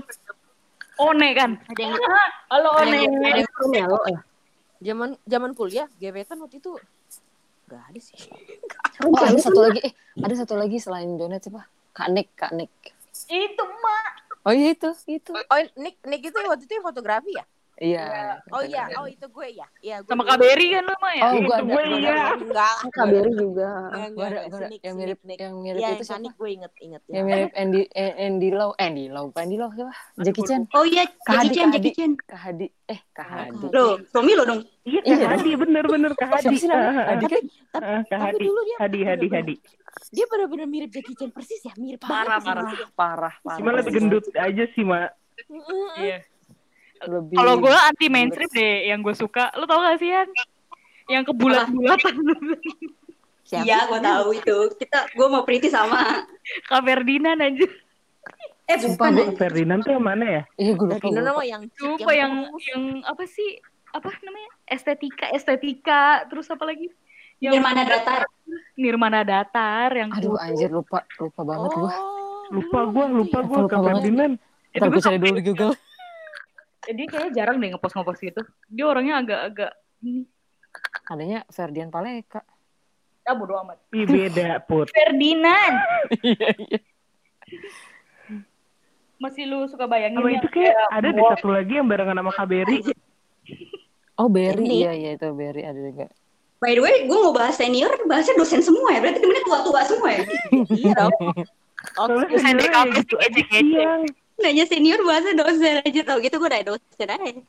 One 0.99 1.29
kan? 1.35 1.51
ada 1.67 1.81
yang 1.83 1.95
Halo 2.51 2.69
One. 2.77 2.87
ada 2.87 2.97
yang- 2.99 3.15
ya 3.75 4.19
Zaman 4.79 5.19
zaman 5.27 5.51
kuliah 5.59 5.91
gebetan 5.99 6.39
waktu 6.39 6.63
itu 6.63 6.79
Gak 7.69 7.83
ada 7.93 8.01
sih. 8.01 8.17
Oh, 9.05 9.13
ada 9.13 9.37
satu 9.37 9.61
lagi. 9.61 9.81
Eh, 9.85 9.93
ada 10.25 10.35
satu 10.35 10.55
lagi 10.57 10.81
selain 10.81 11.21
Donet 11.21 11.45
siapa? 11.45 11.69
Kak 11.93 12.09
Nick, 12.09 12.33
Kak 12.33 12.57
Nick. 12.57 12.73
Itu 13.29 13.65
mak. 13.69 14.41
Oh 14.49 14.55
iya 14.57 14.73
itu, 14.73 14.89
itu. 15.05 15.37
Oh, 15.37 15.59
Nick 15.77 16.01
Nick 16.09 16.23
itu 16.33 16.39
waktu 16.49 16.65
itu 16.65 16.73
yang 16.81 16.87
fotografi 16.89 17.37
ya? 17.37 17.45
Iya. 17.79 18.43
Oh 18.51 18.59
iya, 18.61 18.91
oh 18.99 19.07
itu 19.07 19.23
gue 19.23 19.49
ya. 19.55 19.67
Iya, 19.79 19.97
gue 20.03 20.11
Sama 20.11 20.27
Berry 20.35 20.67
kan 20.75 20.83
lu 20.83 20.95
mah 20.99 21.13
ya? 21.15 21.23
Oh, 21.23 21.31
Itu 21.31 21.47
gue 21.47 21.59
gue 21.63 21.83
iya. 22.03 22.23
Enggak. 22.35 22.77
Juga 23.39 23.71
Gue 24.11 24.27
ada, 24.27 24.41
gue 24.43 24.59
ada. 24.59 24.59
si 24.59 24.65
Nick, 24.67 24.81
Yang 24.83 24.97
mirip, 24.99 25.19
Nick, 25.23 25.29
Nick. 25.31 25.39
yang 25.39 25.55
mirip 25.63 25.79
Iya, 25.79 25.89
itu 25.89 25.95
yang 25.95 26.03
siapa? 26.05 26.23
Nick 26.27 26.35
gue 26.35 26.49
inget 26.51 26.73
inget 26.81 27.03
ya. 27.07 27.15
Yang 27.15 27.27
mirip 27.31 27.51
Andy, 27.55 27.81
eh, 27.89 28.13
Andy 28.19 28.49
Lau, 28.51 28.71
Andy 28.75 29.05
Lau, 29.07 29.27
Andy 29.33 29.57
Lau 29.57 29.71
siapa? 29.71 29.95
Jackie 30.19 30.43
Chan. 30.43 30.63
oh 30.75 30.83
iya 30.83 31.03
Jackie 31.07 31.51
Chan 31.55 31.69
Jackie 31.71 31.95
Chan 31.95 32.13
Kak 32.19 32.41
Hadi, 32.41 32.67
eh 32.85 33.01
Kak 33.15 33.29
Hadi. 33.31 33.67
Loh, 33.71 33.93
suami 34.05 34.33
lo 34.35 34.43
dong. 34.43 34.61
Iya, 34.83 35.01
Iya, 35.05 35.15
Kak 35.17 35.31
Hadi 35.33 35.51
bener-bener 35.55 36.13
Kak 36.13 36.29
Hadi. 36.29 36.43
Siapa 36.43 36.59
sih 36.59 36.67
namanya? 36.67 36.91
Ah, 36.99 37.07
Hadi 37.09 37.25
kan? 37.25 37.43
Tapi, 38.11 38.43
dulu 38.43 38.61
dia 38.65 38.77
Hadi, 38.81 38.99
Hadi, 39.03 39.27
Hadi. 39.31 39.55
dia 40.09 40.27
benar-benar 40.27 40.67
mirip 40.67 40.91
Jackie 40.91 41.15
Chan 41.15 41.31
persis 41.31 41.63
ya, 41.63 41.71
mirip 41.77 42.03
Parah, 42.03 42.43
banget. 42.43 42.43
parah. 42.43 42.73
Parah, 42.93 43.35
parah. 43.39 43.55
Cuma 43.55 43.71
lebih 43.71 43.93
gendut 43.93 44.27
aja 44.35 44.65
sih, 44.75 44.83
Mak. 44.83 45.15
Iya. 45.97 46.27
Lebih. 47.01 47.35
Kalau 47.35 47.55
gue 47.57 47.71
anti 47.71 48.07
mainstream 48.07 48.51
deh 48.51 48.75
yang 48.87 49.01
gue 49.01 49.13
suka. 49.13 49.55
Lu 49.55 49.65
tau 49.65 49.79
gak 49.79 49.99
sih 49.99 50.09
Yan? 50.09 50.29
Yang 51.09 51.23
kebulat-bulatan. 51.29 52.15
Iya, 53.49 53.89
gue 53.89 53.97
tahu 53.99 54.29
itu. 54.35 54.57
Kita, 54.77 55.09
gue 55.09 55.27
mau 55.27 55.41
pretty 55.41 55.69
sama. 55.69 56.05
Kak 56.69 56.85
Ferdinand 56.85 57.41
anjir. 57.41 57.73
Eh, 58.69 58.77
Sumpah, 58.77 59.09
bukan. 59.09 59.25
gua- 59.25 59.37
Ferdinand 59.41 59.81
tuh 59.81 59.97
yang 59.97 60.05
mana 60.05 60.25
ya? 60.29 60.43
Iya, 60.61 60.73
gue 60.77 60.85
lupa. 60.87 61.07
Nama 61.09 61.33
lupa. 61.33 61.43
yang 61.43 61.63
Lupa 61.81 62.11
yang 62.13 62.33
yang 62.45 62.83
apa 63.09 63.25
sih? 63.25 63.57
Apa 63.89 64.13
namanya? 64.21 64.53
Estetika, 64.69 65.33
estetika. 65.33 66.03
Terus 66.29 66.53
apa 66.53 66.61
lagi? 66.63 66.93
Nirmana 67.41 67.89
Datar. 67.89 68.29
Nirmana 68.77 69.21
Datar 69.25 69.97
yang 69.97 70.13
Aduh, 70.13 70.37
anjir 70.37 70.69
lupa, 70.69 71.09
lupa 71.17 71.41
banget 71.41 71.71
Oh. 71.73 71.79
gue. 71.81 71.93
Lupa 72.51 72.81
gue, 72.85 73.05
lupa 73.09 73.39
gue 73.41 73.59
Lupa 73.59 73.69
Kak. 73.71 73.81
Ferdinand. 73.83 74.35
itu 74.69 74.77
Ntar 74.77 74.87
gue 74.87 74.93
gue 74.93 75.01
cari 75.01 75.17
dulu 75.17 75.33
di 75.33 75.45
Google. 75.49 75.73
Jadi 76.89 77.03
kayaknya 77.05 77.33
jarang 77.37 77.57
deh 77.61 77.69
ngepost-ngepost 77.77 78.21
gitu. 78.25 78.41
Dia 78.73 78.85
orangnya 78.89 79.21
agak-agak 79.21 79.73
ini. 80.01 80.25
Adanya 81.13 81.45
Ferdian 81.53 81.93
Paleka. 81.93 82.41
Ah 83.29 83.37
bodo 83.37 83.61
amat. 83.61 83.77
Ih, 83.93 84.09
beda, 84.09 84.65
Put. 84.65 84.89
Ferdinand. 84.89 85.75
Iya, 86.25 86.49
iya. 86.57 86.81
Masih 89.21 89.45
lu 89.45 89.69
suka 89.69 89.85
bayangin 89.85 90.17
Sama 90.17 90.33
yang 90.33 90.41
itu 90.41 90.49
kayak 90.49 90.73
kayak 90.73 90.97
ada 90.97 91.09
di 91.13 91.23
satu 91.29 91.49
lagi 91.53 91.73
yang 91.77 91.87
barengan 91.91 92.17
sama 92.17 92.33
Kak 92.33 92.47
Berry. 92.49 92.79
Oh, 94.17 94.33
Berry. 94.33 94.65
Ini. 94.65 94.77
Iya, 94.81 94.93
iya 94.97 95.11
itu 95.21 95.29
Berry 95.37 95.63
ada 95.69 95.77
juga. 95.77 96.07
By 96.59 96.75
the 96.75 96.83
way, 96.83 97.05
gue 97.05 97.19
mau 97.21 97.31
bahas 97.37 97.55
senior, 97.55 97.93
bahasnya 98.09 98.35
dosen 98.35 98.65
semua 98.65 98.97
ya. 98.97 98.99
Berarti 99.05 99.21
temennya 99.21 99.45
tua-tua 99.45 99.81
semua 99.85 100.11
ya. 100.11 100.23
Iya 100.81 100.93
dong. 100.97 101.15
Oh, 101.95 102.07
Dosen 102.11 102.59
DKP 102.59 102.75
kayak 102.75 102.91
gitu 103.07 103.15
aja. 103.23 103.43
Nanya 104.39 104.65
senior, 104.65 105.01
bahasnya 105.03 105.35
dosen 105.35 105.83
aja. 105.83 106.01
Tau 106.07 106.19
gitu 106.23 106.39
gue 106.39 106.49
udah 106.49 106.63
dosen 106.65 107.09
aja. 107.11 107.43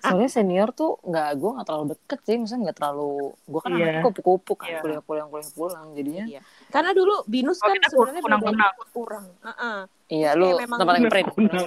Soalnya 0.00 0.30
senior 0.30 0.68
tuh 0.72 0.96
nggak, 1.04 1.28
gue 1.36 1.50
nggak 1.52 1.66
terlalu 1.68 1.86
deket 1.92 2.18
sih. 2.24 2.36
Maksudnya 2.36 2.62
nggak 2.70 2.78
terlalu, 2.80 3.12
gue 3.44 3.60
kan 3.60 3.70
Iya. 3.72 3.76
anaknya 3.76 4.02
kupu-kupu 4.04 4.52
kan. 4.56 4.68
Iya. 4.68 4.80
Kuliah 4.80 5.02
pulang, 5.04 5.26
kuliah 5.28 5.52
pulang. 5.52 5.86
Jadinya, 5.92 6.24
Iya. 6.24 6.40
Karena 6.68 6.90
dulu 6.92 7.14
binus 7.26 7.58
Oh, 7.60 7.68
kan 7.68 7.76
sebenarnya 7.84 8.22
beda- 8.24 8.72
kurang. 8.92 9.24
Heeh. 9.42 9.78
iya 10.06 10.30
lu 10.38 10.54
tempat 10.54 10.86
paling 10.86 11.10
print. 11.10 11.28
Kunang 11.34 11.66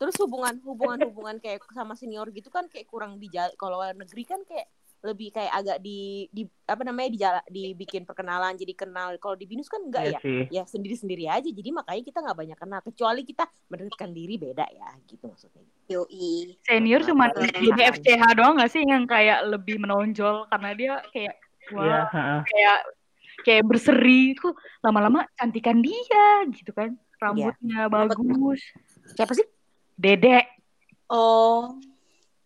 terus 0.00 0.16
hubungan 0.16 0.56
hubungan 0.64 0.96
hubungan 1.12 1.36
kayak 1.36 1.60
sama 1.76 1.92
senior 1.92 2.24
gitu 2.32 2.48
kan 2.48 2.64
kayak 2.72 2.88
kurang 2.88 3.20
dijal 3.20 3.52
kalau 3.60 3.76
luar 3.76 3.92
negeri 3.92 4.24
kan 4.24 4.40
kayak 4.48 4.64
lebih 5.00 5.32
kayak 5.32 5.52
agak 5.56 5.78
di, 5.80 6.28
di 6.28 6.44
apa 6.68 6.84
namanya 6.84 7.08
di 7.08 7.18
dibikin 7.48 8.04
perkenalan 8.04 8.52
jadi 8.52 8.76
kenal 8.76 9.16
kalau 9.16 9.32
di 9.32 9.48
binus 9.48 9.64
kan 9.66 9.80
enggak 9.80 10.04
Iya 10.04 10.12
ya 10.12 10.20
sih. 10.20 10.42
ya 10.52 10.62
sendiri 10.68 10.96
sendiri 10.96 11.24
aja 11.24 11.48
jadi 11.48 11.68
makanya 11.72 12.02
kita 12.04 12.18
nggak 12.20 12.36
banyak 12.36 12.58
kenal 12.60 12.80
kecuali 12.84 13.22
kita 13.24 13.44
mendekatkan 13.72 14.10
diri 14.12 14.36
beda 14.36 14.66
ya 14.68 14.88
gitu 15.08 15.24
maksudnya 15.24 15.64
Yoi. 15.88 16.54
Senior 16.62 17.00
cuma 17.02 17.32
di 17.34 17.68
FCH 17.74 18.22
doang 18.38 18.60
gak 18.60 18.70
sih 18.70 18.84
yang 18.86 19.08
kayak 19.08 19.42
lebih 19.48 19.80
menonjol 19.82 20.46
karena 20.46 20.70
dia 20.76 20.94
kayak 21.10 21.34
wah 21.72 21.82
Iya, 21.82 22.00
heeh. 22.12 22.40
kayak 22.46 22.78
kayak 23.42 23.64
berseri 23.66 24.36
itu 24.36 24.48
lama-lama 24.84 25.24
cantikan 25.34 25.80
dia 25.80 26.44
gitu 26.52 26.70
kan 26.76 26.94
rambutnya 27.18 27.88
bagus 27.88 28.60
siapa 29.16 29.32
sih 29.32 29.48
dedek 29.96 30.46
Oh. 31.10 31.74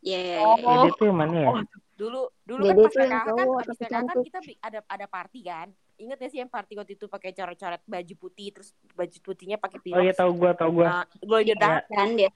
Ya. 0.00 0.40
Oh. 0.40 0.56
Jadi 0.56 0.88
tuh 0.96 1.04
yang 1.12 1.18
mana 1.20 1.36
ya? 1.36 1.48
Oh, 1.52 1.60
dulu 1.94 2.26
dulu 2.42 2.62
Dede 2.66 2.74
kan 2.74 2.82
pas 2.82 2.94
PKK 2.94 3.28
kan 3.30 3.46
tapi 3.62 3.78
PKK 3.78 3.92
kan 4.06 4.16
kita 4.26 4.38
ada 4.60 4.78
ada 4.90 5.06
party 5.06 5.40
kan? 5.46 5.68
Inget 5.94 6.18
gak 6.18 6.30
sih 6.34 6.42
yang 6.42 6.50
party 6.50 6.74
waktu 6.74 6.98
itu 6.98 7.06
pakai 7.06 7.30
coret-coret 7.30 7.82
baju 7.86 8.14
putih 8.18 8.50
terus 8.50 8.74
baju 8.98 9.18
putihnya 9.22 9.56
pakai 9.62 9.78
Oh 9.94 10.02
iya 10.02 10.10
tahu 10.10 10.34
gua, 10.34 10.50
tahu 10.50 10.82
gua. 10.82 10.86
Nah, 10.90 11.06
glow 11.22 11.38
in 11.38 11.54
the 11.54 11.56
dark 11.56 11.86
Dan 11.86 12.18
dia. 12.18 12.30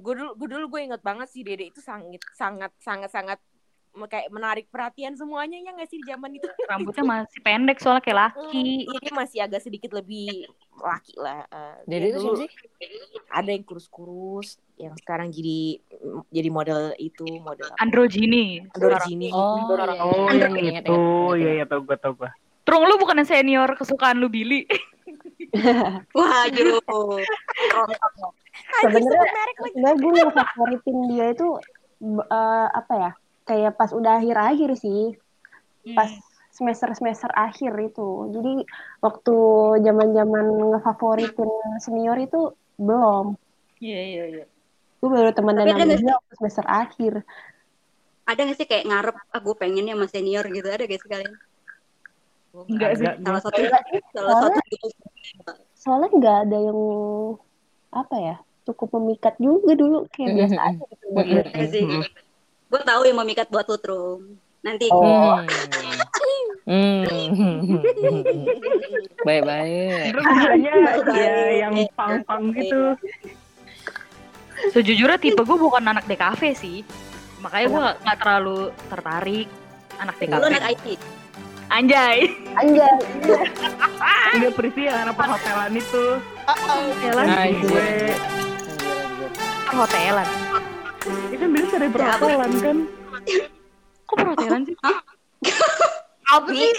Gue 0.00 0.14
dulu 0.16 0.32
gue 0.38 0.48
dulu 0.48 0.64
gue 0.78 0.80
inget 0.86 1.02
banget 1.02 1.28
sih 1.28 1.42
Dede 1.42 1.68
itu 1.74 1.82
sangat 1.82 2.22
sangat 2.38 2.72
sangat 2.78 3.10
sangat 3.10 3.38
kayak 3.90 4.30
menarik 4.30 4.66
perhatian 4.70 5.12
semuanya 5.12 5.58
ya 5.58 5.74
nggak 5.74 5.88
sih 5.88 5.98
di 5.98 6.06
zaman 6.06 6.30
itu 6.32 6.46
rambutnya 6.70 7.02
masih 7.02 7.40
pendek 7.42 7.78
soalnya 7.78 8.00
kayak 8.00 8.18
laki 8.28 8.86
Iya, 8.86 8.98
dia 9.02 9.12
masih 9.12 9.38
agak 9.42 9.60
sedikit 9.60 9.90
lebih 9.92 10.46
laki 10.76 11.14
lah 11.18 11.42
Eh, 11.44 11.74
Dede 11.84 11.98
dia 12.00 12.10
itu 12.10 12.18
dulu 12.22 12.36
sih? 12.38 12.50
ada 13.28 13.50
yang 13.50 13.64
kurus-kurus 13.64 14.48
yang 14.74 14.94
sekarang 14.96 15.28
jadi 15.28 15.76
jadi 16.30 16.48
model 16.48 16.94
itu 16.96 17.26
model 17.38 17.66
apa? 17.68 17.78
androgini 17.78 18.64
androgini 18.72 19.28
Oh, 19.30 19.58
iya, 19.58 20.00
Oh 20.00 20.30
iya, 20.32 20.46
ingat, 20.48 20.82
itu, 20.86 20.96
iya 21.36 21.50
ingat. 21.50 21.54
iya 21.54 21.64
tahu 21.66 21.80
gua, 21.84 21.96
tahu 21.98 22.12
gua. 22.16 22.30
Trung 22.62 22.86
lu 22.86 22.94
bukan 22.96 23.18
senior 23.24 23.74
kesukaan 23.74 24.16
lu 24.16 24.30
Billy 24.30 24.64
Wah, 26.16 26.46
aduh. 26.46 26.78
Sebenarnya 28.80 29.26
sebenarnya 29.58 29.94
gue 29.98 30.12
yang 30.14 30.30
favoritin 30.30 30.96
dia 31.10 31.26
itu 31.34 31.48
eh, 32.06 32.68
apa 32.70 32.94
ya? 32.94 33.10
Kayak 33.50 33.74
pas 33.74 33.90
udah 33.90 34.22
akhir-akhir 34.22 34.70
sih. 34.78 35.18
Pas 35.98 36.06
semester-semester 36.54 37.34
akhir 37.34 37.72
itu. 37.82 38.30
Jadi 38.30 38.62
waktu 39.02 39.36
zaman-zaman 39.82 40.46
ngefavoritin 40.70 41.50
senior 41.82 42.14
itu 42.22 42.54
belum. 42.78 43.34
iya 43.82 44.00
iya 44.06 44.24
iya 44.30 44.44
Gue 45.02 45.08
baru 45.10 45.34
ada 45.34 45.96
dia 45.98 46.14
waktu 46.14 46.34
semester 46.38 46.66
akhir. 46.70 47.12
Ada 48.30 48.40
gak 48.46 48.58
sih 48.62 48.68
kayak 48.70 48.86
ngarep, 48.86 49.16
ah 49.18 49.40
gue 49.42 49.54
pengen 49.58 49.90
ya 49.90 49.98
sama 49.98 50.06
senior 50.06 50.46
gitu, 50.46 50.68
ada 50.70 50.86
gak 50.86 51.00
sih 51.02 51.10
kalian? 51.10 51.34
enggak 52.70 52.90
sih 52.98 53.06
Salah 53.18 53.42
satu, 53.42 53.58
Enggak 53.58 53.82
salah 54.14 54.36
satu 54.38 54.58
gitu. 54.70 54.86
Soalnya 55.74 56.08
nggak 56.14 56.36
ada 56.46 56.58
yang 56.70 56.80
apa 57.90 58.16
ya 58.22 58.36
cukup 58.70 58.94
memikat 59.00 59.34
juga 59.42 59.74
dulu 59.74 60.06
kayak 60.14 60.30
biasa 60.38 60.60
aja 60.62 60.84
gitu 60.94 62.29
gue. 62.70 62.72
Gue 62.72 62.80
tahu 62.80 63.02
yang 63.02 63.18
memikat 63.18 63.50
buat 63.50 63.66
lu, 63.66 63.76
Trum. 63.76 64.20
Nanti. 64.62 64.86
Oh. 64.88 65.42
Hmm. 66.64 67.02
Baik-baik. 69.26 70.12
Terus 70.12 70.24
ya 71.10 71.34
yang 71.58 71.74
pang-pang 71.92 72.54
gitu. 72.54 72.94
sejujurnya 74.70 75.16
tipe 75.16 75.40
gue 75.40 75.56
bukan 75.56 75.80
anak 75.80 76.04
DKV 76.04 76.42
sih 76.52 76.84
makanya 77.40 77.66
gue 77.66 77.84
nggak 78.04 78.18
terlalu 78.20 78.60
tertarik 78.86 79.48
anak 79.96 80.14
Lu 80.14 80.20
DKV 80.28 80.42
anak 80.44 80.62
IT. 80.68 80.86
anjay 81.70 82.18
Anjay, 82.52 82.94
Iya 84.36 84.50
Prisi 84.52 84.84
yang 84.84 85.00
anak 85.00 85.16
perhotelan 85.16 85.72
itu. 85.72 86.04
hotelan 86.44 87.24
Nah, 87.24 87.40
Gue, 87.40 87.56
Anjir, 87.56 87.80
anjir. 87.80 88.16
perhotelan 89.64 90.28
itu 91.00 91.36
kan 91.36 91.50
biasa 91.50 91.74
dari 91.76 91.90
perhotelan 91.90 92.50
kan. 92.58 92.76
kok 94.08 94.16
perhotelan 94.16 94.60
sih 94.64 94.76
apa 96.30 96.46
sih 96.48 96.70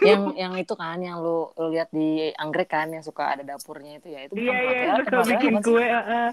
yang 0.00 0.32
yang 0.34 0.52
itu 0.54 0.72
kan 0.72 0.96
yang 0.96 1.20
lu 1.20 1.52
lu 1.52 1.68
lihat 1.68 1.88
di 1.90 2.32
anggrek 2.32 2.70
kan 2.70 2.88
yang 2.88 3.00
suka 3.00 3.32
ada 3.32 3.42
dapurnya 3.42 3.98
itu 3.98 4.08
ya 4.08 4.20
itu 4.24 4.32
Iya 4.38 4.54
iya 4.56 4.92
perhotelan 5.00 5.28
bikin 5.36 5.54
kue. 5.60 5.84
heeh. 5.84 6.28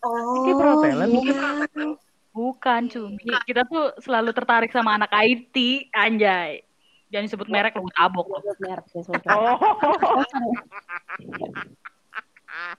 Oh, 0.00 0.42
Ini 0.42 0.52
perhotelan 0.54 1.08
bukan? 1.10 1.88
bukan 2.30 2.82
cumi 2.86 3.26
kita 3.44 3.62
tuh 3.64 3.94
selalu 3.98 4.30
tertarik 4.30 4.70
sama 4.70 4.94
anak 4.94 5.10
IT 5.12 5.54
anjay 5.92 6.62
jangan 7.08 7.24
disebut 7.26 7.48
merek 7.48 7.74
lu 7.74 7.90
tabok 7.90 8.26
lu. 8.26 8.38
Sebut 8.38 8.58
merek. 8.62 8.84
Oh. 9.28 9.58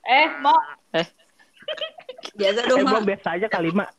eh 0.06 0.28
mau 0.40 0.56
Biasa 2.32 2.60
Eh, 2.60 2.68
dong, 2.68 2.80
gua 2.84 3.00
Mak. 3.00 3.06
biasa 3.08 3.28
aja 3.36 3.48
kali, 3.48 3.70
Mak. 3.70 3.90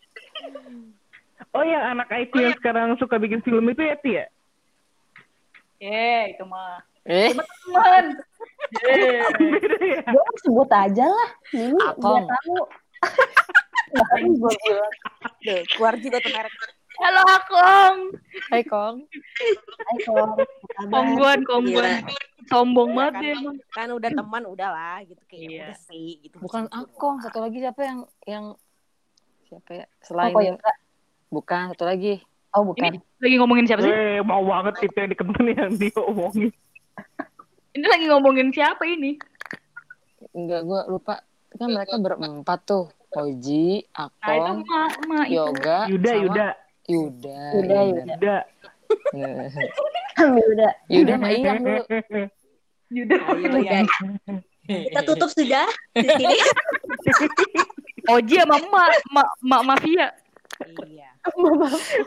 Oh, 1.50 1.62
yang 1.62 1.82
anak 1.90 2.08
IT 2.10 2.32
yang 2.32 2.54
sekarang 2.54 2.94
suka 2.94 3.16
bikin 3.16 3.40
film 3.40 3.64
itu 3.66 3.80
ya, 3.80 3.96
Ti 3.96 4.10
ya? 4.14 4.26
eh 5.80 6.36
itu 6.36 6.44
mah 6.44 6.84
eh 7.02 7.32
teman 7.32 8.04
eh 8.84 9.24
ya? 9.80 10.04
Gue 10.06 10.24
sebut 10.38 10.68
aja 10.68 11.04
lah. 11.04 11.28
Ini 11.50 11.72
Akong. 11.80 12.20
biar 12.20 12.24
tahu. 12.28 12.58
Bahkan 13.96 14.20
gue 14.30 14.52
bilang, 14.60 14.94
keluar 15.66 15.94
juga 15.96 16.20
tuh 16.20 16.30
merek 16.30 16.54
halo 17.00 17.20
akong 17.26 17.96
hai 18.50 18.62
kong. 18.62 18.96
Apa 19.04 19.96
kabar?" 20.06 20.88
kongguan 20.90 21.38
kongguan. 21.44 22.00
Sombong 22.46 22.90
banget 22.92 23.12
kan, 23.14 23.22
dia 23.22 23.32
emang. 23.36 23.56
Kan 23.70 23.88
udah 23.94 24.10
teman 24.10 24.42
udah 24.44 24.68
lah 24.68 24.98
gitu. 25.06 25.22
Kayak 25.24 25.40
Iya. 25.40 25.60
udah 25.62 25.76
sih 25.86 26.08
gitu. 26.20 26.36
Bukan 26.40 26.66
akong 26.68 27.22
satu 27.22 27.38
lagi 27.40 27.58
siapa 27.58 27.80
yang 27.84 27.98
yang 28.26 28.44
siapa 29.46 29.70
ya? 29.72 29.86
Selain 30.00 30.34
Oh, 30.34 30.42
yang 30.42 30.58
Koyoka. 30.58 30.72
bukan 31.30 31.62
satu 31.70 31.84
lagi. 31.86 32.14
Oh, 32.50 32.66
bukan. 32.66 32.90
ini 32.90 32.98
lagi 33.22 33.36
ngomongin 33.38 33.64
siapa 33.64 33.80
sih? 33.80 33.92
Eh, 33.94 34.18
mau 34.26 34.42
banget 34.42 34.74
itu 34.82 34.96
yang 34.98 35.10
dikenal 35.14 35.44
yang 35.46 35.70
diomongin. 35.72 36.50
ini 37.70 37.86
lagi 37.86 38.04
ngomongin 38.10 38.48
siapa 38.50 38.82
ini? 38.82 39.14
Enggak 40.34 40.66
gua 40.66 40.82
lupa. 40.90 41.22
Kan 41.54 41.70
mereka 41.70 41.98
berempat 41.98 42.58
tuh. 42.66 42.90
Oji, 43.10 43.82
nah 43.90 44.06
itu 44.06 44.22
Akong, 44.22 44.58
itu. 44.62 45.34
Yoga, 45.34 45.78
Yuda, 45.90 46.10
sama 46.10 46.22
Yuda, 46.22 46.46
Yuda. 46.90 47.38
Yuda, 47.54 47.78
bener. 47.86 48.16
Yuda. 48.18 48.36
Yuda. 49.14 49.46
Kami 50.18 50.40
udah. 50.42 50.72
Yuda 50.90 51.12
sama 51.16 51.28
Iyam 51.30 51.56
dulu. 51.62 51.82
Yuda 52.90 53.16
ya. 53.62 53.80
Kita 54.90 55.00
tutup 55.02 55.30
sudah 55.34 55.66
di 55.94 56.06
sini. 56.06 56.36
Oji 58.14 58.36
sama 58.42 58.56
emak 58.58 58.90
emak 59.12 59.28
emak 59.44 59.62
mafia 59.66 60.06
iya 60.88 61.08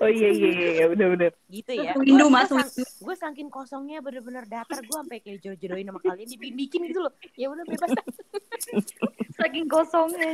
Oh 0.02 0.10
iya 0.10 0.30
iya 0.34 0.50
iya 0.74 0.86
udah 0.90 1.08
udah. 1.14 1.30
gitu 1.54 1.72
ya 1.74 1.94
Windu 1.94 2.34
masuk. 2.34 2.58
gue 2.78 3.16
saking 3.18 3.50
kosongnya 3.50 4.02
bener-bener 4.02 4.46
datar 4.50 4.82
gue 4.82 4.90
sampai 4.90 5.22
kayak 5.22 5.42
jodoh-jodohin 5.46 5.86
sama 5.86 6.00
kalian 6.02 6.28
dibikin 6.34 6.54
bikin 6.58 6.80
gitu 6.90 7.06
loh 7.06 7.14
ya 7.38 7.50
udah 7.54 7.62
bebas 7.66 7.94
saking 9.38 9.66
kosongnya 9.70 10.34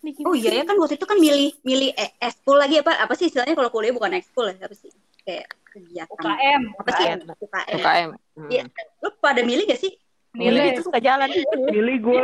Bikin- 0.00 0.24
Oh 0.24 0.32
iya 0.32 0.50
ya 0.52 0.64
kan 0.64 0.76
waktu 0.76 0.96
itu 0.96 1.04
kan 1.04 1.16
milih 1.16 1.52
milih 1.60 1.92
eh, 1.92 2.10
ekskul 2.18 2.56
lagi 2.56 2.78
apa 2.78 2.96
apa 2.96 3.12
sih 3.12 3.28
istilahnya 3.28 3.52
kalau 3.52 3.68
kuliah 3.68 3.92
bukan 3.92 4.12
ekskul 4.14 4.48
ya 4.48 4.56
apa 4.58 4.72
sih 4.72 4.88
kayak 5.20 5.44
kegiatan 5.66 6.08
UKM 6.10 6.62
apa 6.74 6.90
sih 6.90 7.04
UKM. 7.04 7.18
UKM. 7.38 7.74
UKM. 7.76 8.08
Hmm. 8.34 8.48
Iya. 8.48 8.62
Lu 8.98 9.08
pada 9.18 9.40
milih 9.40 9.64
gak 9.66 9.78
sih? 9.78 9.92
Milih 10.30 10.56
Milih. 10.56 10.72
itu 10.72 10.82
nggak 10.86 11.04
jalan 11.04 11.28
Pilih 11.66 11.96
gue, 12.00 12.22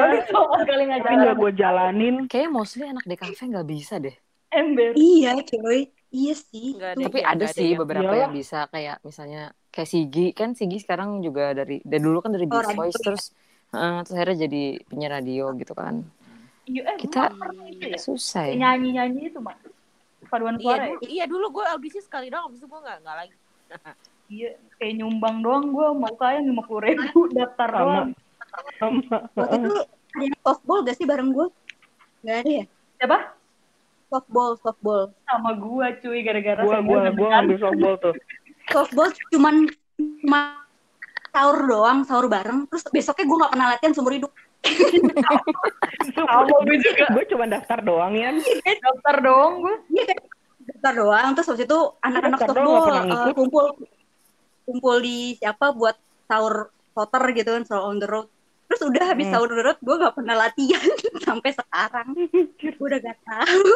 sekali 0.56 0.82
nggak 0.84 1.00
tapi 1.00 1.10
jalan 1.10 1.20
nggak 1.20 1.36
gue 1.36 1.52
jalanin. 1.54 2.14
Kayaknya 2.26 2.50
mostly 2.50 2.84
anak 2.84 3.04
DKV 3.04 3.40
nggak 3.50 3.66
bisa 3.66 3.94
deh. 3.98 4.14
ember 4.48 4.94
Iya 4.94 5.30
coy. 5.42 5.80
Iya 6.08 6.34
sih. 6.34 6.78
Ada. 6.78 7.02
Tapi 7.02 7.18
Iya, 7.18 7.26
ada 7.26 7.36
ada 7.36 7.46
sih 7.50 7.66
yang- 7.68 7.80
beberapa 7.82 8.06
Iyalah. 8.06 8.22
yang 8.22 8.32
bisa 8.32 8.58
kayak 8.66 8.96
misalnya 9.02 9.42
kayak 9.68 9.88
Sigi 9.90 10.26
kan 10.32 10.54
Sigi 10.54 10.78
sekarang 10.78 11.18
juga 11.20 11.50
dari 11.52 11.82
dari 11.82 11.98
dulu 12.00 12.18
kan 12.20 12.30
dari 12.30 12.46
Oh, 12.46 12.54
Beast 12.54 12.70
radio. 12.70 12.78
Voice 12.78 12.98
terus 13.02 13.24
eh, 13.68 13.98
terus 14.00 14.14
akhirnya 14.14 14.38
jadi 14.40 14.62
penyiar 14.86 15.12
radio 15.12 15.44
gitu 15.52 15.74
kan. 15.74 15.94
Iya 16.66 16.82
eh 16.84 16.96
Kita- 16.96 17.30
itu 17.66 17.86
ya 17.86 17.98
Susah 17.98 18.44
ya. 18.46 18.54
nyanyi 18.56 18.88
nyanyi 18.92 19.20
itu 19.28 19.38
mak 19.38 19.56
paduan 20.26 20.54
iya 20.54 20.64
suara 20.64 20.82
ya? 20.82 20.88
dulu, 20.88 21.00
iya 21.06 21.24
dulu 21.24 21.46
gue 21.52 21.64
audisi 21.66 22.00
sekali 22.00 22.26
doang 22.26 22.50
abis 22.50 22.58
itu 22.58 22.66
gue 22.66 22.80
nggak 22.80 22.98
nggak 23.00 23.16
lagi 23.16 23.36
iya 24.34 24.50
kayak 24.76 24.94
nyumbang 24.96 25.36
doang 25.40 25.70
gue 25.70 25.86
mau 25.92 26.14
kaya 26.14 26.38
lima 26.40 26.62
puluh 26.62 26.82
ribu 26.84 27.18
daftar 27.36 27.68
Sama. 27.68 27.80
doang 27.80 28.08
Sama. 28.76 29.16
Waktu 29.32 29.56
itu 29.60 29.74
ada 29.76 30.22
yang 30.22 30.38
softball 30.40 30.80
gak 30.80 30.96
sih 30.96 31.04
bareng 31.04 31.28
gue? 31.30 31.46
Gak 32.22 32.36
ada 32.40 32.50
ya? 32.52 32.64
siapa 32.96 33.18
Softball, 34.06 34.54
softball. 34.56 35.02
sama 35.24 35.50
gua 35.52 35.90
cuy 35.92 36.22
gara-gara 36.22 36.62
Gue 36.62 36.78
gue 36.78 36.94
nggak 36.96 37.10
gue 37.10 37.20
bisa. 37.20 37.32
ngambil 37.34 37.56
softball 37.58 37.94
tuh. 37.98 38.14
Softball 38.72 39.08
cuman 39.28 39.54
cuma 39.98 40.40
sahur 41.28 41.58
doang, 41.60 41.98
sahur 42.02 42.26
bareng. 42.26 42.64
Terus 42.66 42.84
besoknya 42.88 43.24
gue 43.24 43.36
gak 43.36 43.52
pernah 43.52 43.66
latihan 43.68 43.92
seumur 43.92 44.14
hidup. 44.14 44.32
Sama 46.08 46.42
gue 46.62 46.76
juga. 46.78 47.04
gue 47.10 47.24
cuma 47.26 47.44
daftar 47.46 47.78
doang 47.80 48.12
ya 48.12 48.30
Daftar 48.76 49.16
doang 49.20 49.54
gue. 49.60 49.76
daftar 50.66 50.92
doang 50.96 51.28
terus 51.32 51.46
habis 51.46 51.62
itu 51.62 51.78
anak-anak 52.00 52.38
softball 52.40 52.82
eh, 52.82 53.04
ngikut. 53.04 53.34
kumpul 53.34 53.66
kumpul 54.64 54.96
di 54.98 55.16
siapa 55.34 55.70
buat 55.70 55.94
sahur 56.26 56.68
voter 56.90 57.22
gitu 57.32 57.50
kan 57.52 57.62
sahur 57.62 57.86
on 57.86 57.98
the 57.98 58.08
road 58.08 58.26
terus 58.66 58.82
udah 58.82 59.04
habis 59.06 59.24
Hmm. 59.24 59.34
sahur 59.36 59.46
on 59.46 59.56
the 59.56 59.64
road 59.64 59.78
gue 59.78 59.94
gak 59.96 60.14
pernah 60.14 60.34
latihan 60.36 60.82
sampai 61.22 61.50
sekarang 61.52 62.08
gue 62.58 62.82
udah 62.82 62.98
gak 62.98 63.18
tahu 63.22 63.70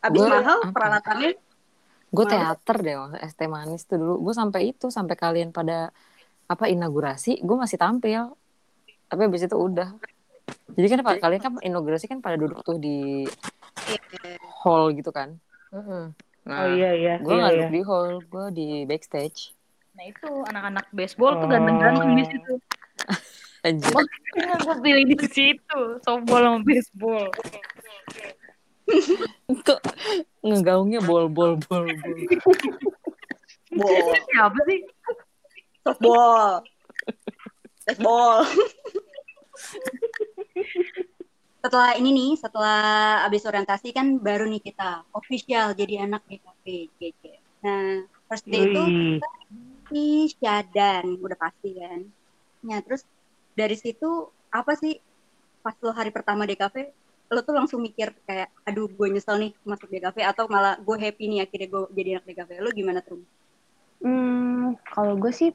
habis 0.00 0.18
Gua 0.18 0.28
mahal 0.32 0.58
apa? 0.60 0.72
peralatannya 0.72 1.30
gue 2.10 2.26
teater 2.26 2.76
deh 2.80 2.94
waktu 2.96 3.18
ST 3.24 3.40
manis 3.44 3.82
tuh 3.84 3.96
dulu 3.96 4.14
gue 4.20 4.34
sampai 4.34 4.60
itu 4.68 4.86
sampai 4.88 5.14
kalian 5.14 5.50
pada 5.50 5.94
apa 6.44 6.64
inaugurasi 6.66 7.38
gue 7.38 7.56
masih 7.56 7.74
tampil 7.76 8.34
tapi 9.14 9.30
habis 9.30 9.46
itu 9.46 9.54
udah 9.54 9.94
jadi 10.74 10.86
kan 10.90 10.98
pak 11.06 11.22
kalian 11.22 11.40
kan 11.40 11.52
inaugurasi 11.62 12.10
kan 12.10 12.18
pada 12.18 12.34
duduk 12.34 12.66
tuh 12.66 12.82
di 12.82 13.22
hall 14.66 14.90
gitu 14.90 15.14
kan 15.14 15.38
nah 15.70 16.66
oh 16.66 16.66
iya 16.74 16.90
iya 16.98 17.14
gue 17.22 17.30
iya, 17.30 17.38
nggak 17.38 17.52
iya. 17.54 17.58
duduk 17.62 17.72
di 17.72 17.82
hall 17.86 18.10
gue 18.26 18.44
di 18.50 18.66
backstage 18.90 19.54
Nah 19.94 20.04
itu 20.10 20.26
anak-anak 20.50 20.86
baseball 20.90 21.38
tuh 21.38 21.46
Oh. 21.46 21.50
ganteng-ganteng 21.54 22.18
di 22.18 22.24
situ. 22.26 22.52
Anjir. 23.66 23.94
Makanya 23.94 24.58
gue 24.58 24.76
pilih 24.82 25.04
di 25.06 25.16
situ. 25.30 25.80
Softball 26.02 26.42
sama 26.42 26.60
baseball. 26.66 27.30
Kok 29.64 29.80
ngegaungnya 30.42 30.98
bol 31.06 31.30
bol 31.30 31.56
bol 31.62 31.86
bol 31.86 32.18
ball 33.78 34.12
Siapa 34.34 34.60
sih? 34.68 34.80
softball 35.84 36.64
baseball 37.86 38.44
setelah 41.64 41.96
ini 41.96 42.10
nih 42.12 42.30
setelah 42.36 43.24
abis 43.24 43.48
orientasi 43.48 43.96
kan 43.96 44.20
baru 44.20 44.44
nih 44.44 44.60
kita 44.60 45.08
official 45.16 45.72
jadi 45.72 46.04
anak 46.04 46.22
DKP 46.28 46.92
GC 47.00 47.22
nah 47.64 48.04
first 48.28 48.44
day 48.44 48.68
itu 48.68 48.84
di 49.94 50.26
Syadan 50.26 51.20
udah 51.20 51.38
pasti 51.38 51.76
kan. 51.76 52.00
Ya 52.64 52.80
terus 52.80 53.04
dari 53.52 53.76
situ 53.76 54.32
apa 54.48 54.74
sih 54.74 54.96
pas 55.60 55.76
lo 55.80 55.92
hari 55.92 56.10
pertama 56.10 56.48
DKP 56.48 56.92
lo 57.32 57.40
tuh 57.40 57.56
langsung 57.56 57.80
mikir 57.80 58.12
kayak 58.28 58.52
aduh 58.68 58.88
gue 58.88 59.06
nyesel 59.08 59.40
nih 59.40 59.52
masuk 59.64 59.88
DKP 59.88 60.26
atau 60.26 60.44
malah 60.50 60.76
gue 60.80 60.96
happy 60.98 61.24
nih 61.30 61.40
akhirnya 61.44 61.68
gue 61.72 61.82
jadi 61.94 62.08
anak 62.18 62.24
DKP 62.26 62.50
lo 62.60 62.70
gimana 62.72 63.00
tuh? 63.00 63.20
Hmm, 64.04 64.76
kalau 64.90 65.16
gue 65.16 65.32
sih 65.32 65.50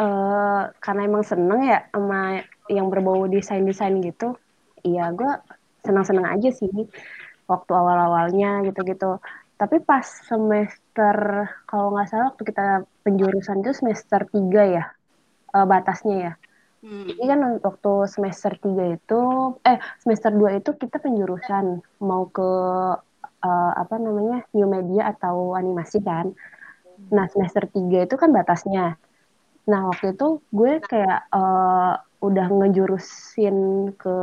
eh 0.00 0.62
karena 0.80 1.00
emang 1.04 1.24
seneng 1.26 1.60
ya 1.60 1.84
sama 1.92 2.40
yang 2.70 2.86
berbau 2.86 3.26
desain-desain 3.26 3.98
gitu, 4.00 4.38
iya 4.86 5.10
gue 5.10 5.30
senang-senang 5.84 6.26
aja 6.38 6.50
sih 6.54 6.70
waktu 7.50 7.72
awal-awalnya 7.74 8.62
gitu-gitu. 8.70 9.18
Tapi 9.60 9.76
pas 9.84 10.06
semester 10.06 11.16
kalau 11.68 11.92
nggak 11.92 12.08
salah 12.08 12.26
waktu 12.32 12.42
kita 12.48 12.66
penjurusan 13.04 13.60
itu 13.60 13.72
semester 13.76 14.24
3 14.30 14.62
ya 14.76 14.84
eh, 15.56 15.66
batasnya 15.66 16.16
ya. 16.16 16.32
hmm. 16.86 17.04
Jadi 17.12 17.24
kan 17.28 17.40
waktu 17.60 17.92
semester 18.08 18.52
3 18.56 18.96
itu, 18.96 19.20
eh 19.66 19.78
semester 20.00 20.30
2 20.32 20.58
itu 20.62 20.70
kita 20.78 20.96
penjurusan 21.02 21.66
mau 22.00 22.24
ke 22.30 22.50
eh, 23.44 23.72
apa 23.82 23.94
namanya 24.00 24.46
new 24.56 24.68
media 24.70 25.12
atau 25.12 25.58
animasi 25.58 26.00
kan. 26.00 26.32
Nah 27.12 27.26
semester 27.32 27.66
3 27.68 28.06
itu 28.06 28.14
kan 28.16 28.30
batasnya. 28.32 28.96
Nah 29.68 29.80
waktu 29.92 30.16
itu 30.16 30.40
gue 30.54 30.72
kayak 30.80 31.18
eh, 31.34 31.94
udah 32.20 32.46
ngejurusin 32.52 33.56
ke 33.96 34.16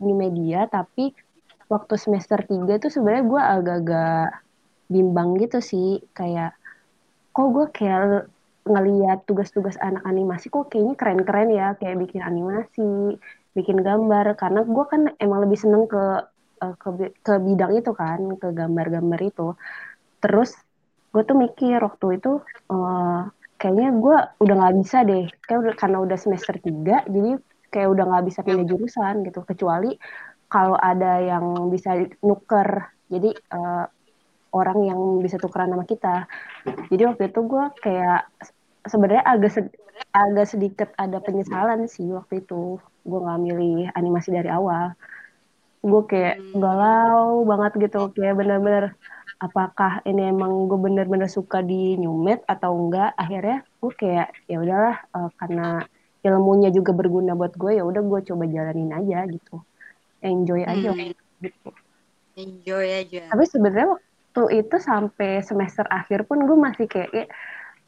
new 0.00 0.16
media, 0.16 0.64
tapi 0.72 1.12
waktu 1.68 1.94
semester 2.00 2.40
3 2.40 2.80
itu 2.80 2.88
sebenarnya 2.88 3.24
gue 3.28 3.42
agak-agak 3.42 4.28
bimbang 4.88 5.36
gitu 5.42 5.58
sih, 5.60 6.00
kayak 6.16 6.56
kok 7.36 7.48
gue 7.52 7.66
kayak 7.76 8.30
ngeliat 8.66 9.22
tugas-tugas 9.28 9.78
anak 9.78 10.02
animasi 10.02 10.50
kok 10.50 10.72
kayaknya 10.72 10.94
keren-keren 10.98 11.50
ya 11.54 11.78
kayak 11.78 12.00
bikin 12.02 12.22
animasi 12.24 13.20
bikin 13.52 13.78
gambar. 13.84 14.34
Karena 14.40 14.64
gue 14.64 14.84
kan 14.88 15.02
emang 15.20 15.44
lebih 15.44 15.58
seneng 15.60 15.84
ke 15.86 16.04
eh, 16.64 16.74
ke, 16.80 16.88
ke 17.20 17.34
bidang 17.36 17.72
itu 17.78 17.92
kan 17.92 18.20
ke 18.40 18.48
gambar-gambar 18.50 19.20
itu. 19.22 19.54
Terus 20.24 20.56
gue 21.12 21.22
tuh 21.28 21.36
mikir 21.36 21.78
waktu 21.84 22.06
itu 22.18 22.40
eh, 22.72 23.20
kayaknya 23.56 23.88
gue 23.96 24.16
udah 24.44 24.54
nggak 24.60 24.76
bisa 24.80 24.98
deh. 25.02 25.24
Kayak 25.44 25.58
udah, 25.62 25.74
karena 25.76 25.98
udah 26.04 26.18
semester 26.20 26.54
3 26.60 27.02
jadi 27.08 27.40
kayak 27.72 27.88
udah 27.92 28.04
nggak 28.08 28.24
bisa 28.28 28.40
pindah 28.46 28.66
jurusan 28.68 29.14
gitu. 29.26 29.40
Kecuali 29.42 29.90
kalau 30.46 30.76
ada 30.78 31.20
yang 31.20 31.68
bisa 31.72 31.96
nuker. 32.22 32.68
Jadi 33.06 33.30
eh, 33.32 33.84
orang 34.52 34.78
yang 34.86 35.00
bisa 35.20 35.36
tukeran 35.36 35.72
sama 35.72 35.84
kita. 35.84 36.26
Jadi 36.88 37.02
waktu 37.04 37.22
itu 37.28 37.40
gue 37.44 37.64
kayak 37.82 38.20
sebenarnya 38.86 39.24
agak 39.26 39.50
sed- 39.52 39.74
agak 40.14 40.46
sedikit 40.48 40.88
ada 40.96 41.18
penyesalan 41.20 41.90
sih 41.90 42.06
waktu 42.08 42.46
itu. 42.46 42.78
Gue 43.04 43.18
nggak 43.20 43.40
milih 43.42 43.90
animasi 43.92 44.32
dari 44.32 44.48
awal. 44.48 44.96
Gue 45.84 46.02
kayak 46.08 46.40
Hmm. 46.40 46.58
galau 46.62 47.44
banget 47.46 47.90
gitu. 47.90 48.10
Kayak 48.16 48.34
bener-bener 48.38 48.84
apakah 49.36 50.00
ini 50.08 50.32
emang 50.32 50.66
gue 50.70 50.78
bener-bener 50.80 51.28
suka 51.28 51.60
di 51.60 52.00
Newmed 52.00 52.44
atau 52.48 52.72
enggak 52.72 53.12
akhirnya 53.16 53.62
gue 53.80 53.92
kayak 53.92 54.28
ya 54.48 54.56
udahlah 54.60 54.96
eh, 55.12 55.30
karena 55.40 55.66
ilmunya 56.26 56.70
juga 56.74 56.90
berguna 56.90 57.38
buat 57.38 57.54
gue 57.54 57.78
ya 57.78 57.84
udah 57.86 58.02
gue 58.02 58.20
coba 58.32 58.44
jalanin 58.48 58.90
aja 58.92 59.28
gitu. 59.28 59.60
Enjoy 60.24 60.64
aja 60.64 60.90
Hmm. 60.92 61.12
gitu 61.44 61.70
enjoy 62.36 62.86
aja. 62.92 63.32
Tapi 63.32 63.44
sebenarnya 63.48 63.96
waktu 63.96 64.42
itu 64.60 64.76
sampai 64.76 65.40
semester 65.40 65.88
akhir 65.88 66.28
pun 66.28 66.44
gue 66.44 66.58
masih 66.58 66.84
kayak 66.84 67.32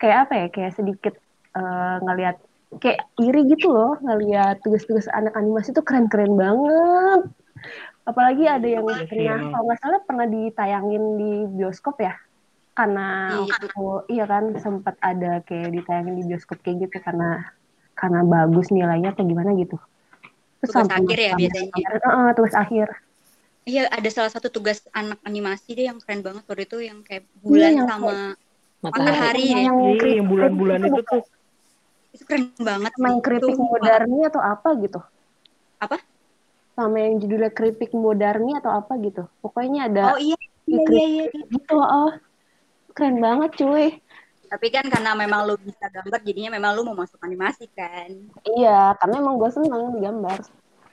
kayak, 0.01 0.19
apa 0.27 0.33
ya 0.35 0.47
kayak 0.49 0.73
sedikit 0.75 1.15
eh, 1.53 1.97
ngelihat 2.03 2.37
kayak 2.81 3.01
iri 3.21 3.49
gitu 3.49 3.73
loh 3.73 3.97
ngelihat 4.05 4.61
tugas-tugas 4.61 5.09
anak 5.17 5.33
animasi 5.37 5.73
tuh 5.73 5.85
keren-keren 5.85 6.37
banget 6.37 7.21
apalagi 8.09 8.49
ada 8.49 8.65
yang 8.65 8.89
Iya 8.89 9.05
pernah 9.05 9.39
kalau 9.53 9.65
nggak 9.69 9.79
salah 9.79 10.01
pernah 10.01 10.27
ditayangin 10.27 11.05
di 11.15 11.31
bioskop 11.53 12.01
ya 12.01 12.17
karena 12.73 13.07
Iya. 13.29 13.53
waktu 13.53 13.85
iya 14.09 14.25
kan 14.25 14.45
sempat 14.57 14.97
ada 14.99 15.45
kayak 15.45 15.77
ditayangin 15.77 16.15
di 16.17 16.25
bioskop 16.25 16.57
kayak 16.65 16.89
gitu 16.89 16.97
karena 17.05 17.45
karena 17.93 18.25
bagus 18.25 18.73
nilainya 18.73 19.13
atau 19.13 19.27
gimana 19.27 19.53
gitu 19.55 19.77
Tugas 20.59 20.75
sampai 20.75 20.97
akhir 20.99 21.19
ya 21.19 21.31
sampai- 21.31 21.41
biasanya. 21.45 21.71
sampai- 21.71 22.01
Heeh, 22.03 22.29
tugas 22.35 22.57
akhir 22.57 22.89
Iya, 23.69 23.85
ada 23.93 24.09
salah 24.09 24.33
satu 24.33 24.49
tugas 24.49 24.81
anak 24.97 25.21
animasi 25.23 25.77
deh 25.77 25.93
yang 25.93 26.01
keren 26.01 26.25
banget 26.25 26.41
waktu 26.49 26.65
itu 26.65 26.79
yang 26.81 27.05
kayak 27.05 27.29
Iya, 27.29 27.37
bulan 27.45 27.71
yang 27.77 27.89
sama 27.93 28.13
matahari 28.81 29.05
Matahari 29.13 29.45
ya. 29.45 29.59
yang, 29.69 29.77
Iya, 29.93 30.23
bulan-bulan 30.25 30.81
itu 30.89 31.01
tuh 31.05 31.21
itu 32.09 32.25
keren 32.25 32.49
banget. 32.57 32.91
keripik 33.21 33.53
Sumpah. 33.53 33.69
moderni 33.69 34.19
atau 34.25 34.41
apa 34.41 34.69
gitu 34.81 35.01
Apa? 35.77 36.01
Sama 36.79 37.03
yang 37.03 37.19
judulnya 37.19 37.51
keripik 37.51 37.91
moderni 37.91 38.55
atau 38.55 38.71
apa 38.71 38.95
gitu 39.03 39.27
pokoknya 39.43 39.91
ada 39.91 40.15
Oh 40.15 40.21
iya, 40.23 40.39
iya, 40.71 40.79
iya, 40.87 41.07
iya. 41.11 41.25
iya. 41.35 41.43
gitu 41.51 41.75
oh 41.75 42.15
keren 42.95 43.19
banget 43.19 43.51
cuy 43.59 43.99
Tapi 44.49 44.73
kan 44.73 44.87
karena 44.89 45.13
memang 45.13 45.45
lu 45.45 45.61
bisa 45.61 45.93
gambar, 45.93 46.25
jadinya 46.25 46.57
memang 46.57 46.73
lu 46.73 46.81
mau 46.81 46.97
masuk 46.97 47.21
animasi 47.21 47.69
kan. 47.77 48.09
iya 48.49 48.97
karena 48.97 49.21
emang 49.21 49.37
gue 49.37 49.51
seneng 49.53 50.01
gambar 50.01 50.41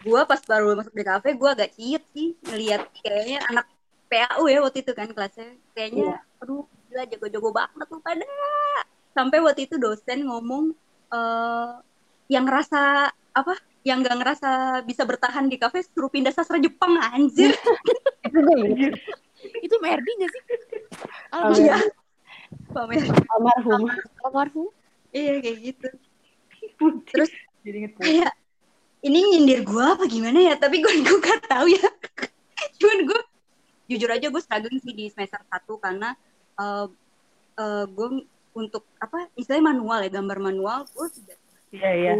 Gua 0.05 0.21
pas 0.29 0.37
baru 0.37 0.77
masuk 0.77 0.93
di 0.93 1.01
kafe, 1.01 1.33
gua 1.33 1.57
agak 1.57 1.73
ciut 1.73 2.03
sih 2.13 2.37
ngelihat 2.45 2.85
kayaknya 3.01 3.41
anak 3.49 3.65
PAU 4.05 4.45
ya 4.45 4.61
waktu 4.61 4.85
itu 4.85 4.93
kan 4.93 5.09
kelasnya. 5.09 5.57
Kayaknya, 5.73 6.21
aduh, 6.37 6.61
gila 6.93 7.03
jago-jago 7.09 7.49
banget 7.49 7.85
tuh 7.89 7.97
pada. 8.05 8.21
Sampai 9.17 9.41
waktu 9.41 9.65
itu 9.65 9.81
dosen 9.81 10.29
ngomong 10.29 10.77
eh 11.09 11.69
yang 12.29 12.45
ngerasa 12.45 13.09
apa? 13.33 13.53
Yang 13.85 13.97
nggak 14.01 14.17
ngerasa 14.17 14.49
bisa 14.83 15.05
bertahan 15.05 15.45
di 15.45 15.61
kafe 15.61 15.85
suruh 15.85 16.09
pindah 16.09 16.33
sastra 16.33 16.57
Jepang 16.57 16.97
anjir. 16.97 17.53
itu 18.25 18.37
gue 18.41 18.57
inget 18.65 18.93
Itu 19.61 19.75
Merdi 19.77 20.11
gak 20.25 20.31
sih? 20.33 20.43
Almarhum. 21.29 21.61
Iya. 21.61 21.77
Almarhum 23.37 23.81
Almarhum. 24.25 24.67
Iya 25.13 25.33
kayak 25.39 25.57
gitu. 25.61 25.87
Terus 27.13 27.29
Jadi 27.61 27.77
inget 27.85 27.93
kayak 28.01 28.33
ini 29.05 29.19
nyindir 29.21 29.61
gue 29.61 29.85
apa 29.85 30.09
gimana 30.09 30.41
ya 30.41 30.57
tapi 30.57 30.81
gue 30.81 30.93
gue 31.05 31.19
gak 31.21 31.45
tahu 31.45 31.69
ya 31.69 31.85
cuman 32.81 32.99
gue 33.05 33.19
jujur 33.85 34.09
aja 34.09 34.27
gue 34.33 34.41
struggling 34.41 34.81
sih 34.81 34.97
di 34.97 35.05
semester 35.13 35.37
1 35.45 35.61
karena 35.77 36.17
uh, 36.57 36.89
uh, 37.61 37.85
gue 37.85 38.25
untuk 38.57 38.89
apa 38.97 39.29
istilahnya 39.37 39.77
manual 39.77 39.99
ya 40.01 40.09
gambar 40.09 40.37
manual 40.41 40.79
gue 40.89 41.07
tidak 41.13 41.37
iya 41.69 41.89
iya. 41.93 42.11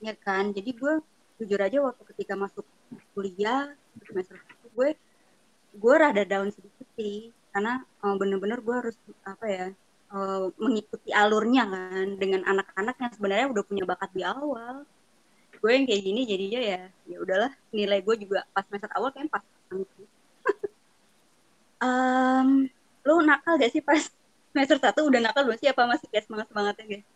Ya 0.00 0.14
kan? 0.16 0.52
Jadi 0.52 0.70
gue 0.76 0.94
jujur 1.40 1.60
aja 1.60 1.78
waktu 1.84 2.02
ketika 2.14 2.34
masuk 2.36 2.64
kuliah 3.12 3.72
semester 4.08 4.40
1 4.64 4.76
gue 4.76 4.88
gue 5.76 5.94
rada 5.96 6.24
down 6.24 6.48
sedikit 6.52 6.88
sih. 6.96 7.32
Karena 7.52 7.80
uh, 8.04 8.14
bener-bener 8.20 8.60
gue 8.60 8.74
harus 8.76 8.96
apa 9.24 9.46
ya 9.48 9.66
uh, 10.12 10.52
mengikuti 10.60 11.10
alurnya 11.12 11.64
kan 11.64 12.20
dengan 12.20 12.44
anak-anak 12.44 12.96
yang 13.00 13.12
sebenarnya 13.16 13.46
udah 13.52 13.64
punya 13.64 13.84
bakat 13.88 14.10
di 14.12 14.22
awal. 14.24 14.84
Gue 15.56 15.70
yang 15.72 15.84
kayak 15.88 16.02
gini 16.04 16.20
jadinya 16.28 16.60
ya 16.60 16.80
ya 17.08 17.16
udahlah 17.20 17.52
nilai 17.72 18.04
gue 18.04 18.14
juga 18.28 18.44
pas 18.52 18.64
semester 18.68 18.92
awal 18.92 19.10
kan 19.12 19.26
pas 19.32 19.42
um, 21.80 22.68
lu 23.06 23.22
nakal 23.24 23.56
gak 23.56 23.72
sih 23.72 23.80
pas 23.80 24.04
semester 24.52 24.76
satu? 24.76 25.08
Udah 25.08 25.20
nakal 25.24 25.48
belum 25.48 25.56
sih? 25.56 25.72
Apa 25.72 25.88
masih 25.88 26.06
kayak 26.12 26.28
semangat 26.28 26.46
semangatnya 26.52 26.84
guys 26.84 27.15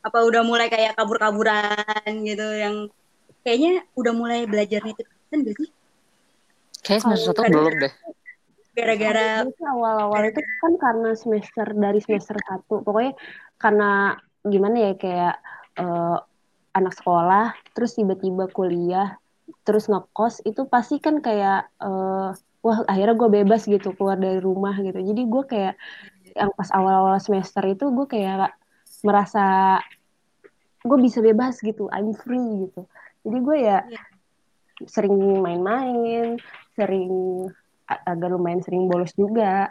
apa 0.00 0.18
udah 0.24 0.42
mulai 0.42 0.72
kayak 0.72 0.96
kabur-kaburan 0.96 2.12
gitu 2.24 2.46
yang 2.56 2.74
kayaknya 3.44 3.84
udah 3.96 4.12
mulai 4.16 4.40
belajar 4.48 4.80
absen 4.84 5.38
gak 5.44 5.56
sih? 5.60 5.70
Kayak 6.80 7.00
semester 7.04 7.32
satu 7.36 7.42
belum 7.48 7.74
deh. 7.76 7.92
gara-gara 8.70 9.44
Itu 9.44 9.66
awal-awal 9.66 10.30
itu 10.32 10.40
kan 10.40 10.72
karena 10.80 11.10
semester 11.12 11.66
dari 11.76 12.00
semester 12.00 12.36
satu. 12.40 12.80
Pokoknya 12.80 13.12
karena 13.60 14.16
gimana 14.40 14.76
ya 14.88 14.92
kayak 14.96 15.34
eh, 15.76 16.18
anak 16.72 16.94
sekolah 16.96 17.52
terus 17.76 17.98
tiba-tiba 17.98 18.48
kuliah 18.48 19.20
terus 19.66 19.90
ngekos 19.90 20.46
itu 20.46 20.64
pasti 20.64 20.96
kan 21.02 21.20
kayak 21.20 21.68
eh, 21.82 22.30
wah 22.64 22.78
akhirnya 22.88 23.14
gue 23.16 23.28
bebas 23.42 23.68
gitu 23.68 23.92
keluar 23.92 24.16
dari 24.16 24.40
rumah 24.40 24.76
gitu. 24.80 24.96
Jadi 24.96 25.22
gue 25.28 25.42
kayak 25.44 25.74
yang 26.32 26.50
pas 26.54 26.70
awal-awal 26.72 27.18
semester 27.18 27.60
itu 27.66 27.90
gue 27.90 28.06
kayak 28.06 28.54
merasa 29.02 29.78
gue 30.80 30.98
bisa 30.98 31.20
bebas 31.20 31.60
gitu 31.60 31.88
I'm 31.92 32.12
free 32.12 32.68
gitu. 32.68 32.88
Jadi 33.20 33.38
gue 33.38 33.56
ya 33.60 33.78
Iya. 33.84 34.02
sering 34.88 35.12
main-main 35.38 36.40
sering 36.72 37.12
agak 37.84 38.32
lumayan 38.32 38.64
sering 38.64 38.88
bolos 38.88 39.12
juga. 39.12 39.68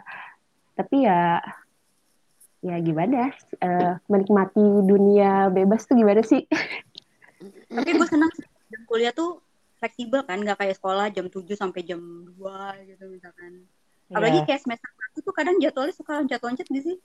Tapi 0.78 1.02
ya 1.02 1.42
ya 2.60 2.76
gimana? 2.78 3.32
Eh, 3.58 3.92
menikmati 4.06 4.60
dunia 4.84 5.48
bebas 5.48 5.88
tuh 5.88 5.96
gimana 5.96 6.22
sih? 6.22 6.44
Tapi 7.74 7.90
gue 7.90 8.06
senang 8.06 8.30
jam 8.70 8.82
kuliah 8.86 9.10
tuh 9.10 9.40
fleksibel 9.80 10.22
kan 10.28 10.38
nggak 10.38 10.60
kayak 10.60 10.76
sekolah 10.76 11.08
jam 11.08 11.26
7 11.26 11.56
sampai 11.56 11.80
jam 11.82 11.98
2 11.98 12.86
gitu 12.86 13.04
misalkan. 13.08 13.64
Apalagi 14.12 14.44
Iya. 14.44 14.46
kayak 14.46 14.60
semester 14.62 14.90
satu 14.90 15.18
tuh 15.24 15.34
kadang 15.34 15.56
jadwalnya 15.58 15.94
suka 15.96 16.20
loncat-loncat 16.20 16.66
gitu 16.68 16.94
sih 16.94 16.98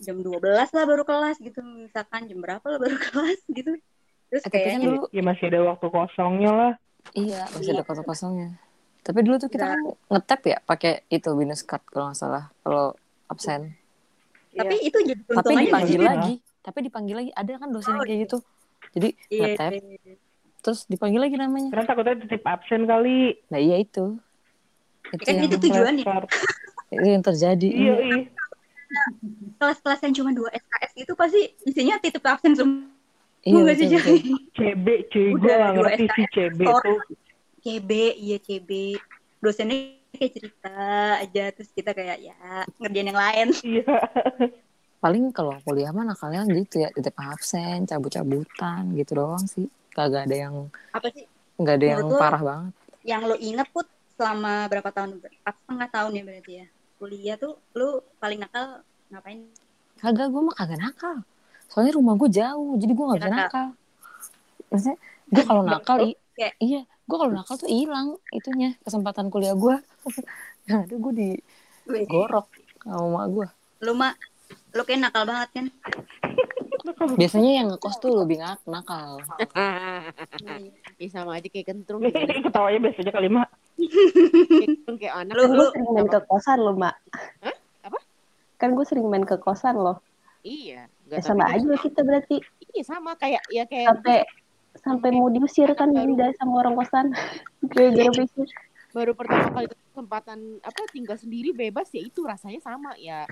jam 0.00 0.16
12 0.16 0.40
lah 0.42 0.84
baru 0.84 1.02
kelas 1.02 1.36
gitu 1.38 1.60
misalkan 1.60 2.24
jam 2.24 2.38
berapa 2.38 2.64
lah 2.64 2.78
baru 2.78 2.96
kelas 3.06 3.40
gitu 3.46 3.72
terus 4.26 4.42
Eh, 4.42 4.42
kan 4.42 4.52
kayaknya 4.54 4.86
dulu 4.88 5.04
Ya 5.10 5.22
masih 5.22 5.44
ada 5.46 5.60
waktu 5.66 5.86
kosongnya 5.86 6.50
lah. 6.50 6.72
iya 7.12 7.42
masih 7.50 7.70
ada 7.72 7.82
kosong 7.82 8.04
kosongnya. 8.04 8.48
Tapi 9.00 9.18
dulu 9.20 9.36
tuh 9.36 9.48
kita 9.48 9.64
kan 9.66 9.80
ngetap 10.08 10.40
ya 10.44 10.58
pakai 10.60 10.92
itu 11.08 11.28
binus 11.30 11.60
card 11.60 11.82
kalau 11.84 12.08
nggak 12.08 12.18
salah 12.18 12.44
kalau 12.60 12.92
absen. 13.26 13.74
tapi 14.50 14.76
itu 14.80 14.98
jadi 15.00 15.20
Tapi 15.22 15.52
dipanggil 15.62 15.96
sih? 15.96 16.04
lagi. 16.04 16.34
Tapi 16.60 16.78
dipanggil 16.82 17.14
lagi. 17.16 17.30
Ada 17.32 17.52
kan 17.56 17.68
dosen 17.68 17.92
Oh, 17.92 18.00
kayak 18.00 18.10
iya. 18.12 18.22
gitu. 18.22 18.36
Jadi 18.90 19.08
Iya, 19.28 19.40
ngetap 19.48 19.70
iya, 19.72 19.80
iya. 19.96 20.14
terus 20.60 20.80
dipanggil 20.84 21.20
lagi 21.20 21.34
namanya. 21.34 21.68
Karena 21.70 21.86
takutnya 21.86 22.14
titip 22.18 22.42
absen 22.44 22.82
kali. 22.84 23.18
Nah 23.48 23.58
iya 23.58 23.76
itu. 23.78 24.20
Itu 25.08 25.22
kan 25.22 25.32
yang 25.32 25.46
itu 25.46 25.56
tujuannya 25.58 26.04
itu 26.92 27.06
yang 27.08 27.24
terjadi. 27.24 27.68
Iya, 27.68 27.94
iya. 28.00 28.18
kelas-kelas 29.60 30.00
yang 30.02 30.14
cuma 30.14 30.30
dua 30.32 30.48
SKS 30.50 30.92
itu 30.96 31.12
pasti 31.12 31.40
isinya 31.62 31.96
titip 31.96 32.24
absen 32.24 32.52
semua 32.52 32.88
Iya 33.40 33.56
nggak 33.58 33.76
sih 33.78 33.86
betul. 33.88 34.16
CB, 34.52 34.86
cuy. 35.06 35.26
Gue 35.30 35.36
Udah, 35.38 35.56
gak 35.56 35.70
dua 35.70 35.80
ngerti 35.86 36.04
sih 36.10 36.26
CB. 36.30 36.60
CB 37.60 37.90
iya 38.18 38.36
CB 38.38 38.70
dosennya 39.38 39.76
kayak 40.10 40.32
cerita 40.34 40.74
aja 41.18 41.44
terus 41.50 41.70
kita 41.70 41.90
kayak 41.90 42.18
ya 42.20 42.36
ngerjain 42.76 43.06
yang 43.06 43.16
lain 43.18 43.46
Iya. 43.70 43.96
Paling 44.98 45.24
kalau 45.30 45.56
kuliah 45.62 45.88
mah 45.90 46.04
nakalnya 46.04 46.44
gitu 46.46 46.76
ya, 46.78 46.92
titip 46.92 47.16
absen, 47.16 47.88
cabut-cabutan 47.88 48.92
gitu 48.92 49.16
doang 49.16 49.40
sih. 49.42 49.64
Kagak 49.90 50.28
ada 50.28 50.36
yang 50.38 50.54
apa 50.90 51.08
sih 51.10 51.24
nggak 51.56 51.74
ada 51.74 51.86
yang 51.86 51.98
Menurut 52.00 52.12
lo- 52.14 52.20
parah 52.20 52.42
banget. 52.42 52.72
yang 53.02 53.22
lo 53.24 53.36
inget 53.38 53.68
put 53.68 53.88
selama 54.12 54.64
berapa 54.66 54.88
tahun 54.90 55.16
empat 55.16 55.54
setengah 55.56 55.88
tahun 55.90 56.10
ya 56.12 56.22
berarti 56.22 56.52
ya 56.54 56.66
kuliah 56.94 57.36
tuh 57.36 57.56
lo 57.72 57.88
paling 58.16 58.38
nakal 58.38 58.84
ngapain 59.10 59.40
Kagak, 59.96 60.26
gue 60.26 60.40
mah 60.40 60.54
kagak 60.54 60.80
nakal. 60.80 61.16
Soalnya 61.66 61.92
rumah 61.92 62.16
gue 62.16 62.30
jauh, 62.30 62.72
jadi 62.74 62.88
gue 62.88 63.04
nggak 63.04 63.20
bisa 63.20 63.28
Nakal. 63.28 63.44
nakal. 63.44 63.66
Maksudnya, 64.66 64.96
gue 65.28 65.44
kalau 65.44 65.62
nakal, 65.62 65.96
i- 66.02 66.18
Kayak- 66.32 66.56
iya, 66.58 66.80
gue 66.82 67.16
kalau 67.16 67.30
nakal 67.30 67.54
tuh 67.54 67.68
hilang 67.68 68.08
itunya 68.30 68.80
kesempatan 68.80 69.28
kuliah 69.28 69.52
gue. 69.52 69.76
Yang 70.64 70.78
ada 70.86 70.94
gue 70.96 71.12
digorok 71.86 72.46
sama 72.80 73.06
mak 73.12 73.26
gue. 73.28 73.48
lo 73.80 73.92
mah 73.92 74.12
lo 74.72 74.82
kayak 74.82 75.00
nakal 75.02 75.24
banget 75.24 75.48
kan 75.52 75.66
Biasanya 77.20 77.50
yang 77.54 77.66
ngekos 77.68 77.96
tuh 77.98 78.12
lebih 78.14 78.40
ngak 78.40 78.64
nakal. 78.64 79.20
ya 80.96 81.08
sama 81.08 81.36
aja 81.36 81.46
kayak 81.46 81.66
kentrung 81.66 82.00
gitu. 82.02 82.16
ketawanya 82.42 82.78
biasanya 82.82 83.10
kali 83.10 83.28
mak. 83.28 83.48
kayak 84.90 85.14
anak 85.14 85.32
Lu- 85.34 85.48
gue 85.50 85.66
sering 85.70 85.88
main 85.90 86.08
ke 86.08 86.20
kosan 86.24 86.58
loh 86.58 86.72
mak 86.74 86.96
Hah? 87.40 87.56
Kan 88.60 88.76
gue 88.76 88.84
sering 88.84 89.08
main 89.08 89.24
ke 89.24 89.40
kosan 89.40 89.80
loh. 89.80 90.04
Iya 90.44 90.88
ya 90.88 91.08
nggak 91.08 91.20
sama 91.24 91.44
aja 91.48 91.74
kita 91.80 92.00
berarti. 92.04 92.36
Iya 92.76 92.82
sama 92.84 93.16
kayak 93.16 93.42
ya 93.48 93.64
kayak 93.64 93.88
sampai 93.96 94.18
sampai 94.78 95.08
mau 95.16 95.32
diusir 95.32 95.72
kan 95.74 95.90
Dinda 95.90 96.30
sama 96.36 96.60
orang 96.62 96.76
kosan. 96.76 97.10
Gara-gara 97.72 98.12
berisik 98.12 98.48
baru 98.90 99.14
pertama 99.14 99.54
kali 99.54 99.66
kesempatan 99.70 100.38
apa 100.66 100.80
tinggal 100.90 101.14
sendiri 101.14 101.54
bebas 101.54 101.86
ya 101.94 102.02
itu 102.02 102.20
rasanya 102.26 102.60
sama 102.62 102.94
ya. 102.98 103.26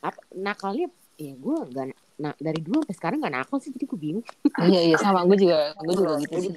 Apa 0.00 0.20
nakalnya 0.32 0.88
ya 1.14 1.32
gue 1.38 1.56
nggak 1.70 1.86
nah 2.14 2.30
dari 2.38 2.62
dulu 2.62 2.82
sampai 2.86 2.96
sekarang 2.96 3.18
nggak 3.22 3.34
nakal 3.34 3.58
sih 3.60 3.70
jadi 3.72 3.84
gue 3.86 4.00
bingung. 4.00 4.26
Iya, 4.64 4.80
iya 4.92 4.96
sama 4.96 5.26
gue 5.28 5.36
juga, 5.38 5.74
gue 5.82 5.94
juga 5.94 6.14
gitu 6.24 6.38
sih. 6.50 6.54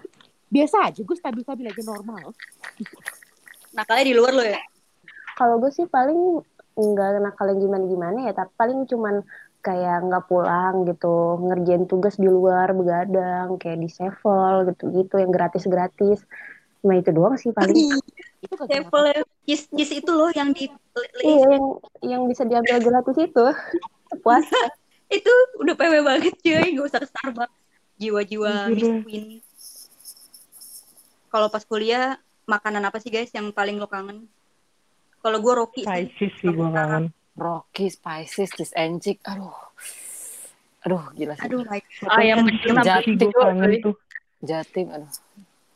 biasa 0.54 0.90
aja 0.90 1.00
gue 1.02 1.16
stabil 1.18 1.42
stabil 1.42 1.66
aja 1.70 1.82
normal. 1.86 2.34
Nakalnya 3.74 4.04
di 4.06 4.14
luar 4.14 4.32
lo 4.34 4.44
ya? 4.44 4.58
Kalau 5.38 5.56
gue 5.62 5.70
sih 5.72 5.86
paling 5.86 6.42
nggak 6.78 7.20
nakalin 7.22 7.58
gimana 7.58 7.84
gimana 7.86 8.18
ya 8.30 8.32
tapi 8.34 8.52
paling 8.54 8.86
cuman 8.86 9.22
kayak 9.60 10.08
nggak 10.08 10.24
pulang 10.30 10.88
gitu 10.88 11.36
ngerjain 11.44 11.84
tugas 11.84 12.16
di 12.16 12.28
luar 12.28 12.72
begadang 12.72 13.60
kayak 13.60 13.78
di 13.84 13.88
sevel 13.92 14.72
gitu 14.72 14.88
gitu 14.94 15.14
yang 15.20 15.32
gratis 15.34 15.68
gratis 15.68 16.24
nah 16.80 16.96
itu 16.96 17.12
doang 17.12 17.36
sih 17.36 17.52
paling. 17.52 17.76
Itu 18.40 18.56
kagak 18.56 18.88
Level 18.88 19.20
cheese 19.44 19.68
cheese 19.68 20.00
itu 20.00 20.08
loh 20.16 20.32
yang 20.32 20.56
di 20.56 20.64
iya 21.20 21.44
yang 21.44 21.64
yang 22.00 22.22
bisa 22.24 22.48
diambil 22.48 22.80
gratis 22.80 23.20
itu. 23.20 23.44
Puas 24.24 24.48
itu 25.12 25.32
udah 25.60 25.76
PW 25.76 26.00
banget 26.00 26.32
cuy. 26.40 26.72
Gak 26.72 26.86
usah 26.88 27.00
ke 27.04 27.08
Starbucks. 27.12 27.52
Jiwa-jiwa 28.00 28.72
Iya. 28.72 28.72
Miss 28.72 28.88
Queen 29.04 29.44
kalau 31.30 31.48
pas 31.48 31.62
kuliah 31.62 32.18
makanan 32.44 32.82
apa 32.82 32.98
sih 32.98 33.08
guys 33.08 33.30
yang 33.30 33.54
paling 33.54 33.78
lo 33.78 33.86
kangen 33.86 34.26
kalau 35.20 35.38
gue 35.38 35.54
Rocky 35.54 35.82
Spicy 35.84 36.26
sih 36.34 36.48
gue 36.48 36.68
kangen. 36.68 37.12
Rocky, 37.32 37.88
Spices, 37.88 38.52
Cheese 38.52 38.74
and 38.74 39.00
Chick, 39.00 39.20
aduh. 39.24 39.54
Aduh, 40.82 41.08
gila 41.12 41.36
sih. 41.36 41.44
aduh 41.44 41.64
my 41.64 41.80
Ayam 42.10 42.44
Kenapa 42.50 42.84
Jati 42.84 43.10
sih 43.10 43.16
gue 43.22 43.32
kangen 43.32 43.70
tuh? 43.80 43.94
Jatim, 44.40 44.86
aduh. 44.90 45.08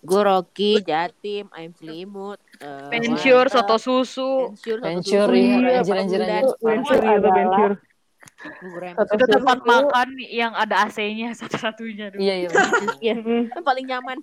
gue 0.00 0.20
Rocky 0.20 0.72
Jatim 0.80 1.48
ayam 1.50 1.72
selimut 1.72 2.36
uh, 2.60 2.88
Pensiur, 2.88 3.48
soto 3.48 3.76
susu. 3.76 4.52
Pensiur, 4.60 5.32
iya, 5.32 5.80
anjir, 5.80 5.96
anjir, 5.96 6.20
anjir. 6.20 6.20
Iya 6.20 6.40
tuh 6.42 6.56
adalah- 7.00 7.32
benchur. 7.32 7.72
Satu 8.44 9.12
Itu 9.16 9.24
tempat 9.30 9.58
makan 9.64 10.08
yang 10.20 10.52
ada 10.52 10.84
AC-nya 10.84 11.32
satu-satunya. 11.32 12.12
dulu. 12.12 12.20
Iya, 12.20 12.34
iya. 12.44 12.48
Iya, 13.04 13.14
paling 13.64 13.88
nyaman 13.88 14.20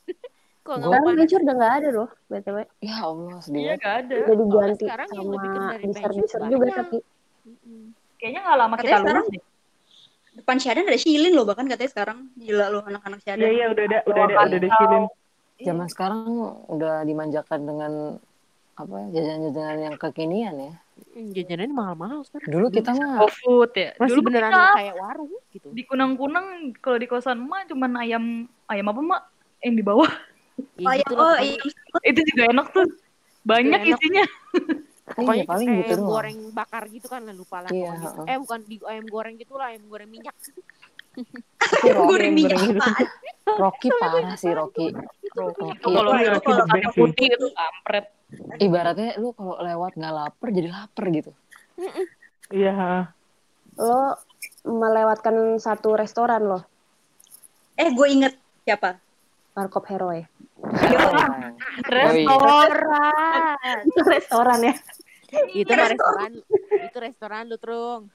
kok 0.72 0.78
nggak 0.78 0.88
sekarang 0.88 1.04
panas. 1.12 1.34
Udah 1.36 1.54
nggak 1.54 1.74
ada 1.76 1.90
loh 1.92 2.10
btw 2.26 2.58
Ya 2.80 2.96
Allah, 3.02 3.36
sedih 3.38 3.60
Iya, 3.60 3.68
banget. 3.68 3.82
gak 3.82 3.96
ada. 4.00 4.16
udah 4.24 4.36
diganti 4.40 4.80
sekarang 4.82 5.08
yang 5.12 5.28
lebih 5.28 5.50
sama 5.52 5.72
Venture 5.76 6.14
desain 6.16 6.44
juga 6.48 6.68
tapi. 6.74 6.98
Kayaknya 8.16 8.40
gak 8.42 8.58
lama 8.58 8.76
Katanya 8.76 8.88
kita 8.88 9.02
sekarang- 9.02 9.28
lulus 9.28 9.50
depan 10.32 10.58
Syadan 10.58 10.86
ada 10.86 10.96
Shilin 10.96 11.34
loh 11.34 11.44
bahkan 11.44 11.66
katanya 11.68 11.92
sekarang. 11.92 12.18
Gila 12.34 12.66
lo 12.68 12.80
anak-anak 12.82 13.20
Syadan 13.20 13.42
Iya 13.42 13.52
iya 13.52 13.66
udah 13.68 13.84
ada 13.84 13.98
udah 14.06 14.22
ada 14.22 14.34
udah 14.34 14.48
ada 14.48 14.70
silin. 14.72 15.04
Zaman 15.62 15.88
sekarang 15.88 16.24
udah 16.68 16.94
dimanjakan 17.04 17.60
dengan 17.62 17.92
apa 18.74 18.98
jajanan-jajanan 19.12 19.80
yang 19.84 19.96
kekinian 19.96 20.56
ya. 20.56 20.74
Mm, 21.12 21.36
jajanannya 21.36 21.76
mahal-mahal 21.76 22.20
sekarang 22.24 22.48
Dulu 22.48 22.66
kita 22.72 22.90
mah 22.94 23.20
GoFood 23.20 23.72
ya. 23.76 23.90
masih 23.94 24.08
Dulu 24.08 24.20
beneran 24.24 24.50
kita 24.50 24.70
kayak 24.72 24.96
warung 24.96 25.34
gitu. 25.50 25.68
Di 25.68 25.84
Kunang-Kunang 25.84 26.48
kalau 26.80 26.96
di 26.96 27.06
kosan 27.06 27.42
emak 27.42 27.68
cuman 27.68 27.92
ayam 28.00 28.24
ayam 28.66 28.86
apa 28.88 29.02
mak 29.02 29.22
yang 29.60 29.76
di 29.76 29.84
bawah 29.84 30.10
Ya 30.78 30.88
oh 30.88 30.94
iya 30.94 31.04
gitu 31.04 31.14
lah, 31.16 31.26
oh 31.26 31.38
iya. 31.42 31.62
Itu 32.06 32.22
juga 32.34 32.44
enak 32.52 32.68
tuh. 32.74 32.88
Banyak 33.48 33.82
enak. 33.82 33.92
isinya. 33.98 34.26
Pokoknya 35.12 35.44
iya, 35.44 35.50
paling 35.50 35.68
kayak 35.68 35.82
gitu 35.82 35.92
ayam 35.92 36.08
goreng 36.08 36.38
bakar 36.56 36.84
gitu 36.88 37.08
kan 37.12 37.22
lah 37.28 37.36
lupa 37.36 37.58
lah 37.68 37.72
Iya, 37.74 37.92
eh 38.32 38.38
bukan 38.40 38.60
di 38.64 38.78
ayam 38.88 39.06
goreng 39.12 39.36
gitu 39.36 39.54
lah 39.60 39.68
ayam 39.74 39.84
goreng 39.92 40.08
minyak. 40.08 40.36
Tapi 41.60 41.90
Rocky, 41.92 42.08
goreng 42.08 42.32
minyak 42.32 42.60
apaan? 42.64 43.08
Rocky 43.60 43.88
parah 44.00 44.36
sih 44.40 44.54
Rocky. 44.56 44.88
Rocky. 45.36 45.68
kalau 45.84 46.16
Iya, 46.16 46.40
itu 46.40 46.48
itu 46.48 46.48
kalau 46.48 46.94
putih 46.96 47.28
itu 47.28 47.48
kampret. 47.52 48.06
Ibaratnya 48.64 49.20
lu 49.20 49.36
kalau 49.36 49.60
lewat 49.60 50.00
nggak 50.00 50.14
lapar 50.16 50.48
jadi 50.56 50.70
lapar 50.72 51.06
gitu. 51.12 51.32
Iya. 52.52 53.08
lo 53.80 54.20
melewatkan 54.68 55.58
satu 55.58 55.96
restoran 55.96 56.44
loh 56.44 56.64
eh 57.80 57.90
gue 57.90 58.08
inget 58.12 58.34
siapa 58.68 59.00
Warkop 59.52 59.84
Hero 59.86 60.10
ya. 60.12 60.26
Oh. 60.62 60.70
Restoran. 61.84 63.58
Itu 63.84 64.02
restoran 64.04 64.60
ya. 64.64 64.76
itu 65.48 65.72
restoran 65.72 66.32
itu 66.76 66.98
restoran 67.00 67.44
lu 67.48 67.56
trung 67.56 68.12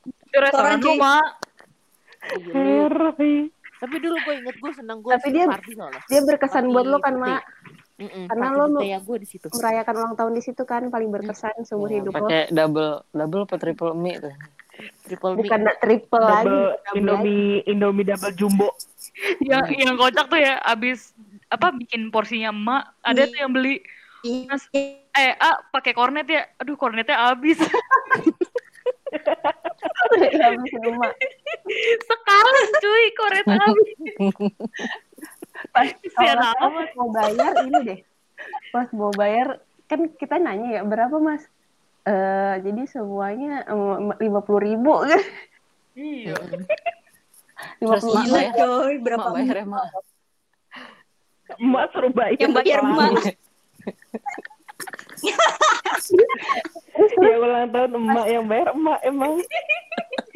Itu 0.00 0.38
restoran 0.40 0.80
lu, 0.80 0.96
Mak. 0.96 1.24
Iya, 2.32 2.40
lu. 2.40 2.52
Heroy. 2.56 3.52
tapi 3.76 3.96
dulu 3.96 4.16
gue 4.18 4.34
inget 4.38 4.56
gue 4.56 4.72
seneng 4.72 5.00
gue 5.00 5.08
Tapi 5.10 5.28
dia- 5.30 5.44
party 5.44 5.72
soalnya 5.72 6.00
Dia 6.06 6.20
berkesan 6.22 6.64
Party 6.64 6.74
buat 6.74 6.86
lo 6.86 6.98
kan. 6.98 7.14
Mak. 7.16 7.42
Karena 8.00 8.46
lo 8.56 8.80
ya 8.80 8.98
gue 8.98 9.16
di 9.16 9.28
situ 9.28 9.52
Merayakan 9.52 9.94
ulang 9.94 10.14
tahun 10.16 10.32
di 10.32 10.42
situ 10.42 10.62
kan 10.64 10.88
paling 10.88 11.08
berkesan 11.10 11.60
seumur 11.62 11.88
Iya, 11.88 11.96
hidup 12.00 12.12
lo. 12.14 12.24
Pakai 12.24 12.42
double 12.48 12.90
double 13.10 13.42
apa 13.44 13.56
triple 13.56 13.92
mie 13.92 14.16
tuh. 14.18 14.32
triple 15.02 15.30
mie 15.32 15.44
Bukan 15.44 15.60
triple 15.76 16.20
lagi. 16.22 16.44
Double 16.48 16.56
double 16.56 16.72
lagi. 16.72 16.96
Indomie 16.96 17.52
Indomie 17.66 18.06
double 18.06 18.32
jumbo. 18.32 18.68
Yang 19.42 19.66
yang 19.74 19.94
kocak 19.98 20.26
tuh 20.30 20.40
ya 20.40 20.58
abis 20.64 21.12
apa 21.50 21.74
bikin 21.74 22.08
porsinya 22.14 22.54
emak 22.54 22.82
ada 23.02 23.26
tuh 23.26 23.38
yang 23.38 23.52
beli 23.52 23.82
Mas, 24.20 24.68
eh 25.16 25.32
ah 25.40 25.64
pakai 25.72 25.96
kornet 25.96 26.28
ya 26.28 26.44
aduh 26.60 26.76
kornetnya 26.76 27.16
habis 27.16 27.56
rumah. 30.76 31.10
sekali 32.04 32.60
cuy 32.84 33.04
kornetnya 33.16 33.58
habis 33.64 33.96
Pas 35.72 35.88
kalau 36.16 36.72
mau 36.96 37.08
bayar 37.12 37.52
ini 37.64 37.78
deh. 37.84 37.98
Pas 38.72 38.88
mau 38.96 39.12
bayar 39.12 39.60
kan 39.88 40.08
kita 40.16 40.40
nanya 40.40 40.80
ya 40.80 40.82
berapa 40.84 41.16
mas? 41.16 41.44
Eh 42.04 42.54
jadi 42.64 42.88
semuanya 42.88 43.64
lima 44.20 44.40
puluh 44.44 44.60
ribu 44.64 45.04
kan? 45.04 45.20
iya 45.96 46.36
Terus 47.80 48.02
puluh 48.04 48.14
mak. 48.14 48.24
Gila 48.24 48.36
bayar. 48.38 48.54
coy, 48.56 48.94
berapa 49.00 49.26
Mak 49.26 49.34
bayar 49.34 49.56
ya, 49.56 49.66
Mak. 49.66 49.84
Emak 51.60 51.84
suruh 51.92 52.12
bayar. 52.12 52.38
Yang 52.40 52.52
bayar 52.56 52.78
emak. 52.84 53.12
Ya 57.20 57.36
ulang 57.38 57.68
tahun 57.70 57.90
emak 57.96 58.26
yang 58.26 58.44
bayar 58.48 58.68
emak 58.72 58.98
emang. 59.04 59.32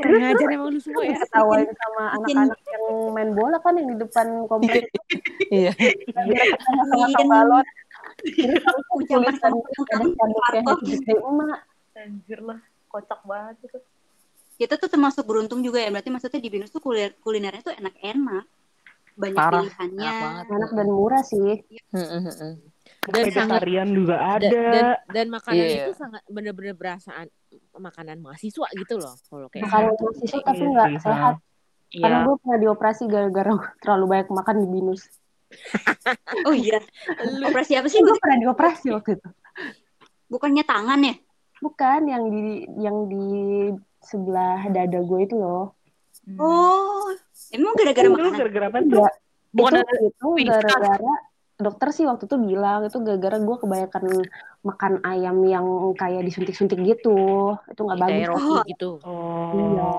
ngajar 0.04 0.48
emang 0.52 0.68
lu 0.74 0.80
semua 0.82 1.04
ya 1.06 1.16
Ketawain 1.16 1.70
sama 1.70 2.02
anak-anak 2.18 2.60
yang 2.68 2.84
main 3.14 3.30
bola 3.32 3.56
kan 3.62 3.74
yang 3.78 3.88
di 3.94 3.96
depan 4.04 4.26
komplek. 4.46 4.84
Iya. 5.54 5.72
sama 6.60 7.24
balon. 7.26 7.66
Tulisan 9.08 9.52
ada 9.54 10.60
emak. 10.60 11.60
anjir 11.94 12.40
lah 12.42 12.58
kocak 12.90 13.22
banget 13.22 13.56
itu 13.70 13.78
Kita 14.54 14.78
tuh 14.78 14.86
termasuk 14.86 15.26
beruntung 15.26 15.60
juga 15.60 15.82
ya. 15.82 15.90
Berarti 15.90 16.10
maksudnya 16.10 16.38
di 16.38 16.50
Binus 16.50 16.70
tuh 16.70 16.78
kuliner 16.78 17.14
kulinernya 17.18 17.62
tuh 17.62 17.74
enak-enak. 17.74 18.44
Banyak 19.14 19.38
Parah, 19.38 19.62
pilihannya. 19.62 20.02
enak 20.02 20.22
banget. 20.22 20.44
Enak 20.50 20.70
dan 20.74 20.88
murah 20.90 21.22
sih. 21.22 21.50
Mm. 21.90 22.58
dan 23.04 23.24
sangat 23.32 23.60
Vegetarian 23.60 23.88
juga 23.92 24.16
dan, 24.16 24.32
ada. 24.40 24.60
dan, 24.72 24.84
dan 25.12 25.26
makanan 25.28 25.60
Iya. 25.60 25.84
itu 25.88 25.92
sangat 25.92 26.22
bener-bener 26.24 26.72
berasaan 26.72 27.28
makanan 27.76 28.16
mahasiswa 28.20 28.64
gitu 28.76 28.96
loh 28.96 29.12
kalau 29.28 29.48
kayak 29.48 29.68
Makan 29.68 29.82
mahasiswa 29.92 30.40
tapi 30.40 30.56
Iya 30.56 30.68
nggak 30.72 30.88
sih, 30.88 31.00
sehat. 31.04 31.34
Karena 31.94 32.16
iya 32.20 32.24
gue 32.24 32.34
pernah 32.40 32.58
dioperasi 32.60 33.02
gara-gara 33.06 33.52
terlalu 33.84 34.04
banyak 34.08 34.28
makan 34.32 34.56
di 34.56 34.66
binus. 34.68 35.02
Oh 36.48 36.54
iya. 36.56 36.80
lu 37.38 37.44
Operasi 37.46 37.76
apa 37.78 37.88
sih? 37.88 38.00
Gue 38.00 38.16
pernah 38.18 38.36
dioperasi 38.40 38.86
waktu 38.90 39.20
itu. 39.20 39.28
Bukannya 40.28 40.64
tangan 40.64 41.00
ya? 41.04 41.14
Bukan 41.60 42.00
yang 42.08 42.24
di 42.28 42.42
yang 42.80 42.96
di 43.06 43.24
sebelah 44.04 44.68
dada 44.68 45.00
gue 45.00 45.20
itu 45.20 45.34
loh. 45.34 45.72
Oh, 46.36 47.08
emang 47.50 47.76
gara-gara 47.76 48.08
makanan? 48.08 48.32
gara-gara 48.34 48.66
apa 48.68 48.78
tuh? 48.78 48.86
Enggak. 48.88 49.12
Bukan 49.54 49.72
itu, 49.76 50.26
itu 50.40 50.50
gara-gara 50.50 51.14
dokter 51.54 51.88
sih 51.94 52.02
waktu 52.02 52.26
itu 52.26 52.36
bilang 52.36 52.82
itu 52.82 52.98
gara-gara 52.98 53.36
gue 53.38 53.56
kebanyakan 53.56 54.04
makan 54.62 54.92
ayam 55.04 55.36
yang 55.44 55.66
kayak 55.94 56.24
disuntik-suntik 56.24 56.80
gitu. 56.80 57.52
Itu 57.68 57.80
nggak 57.80 57.98
bagus. 58.00 58.12
kayak 58.14 58.28
roti 58.30 58.58
gitu 58.70 58.90
Oh. 59.04 59.52
Iya. 59.52 59.92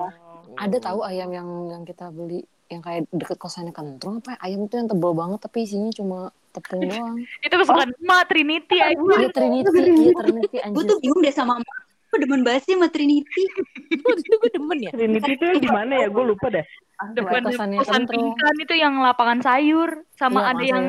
Ada 0.56 0.76
tahu 0.82 0.98
ayam 1.02 1.30
yang 1.30 1.48
yang 1.70 1.82
kita 1.82 2.08
beli 2.10 2.40
yang 2.66 2.82
kayak 2.82 3.06
deket 3.14 3.38
kosannya 3.38 3.70
kentrung 3.70 4.18
apa 4.18 4.34
ya? 4.34 4.38
ayam 4.42 4.66
itu 4.66 4.74
yang 4.74 4.90
tebal 4.90 5.14
banget 5.14 5.38
tapi 5.38 5.62
isinya 5.62 5.86
cuma 5.94 6.18
tepung 6.50 6.82
doang. 6.90 7.14
itu 7.22 7.54
kesukaan 7.54 7.94
emak 7.94 8.26
Trinity 8.26 8.76
aja 8.82 8.98
Iya 8.98 9.28
Trinity, 9.30 9.70
iya 10.02 10.12
Trinity 10.18 10.56
Gue 10.74 10.82
tuh 10.82 10.98
bingung 10.98 11.22
deh 11.22 11.30
sama 11.30 11.62
emak. 11.62 11.78
Gue 12.16 12.24
demen 12.24 12.48
banget 12.48 12.64
sih 12.64 12.72
sama 12.80 12.88
Trinity. 12.88 13.42
itu 14.24 14.34
gue 14.40 14.50
demen 14.56 14.78
ya. 14.80 14.88
Trinity 14.96 15.36
itu 15.36 15.46
di 15.60 15.68
mana 15.68 16.00
ya? 16.00 16.08
Gue 16.08 16.32
lupa 16.32 16.48
deh. 16.48 16.64
depan 17.12 17.44
kosannya 17.44 17.84
kosan 17.84 18.08
pingkan 18.08 18.54
itu 18.56 18.72
yang 18.72 18.96
lapangan 19.04 19.44
sayur 19.44 20.00
sama 20.16 20.48
Iya, 20.48 20.48
ada 20.48 20.64
yang 20.64 20.84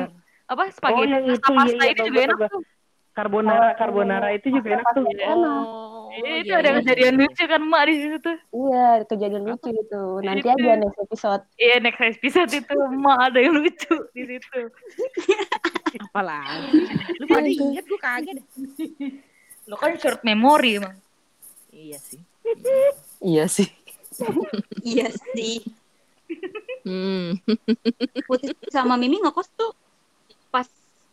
apa 0.48 0.62
Oh, 0.64 0.68
spaghetti 0.72 1.12
yang 1.12 1.24
itu, 1.28 1.36
pasta 1.36 1.52
iya, 1.52 1.60
pasta 1.60 1.84
iya, 1.84 1.92
itu 1.92 2.02
juga 2.08 2.20
enak 2.24 2.38
tuh. 2.48 2.62
Carbonara, 3.12 3.68
carbonara 3.76 4.28
itu 4.32 4.48
juga 4.48 4.68
enak 4.80 4.88
tuh. 4.96 5.04
Oh, 5.04 6.08
Iya, 6.08 6.32
itu 6.40 6.48
iya, 6.48 6.60
ada 6.64 6.70
kejadian 6.80 7.12
iya. 7.12 7.20
lucu 7.20 7.44
kan 7.44 7.60
mak 7.68 7.82
di 7.84 7.94
situ 8.00 8.16
tuh. 8.24 8.38
Iya, 8.56 8.88
kejadian 9.04 9.42
lucu 9.44 9.68
itu. 9.68 10.02
Nanti 10.24 10.48
aja 10.48 10.72
next 10.80 10.96
episode. 11.04 11.42
iya 11.60 11.76
next 11.76 12.00
episode 12.00 12.50
itu 12.56 12.72
emak 12.88 13.18
ada 13.28 13.38
yang 13.44 13.52
lucu 13.52 13.94
di 14.16 14.22
situ. 14.24 14.60
Apalagi? 16.08 16.72
Lu 17.20 17.24
pada 17.28 17.48
inget 17.52 17.84
gue 17.84 18.00
kaget. 18.00 18.36
Deh 18.40 18.46
lo 19.68 19.76
kan 19.76 19.92
short 20.00 20.24
memory 20.24 20.80
emang 20.80 20.96
iya 21.78 21.98
sih 21.98 22.20
Iya 23.18 23.44
sih. 23.46 23.68
Iya 24.80 25.08
sih. 25.12 25.60
hmm. 26.86 27.36
Putih 28.24 28.56
sama 28.72 28.96
Mimi 28.96 29.20
ngekos 29.20 29.52
tuh 29.52 29.74
pas 30.48 30.64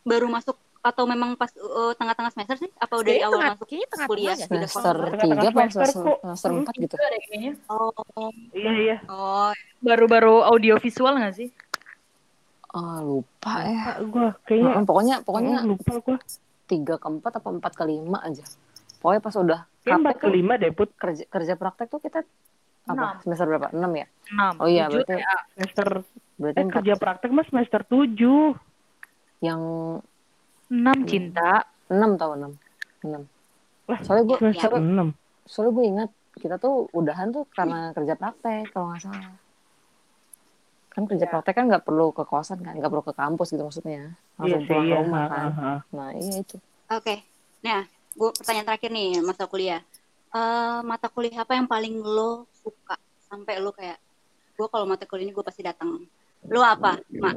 baru 0.07 0.31
masuk 0.31 0.55
atau 0.79 1.03
memang 1.09 1.33
pas 1.33 1.49
uh, 1.57 1.91
tengah-tengah 1.97 2.31
semester 2.31 2.55
sih? 2.61 2.71
Apa 2.77 3.01
udah 3.01 3.09
dari 3.09 3.19
awal 3.25 3.35
tengah, 3.35 3.51
masuk? 3.57 3.65
kayaknya 3.67 3.87
tengah 3.89 4.07
kuliah. 4.07 4.35
tengah 4.37 4.47
Semester 4.47 4.95
tiga 5.17 5.47
apa 5.49 5.59
semester 5.65 5.87
semester, 6.21 6.49
empat 6.55 6.73
gitu. 6.77 6.95
Oh, 7.67 7.91
Iya, 8.53 8.71
iya. 8.79 8.97
oh, 9.09 9.51
baru-baru 9.81 10.45
audio 10.45 10.77
visual 10.79 11.17
nggak 11.19 11.35
sih 11.35 11.49
Oh, 12.71 12.99
lupa 13.01 13.53
ya. 13.65 13.97
Gue 14.03 14.29
kayaknya 14.45 14.71
Nah, 14.77 14.83
pokoknya 14.85 15.15
pokoknya 15.25 15.55
oh, 15.63 15.67
lupa 15.73 15.91
gue. 15.99 16.17
tiga 16.67 16.95
keempat 16.99 17.39
apa 17.39 17.49
empat 17.49 17.71
ke 17.73 17.83
lima 17.87 18.19
aja. 18.19 18.43
Pokoknya 19.05 19.21
pas 19.21 19.37
udah 19.37 19.59
praktek 19.85 20.17
ke 20.17 20.25
tuh, 20.25 20.33
lima 20.33 20.53
deh, 20.57 20.73
Put. 20.73 20.89
kerja 20.97 21.29
kerja 21.29 21.53
praktek 21.53 21.93
tuh 21.93 22.01
kita 22.01 22.25
apa 22.89 23.21
semester 23.21 23.45
berapa? 23.45 23.69
Enam 23.69 23.93
ya? 23.93 24.09
enam 24.33 24.53
Oh 24.57 24.65
iya 24.65 24.89
tujuh, 24.89 25.05
berarti 25.05 25.21
ya. 25.21 25.37
Semester 25.53 25.87
berarti 26.41 26.57
eh, 26.57 26.67
kerja 26.73 26.93
praktek 26.97 27.29
mas 27.29 27.45
semester 27.53 27.85
tujuh. 27.85 28.57
Yang 29.45 29.61
enam 30.73 30.97
cinta 31.05 31.69
enam 31.93 32.17
tahu 32.17 32.33
enam 32.33 32.51
enam. 33.05 33.23
Lah, 33.85 33.99
Soalnya 34.01 34.25
gue 34.25 34.37
Semester 34.41 34.73
soalnya, 34.73 34.81
enam. 34.81 35.07
soalnya 35.45 35.71
gue 35.77 35.85
ingat 35.85 36.09
kita 36.41 36.55
tuh 36.57 36.89
udahan 36.89 37.29
tuh 37.29 37.45
karena 37.53 37.93
kerja 37.93 38.13
praktek 38.17 38.73
kalau 38.73 38.89
nggak 38.89 39.05
salah. 39.05 39.37
Kan 40.89 41.05
kerja 41.05 41.29
praktek 41.29 41.53
kan 41.53 41.69
nggak 41.69 41.85
perlu 41.85 42.09
ke 42.09 42.25
kosan 42.25 42.57
kan, 42.65 42.73
nggak 42.73 42.89
perlu 42.89 43.05
ke 43.05 43.13
kampus 43.13 43.53
gitu 43.53 43.61
maksudnya. 43.61 44.17
Iya 44.41 44.57
Langsung 44.57 44.61
sih, 44.65 44.69
pulang 44.73 44.85
iya. 44.89 44.97
ke 44.97 45.01
rumah 45.05 45.23
kan. 45.29 45.49
ha, 45.53 45.61
ha. 45.61 45.73
Nah 45.93 46.09
iya 46.17 46.41
itu. 46.41 46.57
oke. 46.89 47.15
Nah, 47.61 47.81
gue 48.15 48.29
pertanyaan 48.31 48.67
terakhir 48.67 48.89
nih 48.91 49.19
mata 49.21 49.45
kuliah. 49.45 49.81
Eh, 50.31 50.79
mata 50.83 51.07
kuliah 51.07 51.43
apa 51.43 51.53
yang 51.55 51.67
paling 51.67 51.99
lo 51.99 52.47
suka 52.55 52.95
sampai 53.27 53.59
lo 53.59 53.71
kayak 53.71 53.99
gue 54.55 54.67
kalau 54.71 54.87
mata 54.87 55.03
kuliah 55.03 55.27
ini 55.27 55.35
gue 55.35 55.43
pasti 55.43 55.61
datang. 55.61 55.99
Lo 56.47 56.61
apa, 56.63 56.99
mak? 57.11 57.35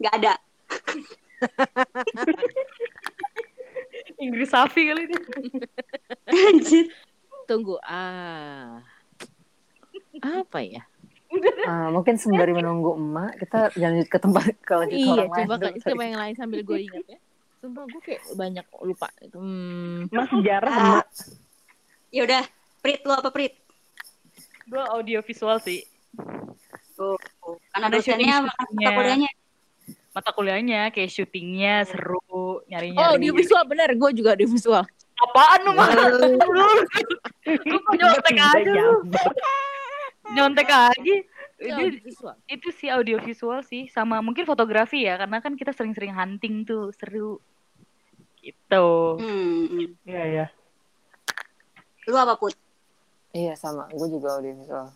Gak 0.00 0.14
ada. 0.18 0.34
Inggris 4.18 4.50
Safi 4.50 4.88
kali 4.88 5.02
ini 5.04 5.16
Anjir. 6.30 6.86
tunggu 7.44 7.76
ah 7.84 8.80
apa 10.22 10.58
ya 10.64 10.82
Ah, 11.66 11.90
mungkin 11.90 12.14
sembari 12.14 12.54
menunggu 12.54 12.94
emak 12.94 13.42
kita 13.42 13.74
lanjut 13.74 14.06
ke 14.06 14.18
tempat 14.22 14.54
ke 14.62 14.70
lanjut 14.70 14.94
ke 14.94 15.02
iya 15.02 15.12
orang 15.18 15.26
lain 15.26 15.34
coba 15.42 15.54
dulu. 15.58 15.64
kan 15.66 15.72
coba 15.82 16.02
yang 16.06 16.18
lain 16.22 16.34
sambil 16.38 16.60
gue 16.62 16.78
ingat 16.86 17.04
ya 17.10 17.18
sumpah 17.64 17.88
gue 17.88 18.02
kayak 18.04 18.22
banyak 18.36 18.66
lupa. 18.84 19.08
Itu 19.24 19.40
hmm. 19.40 20.12
Mas 20.12 20.28
sejarah 20.28 20.74
Ah. 20.76 21.04
Ya 22.12 22.28
udah, 22.28 22.44
Prit 22.84 23.00
lo 23.08 23.16
apa 23.16 23.32
Prit? 23.32 23.56
gue 24.64 24.80
audio 24.80 25.20
visual 25.24 25.56
sih. 25.60 25.84
Oh, 26.96 27.16
oh. 27.44 27.56
karena 27.72 27.88
Ada 27.90 27.96
dosennya 28.00 28.36
mata 28.48 28.64
kuliahnya. 28.70 29.30
mata 30.14 30.30
kuliahnya 30.30 30.80
kayak 30.94 31.10
syutingnya 31.10 31.84
seru 31.84 32.62
nyari 32.70 32.94
oh 32.94 33.16
audio 33.16 33.32
visual 33.34 33.64
bener. 33.68 33.92
Gue 33.96 34.10
juga 34.16 34.36
audio 34.36 34.48
visual. 34.48 34.84
Apaan 35.20 35.60
lu 35.68 35.72
mah 35.76 35.88
lu 35.90 36.28
lu 37.44 37.78
nyontek 37.98 38.36
aja 38.40 38.72
lu. 38.72 39.04
nyontek 40.32 40.68
aja. 40.70 41.14
Itu, 41.54 41.84
itu 42.50 42.68
sih 42.74 42.88
audio 42.90 43.20
visual 43.20 43.60
sih 43.62 43.86
sama 43.92 44.18
mungkin 44.24 44.48
fotografi 44.48 45.06
ya 45.06 45.20
karena 45.20 45.38
kan 45.44 45.54
kita 45.54 45.70
sering-sering 45.76 46.12
hunting 46.12 46.66
tuh 46.66 46.90
seru 46.94 47.38
gitu 48.44 48.84
Hmm, 49.16 49.64
hmm. 49.66 49.88
Iya, 50.04 50.22
iya. 50.26 50.46
Lu 52.04 52.14
apa 52.14 52.36
Put? 52.36 52.52
Iya 53.32 53.56
sama, 53.56 53.88
gue 53.90 54.08
juga 54.08 54.36
audiovisual. 54.36 54.92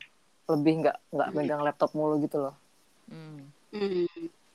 Lebih 0.47 0.73
nggak 0.85 0.97
nggak 1.11 1.29
megang 1.33 1.63
laptop 1.65 1.91
mulu 1.93 2.21
gitu 2.21 2.39
loh. 2.39 2.55
hmm. 3.09 3.41
Hmm. 3.69 4.07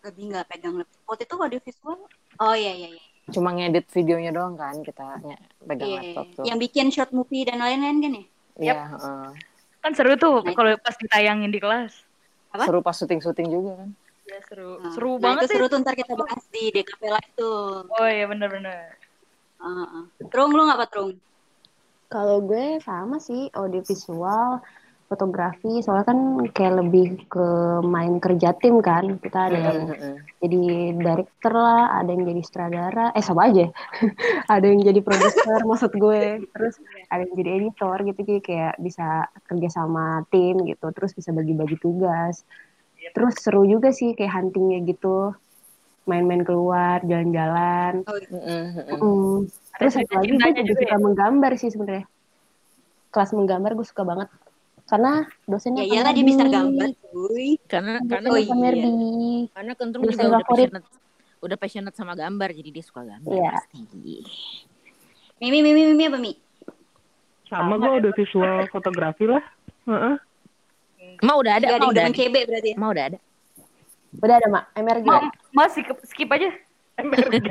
lebih 0.04 0.24
nggak 0.30 0.46
pegang 0.48 0.76
laptop. 0.78 1.00
Waktu 1.08 1.24
itu 1.26 1.36
audio 1.36 1.60
visual. 1.64 2.00
Oh 2.38 2.56
iya 2.56 2.74
iya 2.74 2.90
iya. 2.92 3.06
Cuma 3.32 3.56
ngedit 3.56 3.88
videonya 3.90 4.36
doang 4.36 4.54
kan 4.54 4.76
kita 4.84 5.24
nye- 5.24 5.40
pegang 5.64 5.90
Iya, 5.90 5.98
laptop 5.98 6.26
tuh. 6.36 6.44
Yang 6.44 6.58
bikin 6.68 6.86
short 6.92 7.12
movie 7.16 7.48
dan 7.48 7.58
lain-lain 7.64 7.98
kan 8.00 8.12
ya? 8.12 8.24
Iya, 8.60 8.76
heeh. 8.94 9.28
Kan 9.80 9.92
seru 9.96 10.16
tuh 10.16 10.44
Nah, 10.44 10.54
kalau 10.54 10.72
pas 10.80 10.96
ditayangin 10.96 11.52
di 11.52 11.60
kelas. 11.60 11.92
Apa? 12.52 12.68
Seru 12.68 12.80
pas 12.80 12.96
syuting-syuting 12.96 13.48
juga 13.48 13.72
kan. 13.80 13.90
Ya 14.34 14.42
seru. 14.50 14.82
Nah, 14.82 14.92
seru 14.98 15.12
nah, 15.14 15.20
banget 15.22 15.42
itu 15.46 15.46
sih. 15.46 15.56
seru 15.62 15.66
tuh 15.70 15.78
ntar 15.86 15.94
kita 15.94 16.14
bahas 16.18 16.44
di 16.50 16.64
DKP 16.74 17.02
Live 17.06 17.32
tuh. 17.38 17.86
Oh 17.86 18.08
iya 18.10 18.26
bener-bener. 18.26 18.98
Heeh. 19.62 20.04
Trung, 20.34 20.52
lu 20.58 20.66
ngapa 20.66 20.90
Trung? 20.90 21.14
Kalau 22.10 22.42
gue 22.42 22.82
sama 22.82 23.22
sih 23.22 23.54
audiovisual, 23.54 24.58
fotografi, 25.06 25.86
soalnya 25.86 26.10
kan 26.10 26.20
kayak 26.50 26.82
lebih 26.82 27.30
ke 27.30 27.48
main 27.86 28.18
kerja 28.18 28.58
tim 28.58 28.82
kan. 28.82 29.22
Kita 29.22 29.54
ada 29.54 29.60
yang 29.70 29.80
jadi 30.42 30.66
director 30.98 31.54
lah, 31.54 32.02
ada 32.02 32.10
yang 32.10 32.26
jadi 32.26 32.42
sutradara, 32.42 33.06
eh 33.14 33.22
sama 33.22 33.54
aja. 33.54 33.70
ada 34.54 34.66
yang 34.66 34.82
jadi 34.82 34.98
produser 35.06 35.62
maksud 35.70 35.94
gue. 35.94 36.42
Terus 36.58 36.82
ada 37.14 37.22
yang 37.22 37.38
jadi 37.38 37.50
editor 37.62 37.98
gitu 38.02 38.20
jadi 38.26 38.42
kayak 38.42 38.74
bisa 38.82 39.30
kerja 39.46 39.70
sama 39.70 40.26
tim 40.34 40.58
gitu, 40.66 40.90
terus 40.90 41.14
bisa 41.14 41.30
bagi-bagi 41.30 41.78
tugas. 41.78 42.42
Terus 43.14 43.34
seru 43.40 43.64
juga 43.70 43.94
sih 43.94 44.18
kayak 44.18 44.34
huntingnya 44.34 44.82
gitu. 44.90 45.38
Main-main 46.10 46.44
keluar, 46.44 47.00
jalan-jalan. 47.06 48.04
Oh, 48.10 48.18
Mm, 48.34 49.00
mm. 49.00 49.48
Terus 49.80 49.94
satu 49.96 50.14
lagi 50.20 50.36
gue 50.36 50.52
juga 50.52 50.62
juga 50.66 50.82
suka 50.84 50.98
menggambar 51.00 51.52
sih 51.56 51.70
sebenarnya. 51.72 52.06
Kelas 53.14 53.32
menggambar 53.32 53.72
gue 53.78 53.88
suka 53.88 54.04
banget. 54.04 54.30
Karena 54.90 55.24
dosennya 55.48 55.88
ya 55.88 56.02
iyalah 56.02 56.12
dia 56.12 56.26
bisa 56.28 56.44
gambar, 56.44 56.90
cuy. 57.00 57.56
Karena 57.70 58.04
karena 58.04 58.28
Oh, 58.34 58.38
iya. 58.42 58.90
Karena 59.56 59.72
Kentrung 59.80 60.04
juga 60.10 60.28
udah 60.28 60.42
favorit. 60.44 60.70
passionate 60.74 60.88
udah 61.44 61.58
passionate 61.60 61.96
sama 62.00 62.16
gambar 62.16 62.56
jadi 62.56 62.70
dia 62.72 62.84
suka 62.84 63.04
gambar 63.04 63.32
Iya. 63.36 63.52
pasti. 63.52 63.80
Mimi, 65.44 65.60
Mimi, 65.60 65.82
Mimi 65.92 66.04
apa 66.08 66.18
Mi? 66.20 66.32
Sama 67.52 67.76
gue 67.78 67.92
udah 68.00 68.12
visual 68.16 68.56
fotografi 68.72 69.28
lah. 69.28 69.44
Heeh. 69.88 70.16
Ma 71.24 71.34
udah 71.40 71.54
ada, 71.58 71.66
Gak 71.66 71.78
ada 71.80 71.86
ma 71.86 71.92
udah 71.92 72.04
ada. 72.04 72.14
CB 72.14 72.36
berarti 72.44 72.70
ya? 72.70 72.76
Ma 72.76 72.88
udah 72.92 73.04
ada. 73.08 73.18
Udah 74.14 74.36
ada 74.38 74.48
mak, 74.48 74.64
MRG. 74.76 75.06
Ma, 75.08 75.18
masih 75.56 75.82
skip 76.06 76.30
aja. 76.30 76.50
MRG. 77.08 77.48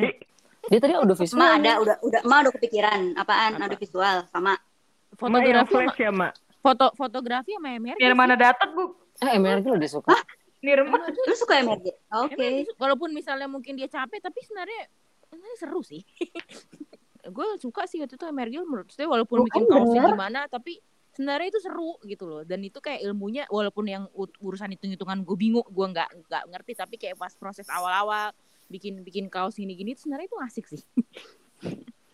Dia 0.71 0.79
tadi 0.79 0.93
udah 0.95 1.17
visual. 1.17 1.41
Ma 1.41 1.57
ada, 1.57 1.73
udah, 1.81 1.97
udah, 2.05 2.21
Ma 2.23 2.37
udah 2.45 2.53
kepikiran. 2.55 3.17
Apaan? 3.17 3.59
Apa? 3.59 3.67
Ada 3.67 3.77
visual 3.77 4.17
sama. 4.29 4.55
Ma 4.55 5.19
Fotografi 5.19 5.51
sama, 5.53 5.83
flash 5.89 5.99
ya, 5.99 6.11
Mak? 6.11 6.33
foto 6.63 6.87
fotografi 6.95 7.51
sama 7.59 7.75
MRG. 7.75 7.99
Biar 7.99 8.15
mana 8.15 8.39
dapat 8.39 8.71
bu? 8.71 8.95
Eh, 9.19 9.35
MRG 9.35 9.67
lebih 9.67 9.91
suka. 9.91 10.15
Nirma. 10.63 10.95
Lu 11.11 11.35
suka 11.35 11.59
MRG? 11.59 11.87
Oke. 12.23 12.47
Su- 12.71 12.79
walaupun 12.79 13.11
misalnya 13.11 13.51
mungkin 13.51 13.75
dia 13.75 13.91
capek 13.91 14.23
tapi 14.23 14.39
sebenarnya 14.47 14.87
sebenarnya 15.27 15.57
seru 15.59 15.83
sih. 15.83 15.99
gue 17.35 17.47
suka 17.59 17.87
sih 17.87 18.03
waktu 18.03 18.15
itu 18.15 18.27
MRG 18.27 18.55
menurut 18.63 18.91
saya 18.91 19.07
walaupun 19.07 19.43
Oh, 19.43 19.47
bikin 19.47 19.63
kaosnya 19.67 20.11
gimana 20.11 20.41
tapi 20.51 20.79
sebenarnya 21.13 21.49
itu 21.49 21.61
seru 21.61 22.01
gitu 22.03 22.25
loh 22.25 22.43
dan 22.43 22.61
itu 22.61 22.77
kayak 22.77 23.01
ilmunya 23.03 23.45
walaupun 23.47 23.85
yang 23.85 24.05
urusan 24.39 24.73
hitung 24.73 24.91
hitungan 24.91 25.21
gue 25.21 25.37
bingung 25.37 25.65
gue 25.65 25.87
nggak 25.87 26.09
nggak 26.27 26.43
ngerti 26.49 26.73
tapi 26.75 26.97
kayak 26.97 27.15
pas 27.15 27.33
proses 27.33 27.69
awal 27.69 27.93
awal 27.93 28.33
bikin 28.67 29.01
bikin 29.01 29.29
kaos 29.29 29.55
gini 29.55 29.73
gini 29.73 29.93
sebenarnya 29.93 30.27
itu 30.27 30.39
asik 30.41 30.67
sih 30.69 30.83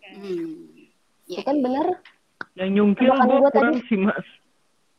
Hmm. 0.09 0.89
Itu 1.27 1.43
kan 1.43 1.61
bener. 1.61 2.01
Yang 2.57 2.71
nyungkil 2.73 3.13
gue 3.13 3.37
gua 3.39 3.51
kurang 3.53 3.77
sih, 3.87 4.01
Mas. 4.01 4.25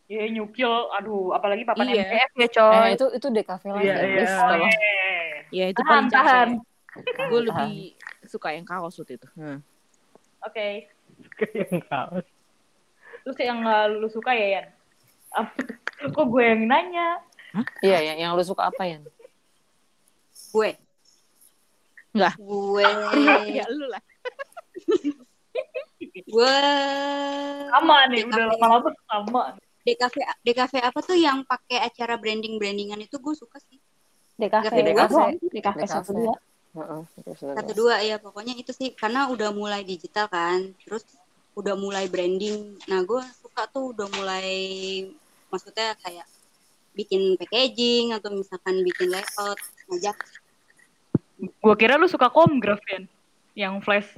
Iya 0.06 0.30
nyukil. 0.32 0.70
Aduh, 0.70 1.34
apalagi 1.34 1.66
papan 1.66 1.90
Iya. 1.90 2.06
MTF 2.06 2.32
ya 2.36 2.48
coy. 2.52 2.74
Eh, 2.78 2.90
itu 2.94 3.06
itu 3.12 3.28
DKV 3.28 3.64
lagi. 3.68 3.86
Iya, 3.86 3.94
ya, 3.94 4.06
iya. 4.06 4.26
Eh. 4.54 5.34
ya 5.50 5.66
itu 5.70 5.82
Tahan, 5.82 5.90
paling 5.90 6.10
tahan. 6.10 6.50
gue 7.26 7.42
lebih 7.42 7.74
suka 8.24 8.54
yang 8.54 8.66
kaos 8.66 8.98
waktu 8.98 9.18
itu 9.18 9.28
Hmm. 9.34 9.60
Oke. 10.42 10.94
Kayak 11.42 11.66
yang 11.70 11.82
kaos. 11.84 12.26
Terus 13.30 13.46
yang 13.46 13.62
uh, 13.62 13.86
lu 13.86 14.10
suka 14.10 14.34
ya 14.34 14.58
Yan? 14.58 14.66
Apa- 15.38 15.54
Kok 16.18 16.26
gue 16.34 16.42
yang 16.42 16.66
nanya? 16.66 17.22
Iya, 17.86 18.02
yang, 18.10 18.18
yang 18.18 18.32
lu 18.34 18.42
suka 18.42 18.74
apa, 18.74 18.90
Yan? 18.90 19.06
Gue. 20.50 20.74
Enggak. 22.18 22.34
Gue. 22.42 22.90
ya 23.62 23.70
lu 23.70 23.86
lah 23.86 24.02
gue. 26.34 26.58
Sama 27.70 28.10
nih, 28.10 28.26
DKV. 28.26 28.34
udah 28.34 28.46
lama-lama 28.58 28.90
sama. 29.06 29.42
DKV, 29.86 30.16
DKV 30.42 30.74
apa 30.82 31.00
tuh 31.06 31.14
yang 31.14 31.46
pakai 31.46 31.86
acara 31.86 32.18
branding-brandingan 32.18 32.98
itu 32.98 33.22
gue 33.22 33.36
suka 33.38 33.62
sih. 33.62 33.78
DKV, 34.42 34.74
DKV. 34.74 34.90
DKV, 34.90 35.54
DKV 35.54 35.80
satu 35.86 36.18
DKV. 36.18 36.22
dua. 36.26 36.36
Heeh, 36.70 37.02
itu 37.14 37.30
sudah. 37.38 37.54
Satu 37.62 37.72
dua 37.78 37.96
ya 38.02 38.18
pokoknya 38.18 38.58
itu 38.58 38.74
sih 38.74 38.90
karena 38.98 39.30
udah 39.30 39.54
mulai 39.54 39.86
digital 39.86 40.26
kan. 40.26 40.74
Terus 40.82 41.06
udah 41.60 41.76
mulai 41.76 42.08
branding. 42.08 42.80
Nah 42.88 43.04
gue 43.04 43.20
suka 43.44 43.68
tuh 43.68 43.92
udah 43.92 44.08
mulai 44.16 44.50
maksudnya 45.52 45.94
kayak 46.00 46.28
bikin 46.96 47.36
packaging 47.36 48.16
atau 48.16 48.32
misalkan 48.34 48.82
bikin 48.82 49.12
layout 49.14 49.60
ngajak 49.92 50.18
Gue 51.40 51.76
kira 51.80 51.96
lu 51.96 52.08
suka 52.08 52.28
komgraf 52.28 52.84
Yan. 52.92 53.08
Yang 53.56 53.74
flash. 53.84 54.10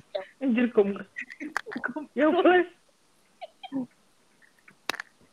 Anjir, 0.41 0.69
kom. 0.73 0.93
yang 2.13 2.33
flash. 2.41 2.69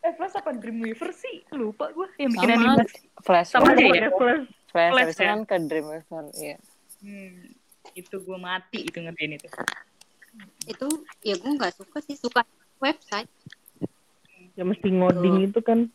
Eh 0.05 0.13
flash 0.17 0.35
apa 0.37 0.53
Dreamweaver 0.57 1.11
sih? 1.13 1.45
Lupa 1.53 1.93
gue. 1.93 2.09
Yang 2.17 2.31
bikin 2.37 2.49
Sama. 2.49 2.57
animasi. 2.57 2.99
Flash. 3.21 3.49
Sama 3.53 3.73
aja 3.73 3.85
ya? 3.85 4.09
Pokoknya 4.09 4.13
flash. 4.17 4.45
Flash, 4.69 4.93
Flash, 4.93 5.17
ya? 5.17 5.29
kan 5.33 5.41
ke 5.49 5.57
Dreamweaver, 5.65 6.25
iya. 6.37 6.57
Hmm, 7.01 7.57
itu 7.97 8.17
gue 8.21 8.39
mati 8.39 8.85
itu 8.85 8.99
ngertiin 9.01 9.41
itu. 9.41 9.49
Itu 10.65 10.87
ya 11.21 11.35
gue 11.35 11.51
nggak 11.51 11.75
suka 11.75 11.99
sih 12.05 12.15
suka 12.15 12.45
website 12.79 13.29
Ya 14.53 14.67
mesti 14.67 14.91
ngoding 14.91 15.47
itu 15.47 15.63
kan. 15.63 15.87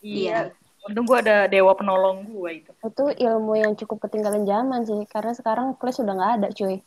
Iya. 0.00 0.56
Untung 0.88 1.04
gue 1.04 1.20
ada 1.20 1.44
dewa 1.44 1.76
penolong 1.76 2.24
gue 2.24 2.64
itu. 2.64 2.72
Itu 2.80 3.04
ilmu 3.12 3.60
yang 3.60 3.76
cukup 3.76 4.08
ketinggalan 4.08 4.48
zaman 4.48 4.88
sih, 4.88 5.04
karena 5.04 5.36
sekarang 5.36 5.76
Flash 5.76 6.00
udah 6.00 6.16
nggak 6.16 6.32
ada, 6.40 6.48
cuy. 6.48 6.80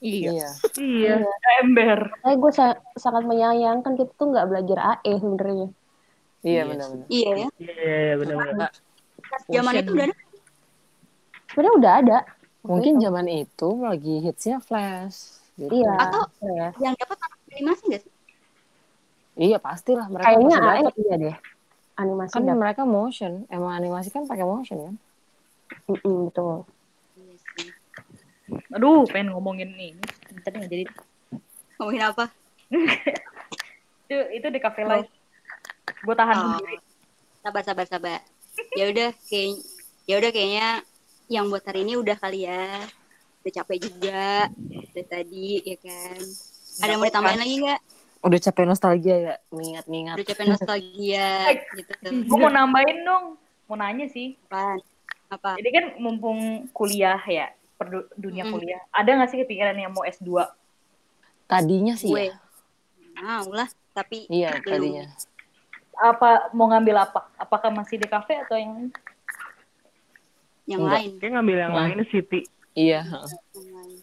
iya 0.00 0.32
Iya. 0.32 0.48
Iya. 0.80 1.14
Ember. 1.60 2.00
Saya 2.24 2.36
gue 2.40 2.52
sa- 2.56 2.80
sangat 2.96 3.28
menyayangkan 3.28 3.92
kita 3.92 4.08
tuh 4.16 4.32
nggak 4.32 4.48
belajar 4.48 4.78
AE 4.96 5.12
sebenarnya. 5.20 5.68
Iya, 6.40 6.48
Iya 6.48 6.62
benar-benar. 6.64 7.06
iya 7.12 7.28
ya 7.28 7.48
Iya, 7.60 7.72
iya, 7.76 8.14
benar-benar. 8.16 8.70
Pas 9.20 9.42
zaman 9.52 9.72
itu 9.76 9.90
udah 9.92 10.06
ada 10.08 10.16
Sebenarnya 11.48 11.74
udah 11.76 11.92
ada. 11.92 12.18
Mungkin 12.64 12.92
zaman 13.00 13.26
itu 13.28 13.68
lagi 13.84 14.14
hitsnya 14.24 14.64
Flash. 14.64 15.37
Gitu. 15.58 15.70
Iya. 15.74 15.92
Atau 15.98 16.22
ya. 16.40 16.68
yang 16.78 16.94
dapat 16.94 17.18
anak 17.18 17.38
animasi 17.50 17.82
nggak 17.84 18.02
sih 18.02 18.12
Iya, 19.36 19.56
pastilah 19.56 20.06
mereka 20.06 20.26
Kayaknya 20.28 20.56
dapat. 20.56 20.94
iya 20.96 21.14
deh. 21.16 21.36
Animasi 21.96 22.30
Kan 22.32 22.42
dapat. 22.44 22.58
mereka 22.58 22.82
motion, 22.84 23.32
emang 23.48 23.72
animasi 23.72 24.08
kan 24.08 24.22
pakai 24.24 24.42
motion 24.42 24.78
kan? 24.80 24.94
Mm-mm, 25.84 26.26
betul. 26.26 26.66
iya 27.14 27.34
Aduh, 28.72 29.02
pengen 29.04 29.30
ngomongin 29.30 29.70
ini. 29.70 29.94
Tadi 30.40 30.54
nggak 30.56 30.70
jadi. 30.72 30.84
ngomongin 31.76 32.02
apa 32.04 32.24
Itu, 34.04 34.16
itu 34.32 34.46
di 34.48 34.58
cafe 34.58 34.82
live. 34.82 35.06
Gue 36.00 36.14
tahan 36.14 36.34
Oh. 36.34 36.42
sendiri. 36.52 36.76
sabar 37.38 37.62
sabar 37.62 37.86
sabar 37.86 38.20
ya 38.74 38.84
udah 38.86 39.14
kayak 39.24 39.62
ya 40.04 40.14
udah 40.16 40.30
kayaknya 40.30 40.82
yang 41.28 41.46
buat 41.46 41.62
hari 41.62 41.80
ini 41.80 41.94
udah 41.94 42.12
kali 42.14 42.44
ya 42.44 42.82
udah 43.48 43.56
capek 43.56 43.78
juga 43.80 44.52
dari 44.92 45.06
tadi 45.08 45.46
ya 45.64 45.76
kan 45.80 46.20
ada 46.78 46.90
yang 46.92 47.00
mau 47.00 47.08
ditambahin 47.08 47.40
lagi 47.40 47.56
nggak 47.58 47.80
Udah 48.18 48.40
capek 48.42 48.66
nostalgia 48.66 49.14
ya, 49.16 49.34
mengingat-ingat. 49.48 50.14
udah 50.18 50.26
capek 50.26 50.46
nostalgia 50.48 51.28
gitu 51.78 51.92
Gue 52.26 52.34
mau 52.36 52.50
nambahin 52.50 52.98
dong. 53.00 53.38
Mau 53.64 53.78
nanya 53.78 54.04
sih. 54.06 54.34
Apaan? 54.44 54.82
apa 55.30 55.54
Jadi 55.54 55.68
kan 55.70 55.84
mumpung 55.96 56.38
kuliah 56.72 57.22
ya, 57.22 57.46
per 57.78 57.86
du- 57.86 58.10
dunia 58.18 58.42
Mm. 58.42 58.50
kuliah. 58.50 58.82
Ada 58.90 59.10
nggak 59.14 59.30
sih 59.30 59.38
kepikiran 59.38 59.78
yang 59.78 59.94
mau 59.94 60.02
S2? 60.02 60.50
Tadinya 61.46 61.94
sih 61.94 62.10
gue 62.10 62.26
ya. 62.26 62.34
mau 63.22 63.54
lah 63.54 63.70
tapi 63.94 64.26
Iya, 64.26 64.58
belum. 64.58 64.66
tadinya. 64.66 65.04
Apa 65.94 66.30
mau 66.50 66.66
ngambil 66.66 66.96
apa? 67.00 67.22
Apakah 67.34 67.70
masih 67.70 68.02
di 68.02 68.10
cafe 68.10 68.34
atau 68.36 68.58
yang 68.58 68.90
yang 70.66 70.82
Enggak. 70.82 70.98
lain 70.98 71.10
Kayak 71.16 71.32
ngambil 71.32 71.56
yang 71.56 71.72
Wah. 71.72 71.80
lain 71.86 71.98
Siti. 72.04 72.40
Iya, 72.78 73.00
lain. 73.10 73.98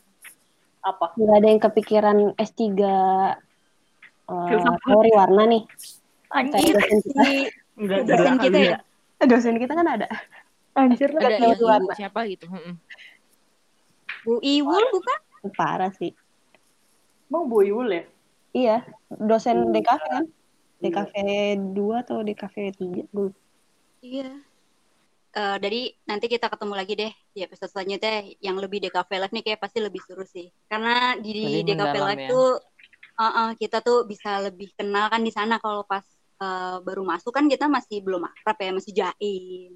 apa? 0.84 1.16
Nggak 1.16 1.36
ada 1.40 1.48
yang 1.48 1.62
kepikiran 1.64 2.18
S3 2.36 2.62
uh, 2.68 4.48
Filsafat. 4.52 4.80
teori 4.84 5.12
warna 5.16 5.44
nih. 5.48 5.64
Anjir, 6.36 6.76
dosen 6.76 7.00
kita. 7.00 7.22
Enggak 7.80 8.00
dosen 8.04 8.36
kita 8.44 8.58
ya 8.60 8.78
Dosen 9.24 9.56
kita 9.56 9.74
kan 9.80 9.88
ada. 9.88 10.08
anjir 10.76 11.08
ada 11.08 11.40
Teori 11.40 11.56
yang 11.56 11.64
warna. 11.64 11.94
siapa 11.96 12.28
gitu. 12.28 12.52
Bu 14.28 14.44
Iwul 14.44 14.84
bukan 14.92 15.20
Parah 15.56 15.94
sih. 15.96 16.12
Mau 17.32 17.48
Boyul 17.48 17.88
ya? 17.96 18.04
Iya, 18.52 18.78
dosen 19.08 19.72
DKV 19.72 20.04
kan? 20.04 20.26
DKV 20.84 21.14
2 21.72 22.04
atau 22.04 22.18
DKV 22.28 22.56
3? 22.76 23.08
Gue 23.16 23.32
iya 24.04 24.36
eh, 25.36 25.58
jadi 25.60 25.82
nanti 26.08 26.26
kita 26.32 26.48
ketemu 26.48 26.74
lagi 26.74 26.94
deh 26.96 27.14
di 27.36 27.40
episode 27.44 27.72
selanjutnya 27.72 28.24
yang 28.40 28.58
lebih 28.58 28.80
DKV 28.88 29.10
Live 29.12 29.34
nih 29.36 29.44
kayak 29.44 29.60
pasti 29.60 29.80
lebih 29.84 30.02
seru 30.04 30.26
sih. 30.26 30.48
Karena 30.72 31.20
di 31.20 31.62
Lebih 31.62 31.76
DKV 31.76 31.96
Live 32.00 32.24
ya. 32.24 32.30
tuh 32.32 32.50
uh, 33.20 33.26
uh, 33.26 33.50
kita 33.60 33.78
tuh 33.84 34.08
bisa 34.08 34.40
lebih 34.42 34.72
kenal 34.74 35.12
kan 35.12 35.22
di 35.22 35.32
sana 35.36 35.60
kalau 35.60 35.84
pas 35.84 36.04
uh, 36.40 36.80
baru 36.82 37.04
masuk 37.04 37.36
kan 37.36 37.46
kita 37.52 37.68
masih 37.68 38.00
belum 38.02 38.24
akrab 38.26 38.58
ya, 38.58 38.72
masih 38.72 38.94
jaim. 38.96 39.72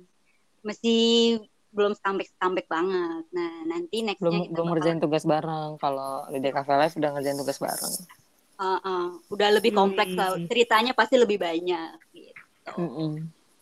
Masih 0.63 1.39
belum 1.69 1.93
comeback-comeback 2.01 2.67
banget. 2.67 3.23
Nah, 3.29 3.53
nanti 3.69 4.01
nextnya 4.01 4.25
belum 4.25 4.35
kita 4.41 4.49
belum 4.49 4.65
bakal 4.65 4.73
ngerjain 4.73 4.99
tugas 4.99 5.23
bareng 5.27 5.71
kalau 5.77 6.25
di 6.33 6.39
DKV 6.41 6.69
Live 6.79 6.95
udah 6.97 7.09
ngerjain 7.13 7.37
tugas 7.37 7.59
bareng 7.61 7.93
uh, 8.59 8.79
uh, 8.83 9.05
udah 9.31 9.49
lebih 9.55 9.71
kompleks 9.71 10.13
lah. 10.13 10.35
Hmm. 10.35 10.45
Ceritanya 10.45 10.91
pasti 10.93 11.15
lebih 11.15 11.39
banyak 11.39 11.95
gitu. 12.11 12.43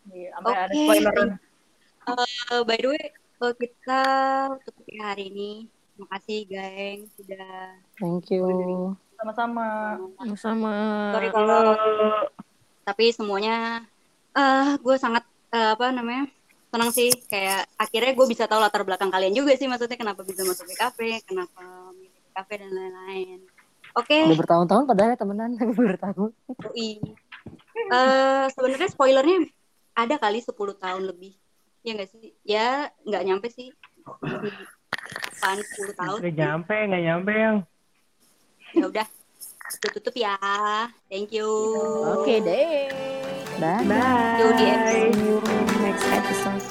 Iya, 0.07 0.29
sampai 0.39 0.53
ada 0.55 0.71
Oke, 0.71 0.79
spoiler. 0.83 1.13
Uh, 2.07 2.63
by 2.63 2.79
the 2.79 2.87
way, 2.87 3.05
uh, 3.43 3.51
kita 3.51 4.01
tutup 4.63 4.87
ya 4.87 5.11
hari 5.11 5.27
ini. 5.27 5.51
Makasih, 5.99 6.47
geng, 6.47 7.09
sudah 7.19 7.75
thank 7.99 8.31
you. 8.31 8.45
Sama-sama. 9.17 9.97
sama 10.37 10.73
sorry 11.17 11.33
kalau 11.33 11.73
tapi 12.85 13.09
semuanya 13.09 13.81
eh 14.37 14.77
gue 14.77 14.95
sangat 14.95 15.25
eh, 15.51 15.73
apa 15.73 15.89
namanya 15.89 16.29
senang 16.69 16.93
sih. 16.93 17.09
Kayak 17.27 17.65
akhirnya 17.75 18.13
gue 18.13 18.27
bisa 18.29 18.45
tahu 18.45 18.61
latar 18.61 18.85
belakang 18.85 19.09
kalian 19.09 19.33
juga 19.33 19.57
sih 19.57 19.65
maksudnya 19.65 19.97
kenapa 19.97 20.21
bisa 20.21 20.45
masuk 20.45 20.69
ke 20.69 20.77
kafe 20.77 21.17
kenapa 21.25 21.91
milih 21.97 22.29
kafe 22.31 22.53
dan 22.61 22.71
lain-lain. 22.71 23.39
Oke. 23.97 24.31
Udah 24.31 24.39
bertahun-tahun 24.39 24.85
padahal 24.85 25.09
ya 25.11 25.17
temenan 25.17 25.51
baru 25.75 25.97
tahu. 25.97 26.25
Yoi. 26.71 27.01
Eh, 27.89 28.45
sebenarnya 28.53 28.89
spoilernya 28.93 29.49
ada 29.97 30.15
kali 30.21 30.45
10 30.45 30.53
tahun 30.77 31.03
lebih 31.09 31.33
ya 31.87 31.95
nggak 31.95 32.11
sih? 32.11 32.27
Ya 32.43 32.67
nggak 33.07 33.23
nyampe 33.23 33.47
sih. 33.47 33.71
Delapan 34.03 35.57
sepuluh 35.63 35.93
tahun. 35.95 36.19
Nggak 36.19 36.35
nyampe 36.35 36.75
nggak 36.91 37.03
nyampe 37.07 37.31
yang. 37.31 37.57
Ya 38.75 38.85
udah 38.91 39.07
tutup 39.79 39.91
tutup 40.03 40.15
ya. 40.19 40.35
Thank 41.07 41.31
you. 41.31 41.47
Oke 41.47 42.19
okay, 42.27 42.37
deh. 42.43 42.91
Bye. 43.63 43.87
Bye. 43.87 44.35
See 44.59 45.15
you 45.15 45.39
di 45.39 45.75
next 45.79 46.05
episode. 46.11 46.63